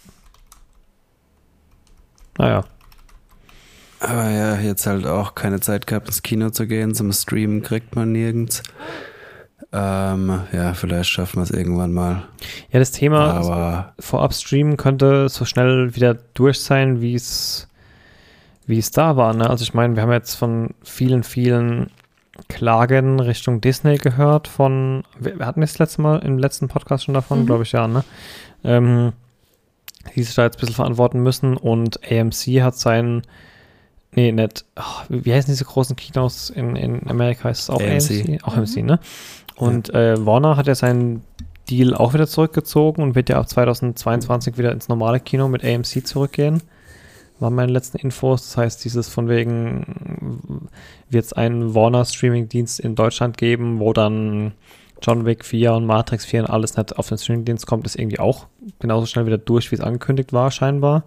[2.39, 2.63] Naja.
[3.99, 6.95] Aber ja, jetzt halt auch keine Zeit gehabt, ins Kino zu gehen.
[6.95, 8.63] Zum Streamen kriegt man nirgends.
[9.73, 12.23] Ähm, ja, vielleicht schaffen wir es irgendwann mal.
[12.71, 17.67] Ja, das Thema Aber vorab streamen könnte so schnell wieder durch sein, wie es
[18.65, 19.33] wie es da war.
[19.33, 19.49] Ne?
[19.49, 21.89] Also ich meine, wir haben jetzt von vielen, vielen
[22.47, 27.41] Klagen Richtung Disney gehört von, wir hatten das letzte Mal im letzten Podcast schon davon,
[27.41, 27.45] mhm.
[27.47, 28.03] glaube ich, ja, ne?
[28.63, 29.13] Ähm,
[30.15, 31.57] die sich da jetzt ein bisschen verantworten müssen.
[31.57, 33.23] Und AMC hat seinen,
[34.13, 37.49] nee, nicht, oh, wie heißen diese großen Kinos in, in Amerika?
[37.49, 38.27] Ist es auch AMC?
[38.27, 38.43] AMC?
[38.43, 38.59] Auch mhm.
[38.59, 38.99] AMC, ne?
[39.55, 40.13] Und ja.
[40.13, 41.23] äh, Warner hat ja seinen
[41.69, 46.07] Deal auch wieder zurückgezogen und wird ja ab 2022 wieder ins normale Kino mit AMC
[46.07, 46.63] zurückgehen.
[47.39, 48.43] waren meine letzten Infos.
[48.47, 50.67] Das heißt, dieses von wegen
[51.09, 54.53] wird es einen Warner-Streaming-Dienst in Deutschland geben, wo dann
[55.01, 58.19] John Wick 4 und Matrix 4 und alles nicht auf den Streaming-Dienst kommt, ist irgendwie
[58.19, 58.47] auch
[58.79, 61.03] genauso schnell wieder durch, wie es angekündigt war, scheinbar.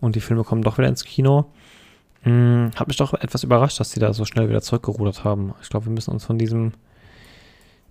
[0.00, 1.46] Und die Filme kommen doch wieder ins Kino.
[2.22, 5.54] Hm, hat mich doch etwas überrascht, dass die da so schnell wieder zurückgerudert haben.
[5.60, 6.72] Ich glaube, wir müssen uns von diesem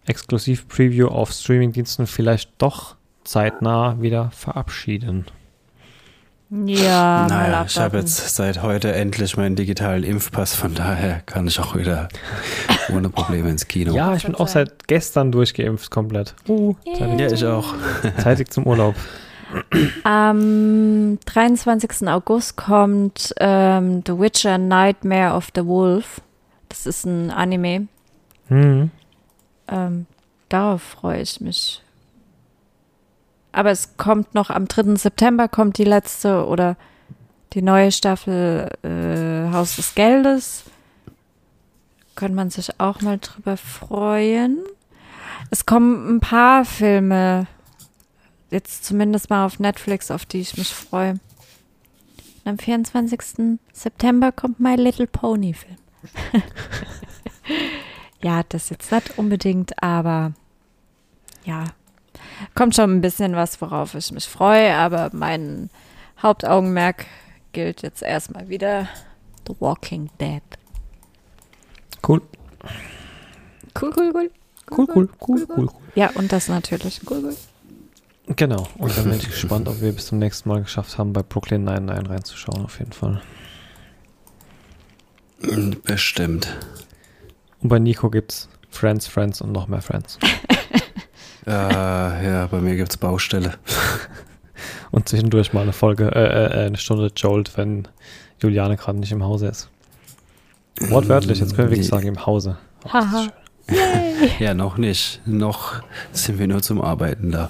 [0.05, 5.25] Exklusiv-Preview auf Streaming-Diensten vielleicht doch zeitnah wieder verabschieden.
[6.53, 11.57] Ja, naja, ich habe jetzt seit heute endlich meinen digitalen Impfpass, von daher kann ich
[11.61, 12.09] auch wieder
[12.93, 13.93] ohne Probleme ins Kino.
[13.93, 16.35] Ja, ich bin auch seit gestern durchgeimpft komplett.
[16.49, 17.73] Uh, ja, ich auch.
[18.17, 18.95] Zeitig zum Urlaub.
[20.03, 22.09] Am 23.
[22.09, 26.19] August kommt ähm, The Witcher Nightmare of the Wolf.
[26.67, 27.87] Das ist ein Anime.
[28.49, 28.91] Mhm.
[29.69, 30.05] Ähm,
[30.49, 31.81] darauf freue ich mich
[33.51, 34.95] aber es kommt noch am 3.
[34.95, 36.77] September kommt die letzte oder
[37.53, 40.63] die neue Staffel äh, Haus des Geldes.
[42.15, 44.59] Könnte man sich auch mal drüber freuen.
[45.49, 47.47] Es kommen ein paar Filme,
[48.51, 51.11] jetzt zumindest mal auf Netflix, auf die ich mich freue.
[52.43, 53.59] Und am 24.
[53.73, 55.77] September kommt My Little Pony Film.
[58.23, 60.33] ja, das jetzt nicht unbedingt, aber
[61.43, 61.65] ja,
[62.55, 65.69] kommt schon ein bisschen was, worauf ich mich freue, aber mein
[66.21, 67.05] Hauptaugenmerk
[67.51, 68.87] gilt jetzt erstmal wieder
[69.47, 70.41] The Walking Dead.
[72.07, 72.21] Cool.
[73.79, 74.31] Cool, cool, cool.
[74.71, 75.69] Cool, cool, cool, cool.
[75.95, 77.01] Ja, und das natürlich.
[77.09, 77.35] Cool, cool.
[78.35, 78.67] Genau.
[78.77, 81.63] Und dann bin ich gespannt, ob wir bis zum nächsten Mal geschafft haben, bei Brooklyn
[81.63, 83.21] 99 reinzuschauen, auf jeden Fall.
[85.83, 86.55] Bestimmt.
[87.61, 90.17] Und bei Nico gibt's Friends, Friends und noch mehr Friends.
[91.47, 93.53] Äh, ja, bei mir gibt es Baustelle.
[94.91, 97.87] Und zwischendurch mal eine Folge, äh, äh, eine Stunde Jolt, wenn
[98.39, 99.69] Juliane gerade nicht im Hause ist.
[100.79, 102.57] Wortwörtlich, jetzt können wir wirklich sagen, im Hause.
[102.85, 103.27] Oh, Haha.
[104.39, 105.21] ja, noch nicht.
[105.25, 105.81] Noch
[106.11, 107.49] sind wir nur zum Arbeiten da.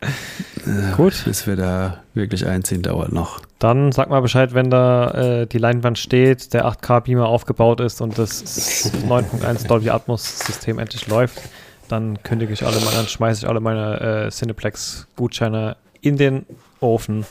[0.96, 1.24] Gut.
[1.24, 3.40] Bis wir da wirklich einziehen, dauert noch.
[3.58, 8.18] Dann sag mal Bescheid, wenn da äh, die Leinwand steht, der 8K-Beamer aufgebaut ist und
[8.18, 11.40] das 9.1 Dolby Atmos-System endlich läuft
[11.88, 16.46] dann kündige ich alle meine, dann schmeiße ich alle meine äh, Cineplex-Gutscheine in den
[16.80, 17.24] Ofen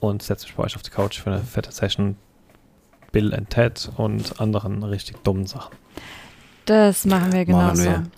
[0.00, 2.16] und setze mich bei euch auf die Couch für eine fette Session.
[3.10, 5.74] Bill and Ted und anderen richtig dummen Sachen.
[6.66, 7.84] Das machen wir genauso.
[7.88, 8.12] Machen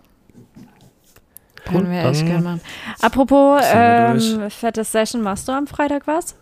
[1.65, 1.73] wir.
[1.73, 2.61] Können wir echt gerne machen.
[3.01, 6.35] Apropos ähm, fette Session, machst du am Freitag was?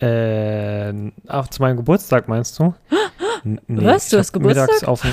[0.00, 0.92] Äh,
[1.28, 2.74] auch zu meinem Geburtstag meinst du?
[3.44, 4.08] Nee, was?
[4.08, 4.66] Du hast Geburtstag?
[4.66, 5.06] Mittags auf,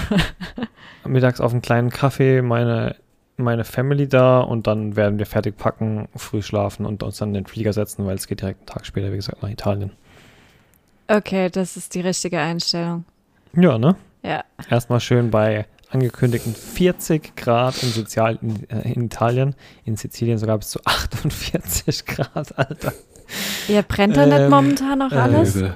[1.06, 2.96] mittags auf einen kleinen Kaffee meine,
[3.38, 7.36] meine Family da und dann werden wir fertig packen, früh schlafen und uns dann in
[7.36, 9.92] den Flieger setzen, weil es geht direkt einen Tag später, wie gesagt, nach Italien.
[11.08, 13.06] Okay, das ist die richtige Einstellung.
[13.56, 13.96] Ja, ne?
[14.24, 14.44] Ja.
[14.70, 19.56] Erstmal schön bei angekündigten 40 Grad in, Sozial in, äh, in Italien,
[19.86, 22.94] in Sizilien sogar bis zu 48 Grad, Alter.
[23.68, 25.56] Ja, brennt da ähm, nicht momentan noch alles?
[25.56, 25.72] Äh,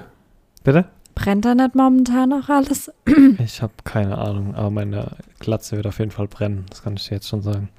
[0.64, 0.86] Bitte?
[1.18, 2.92] Brennt da nicht momentan noch alles?
[3.44, 6.66] Ich habe keine Ahnung, aber meine Glatze wird auf jeden Fall brennen.
[6.70, 7.70] Das kann ich dir jetzt schon sagen.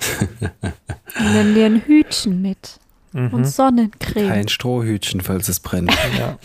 [1.20, 2.80] Nimm dir ein Hütchen mit.
[3.12, 3.34] Mhm.
[3.34, 4.28] Und Sonnencreme.
[4.28, 5.92] Kein Strohhütchen, falls es brennt.
[6.18, 6.38] Ja.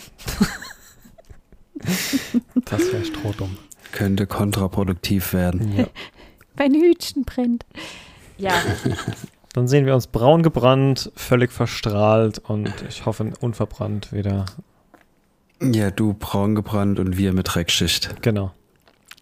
[2.66, 3.56] das wäre strohdumm.
[3.92, 5.74] Könnte kontraproduktiv werden.
[5.74, 5.86] Ja.
[6.58, 7.64] Mein Hütchen brennt.
[8.36, 8.52] Ja.
[9.54, 14.44] Dann sehen wir uns braun gebrannt, völlig verstrahlt und ich hoffe unverbrannt wieder
[15.60, 18.22] ja, du braun gebrannt und wir mit Dreckschicht.
[18.22, 18.52] Genau.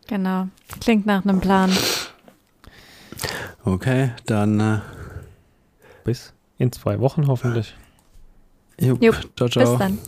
[0.07, 0.49] Genau.
[0.81, 1.71] Klingt nach einem Plan.
[3.65, 4.81] Okay, dann äh,
[6.05, 7.75] bis in zwei Wochen hoffentlich.
[8.79, 9.71] Jupp, Jupp ciao, ciao.
[9.71, 9.99] Bis dann.